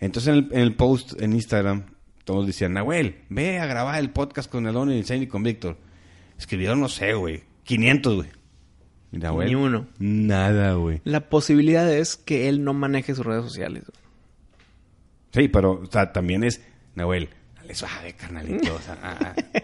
[0.00, 1.86] Entonces en el, en el post en Instagram,
[2.24, 5.76] todos decían, Nahuel, ve a grabar el podcast con el Lone Insane y con Víctor.
[6.38, 8.28] Escribieron, no sé, güey, 500, güey.
[9.10, 9.86] Ni uno.
[9.98, 11.00] Nada, güey.
[11.04, 13.84] La posibilidad es que él no maneje sus redes sociales.
[15.32, 16.62] Sí, pero o sea, también es,
[16.94, 18.74] Nahuel, dale suave, carnalito.
[18.74, 19.34] O sea, ah, ah.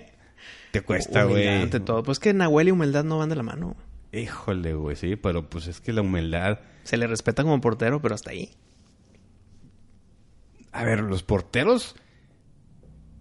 [0.73, 1.47] te cuesta, güey.
[1.49, 2.03] Ante todo.
[2.03, 3.77] Pues que Nahuel y humildad no van de la mano.
[4.13, 6.61] Híjole, güey, sí, pero pues es que la humildad.
[6.85, 8.51] Se le respeta como portero, pero hasta ahí.
[10.73, 11.97] A ver, los porteros.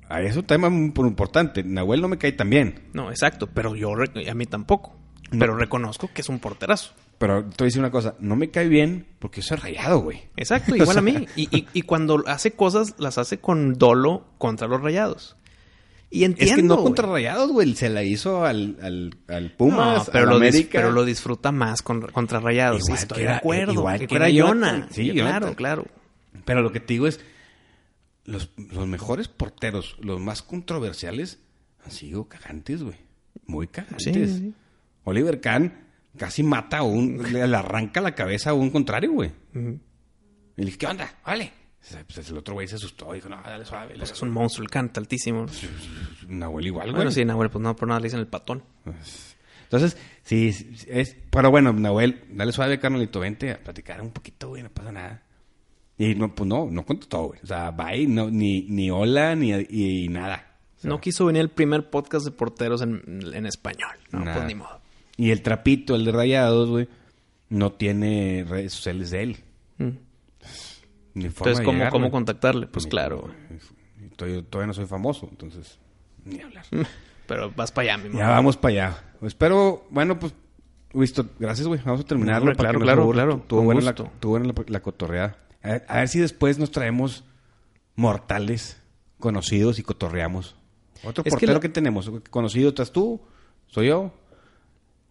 [0.10, 1.64] A eso un tema muy importante.
[1.64, 2.90] Nahuel no me cae tan bien.
[2.94, 3.48] No, exacto.
[3.48, 5.03] Pero yo, a mí tampoco.
[5.40, 6.94] Pero reconozco que es un porterazo.
[7.18, 8.16] Pero te voy a decir una cosa.
[8.20, 10.22] No me cae bien porque yo soy rayado, güey.
[10.36, 11.26] Exacto, igual a mí.
[11.36, 15.36] Y, y- y cuando hace cosas, las hace con dolo contra los rayados.
[16.10, 16.52] Y entiendo.
[16.52, 16.86] es que no güey.
[16.86, 17.74] contra rayados, güey.
[17.76, 20.80] Se la hizo al, al, al Pumas, No, pero, al lo dis- América.
[20.80, 22.82] pero lo disfruta más con, contra rayados.
[22.82, 23.74] Igual Estoy que de era- acuerdo.
[23.74, 24.28] igual que que era.
[24.28, 25.54] Sí, claro, Jonathan.
[25.56, 25.86] claro.
[26.46, 27.20] Pero lo que te digo es,
[28.26, 31.40] los, los mejores porteros, los más controversiales,
[31.86, 32.98] han sido cagantes, güey.
[33.48, 34.04] Muy cagantes.
[34.04, 34.54] Sí, sí, sí.
[35.04, 35.74] Oliver Kahn
[36.18, 39.32] casi mata a un, le, arranca la cabeza a un contrario, güey.
[39.56, 39.80] Ujú.
[40.58, 41.14] Y le dije, ¿qué onda?
[41.26, 41.52] Vale.
[42.14, 43.96] Pues el otro güey se asustó, dijo, no, dale suave.
[43.98, 45.46] Pues es un monstruo, el canta altísimo.
[46.28, 46.96] Nahuel igual, güey.
[46.96, 48.64] Bueno, sí, Nahuel, pues no, por nada le dicen el patón.
[49.64, 50.52] Entonces, sí,
[50.88, 51.18] es...
[51.30, 55.24] Pero bueno, Nahuel, dale suave, carnalito, vente a platicar un poquito, güey, no pasa nada.
[55.98, 57.40] Y no, pues no, no contestó, güey.
[57.44, 60.58] O sea, bye, no, ni, ni hola, ni y, nada.
[60.78, 63.98] O sea, No quiso venir el primer podcast de porteros en, en español.
[64.12, 64.38] No, Nada.
[64.38, 64.83] pues ni modo.
[65.18, 66.88] Y el trapito, el de rayados, güey,
[67.50, 69.38] no tiene redes sociales de él.
[69.78, 69.90] Mm.
[71.16, 72.68] Ni forma Entonces, ¿cómo, llegar, ¿cómo contactarle?
[72.68, 73.30] Pues Ni- claro.
[74.16, 75.80] Todavía, todavía no soy famoso, entonces,
[76.26, 76.66] ni hablar.
[77.28, 79.04] Pero vas para allá, mi Ya vamos para allá.
[79.22, 80.34] Espero, bueno, pues,
[80.94, 81.80] visto, gracias, güey.
[81.86, 82.48] Vamos a terminarlo.
[82.54, 85.38] Para claro, que claro, claro, Tuvo buena, la, tuvo buena la, la cotorreada.
[85.62, 87.24] A ver, a ver si después nos traemos
[87.96, 88.82] mortales
[89.20, 90.56] conocidos y cotorreamos.
[91.04, 92.12] Otro Es que portero la- que tenemos.
[92.30, 93.22] Conocido estás tú,
[93.68, 94.12] soy yo.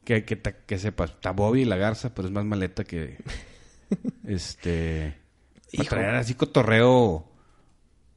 [0.04, 3.18] Que, que, que sepas, está Bobby la Garza, pero es más maleta que...
[4.26, 5.16] este...
[5.76, 7.28] Para traer así cotorreo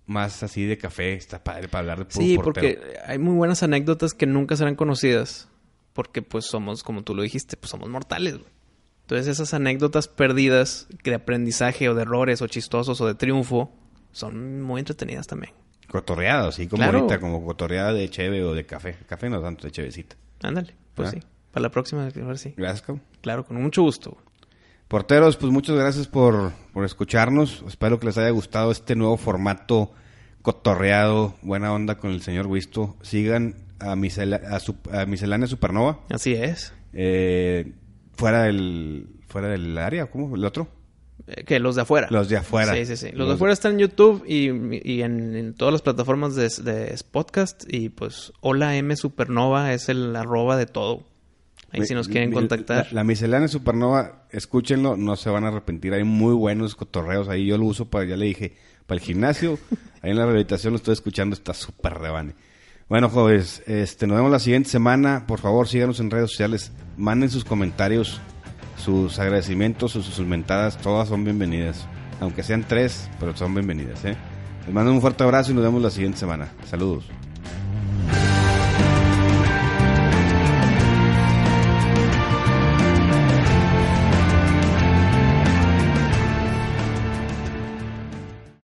[0.08, 1.14] más así de café.
[1.14, 2.54] Está padre para hablar de puro Sí, portero.
[2.82, 5.48] porque hay muy buenas anécdotas que nunca serán conocidas.
[5.94, 8.52] Porque, pues, somos, como tú lo dijiste, pues somos mortales, güey.
[9.04, 13.72] Entonces, esas anécdotas perdidas de aprendizaje o de errores o chistosos o de triunfo
[14.12, 15.54] son muy entretenidas también.
[15.88, 16.98] Cotorreada, así como Claro.
[17.00, 18.98] ahorita, como cotorreada de cheve o de café.
[19.08, 20.18] Café no tanto, de chevecita.
[20.42, 21.12] Ándale, pues Ah.
[21.14, 21.20] sí.
[21.56, 22.50] Para la próxima, a ver si.
[22.58, 23.02] Gracias, cabrón.
[23.22, 24.18] Claro, con mucho gusto.
[24.90, 27.64] Porteros, pues muchas gracias por, por escucharnos.
[27.66, 29.94] Espero que les haya gustado este nuevo formato
[30.42, 32.98] cotorreado, buena onda con el señor Wisto.
[33.02, 36.74] Sigan a, Misela- a, su- a Miscelánea Supernova, Así es.
[36.92, 37.72] eh,
[38.18, 40.36] fuera del fuera del área, ¿cómo?
[40.36, 40.68] ¿El otro?
[41.28, 42.08] Eh, que los de afuera.
[42.12, 42.74] Los de afuera.
[42.76, 43.12] Sí, sí, sí.
[43.14, 44.50] Los, de afuera están en YouTube y,
[44.84, 47.64] y en, en, todas las plataformas de, de, podcast.
[47.68, 51.06] Y pues, Hola M Supernova es el arroba de todo.
[51.76, 52.88] Ahí si nos quieren contactar.
[52.92, 55.94] La, miscelánea Supernova, escúchenlo, no se van a arrepentir.
[55.94, 57.46] Hay muy buenos cotorreos ahí.
[57.46, 59.60] Yo lo uso para, ya le dije, para el gimnasio.
[60.02, 62.34] ahí en la rehabilitación lo estoy escuchando, está súper rebane.
[62.88, 65.26] Bueno, jóvenes, este, nos vemos la siguiente semana.
[65.28, 66.72] Por favor, síganos en redes sociales.
[66.98, 68.22] Manden sus comentarios,
[68.78, 70.78] sus agradecimientos o sus mentadas.
[70.78, 71.88] Todas son bienvenidas.
[72.20, 74.06] Aunque sean tres, pero son bienvenidas.
[74.06, 74.16] ¿eh?
[74.66, 76.50] Les mando un fuerte abrazo y nos vemos la siguiente semana.
[76.70, 77.06] Saludos.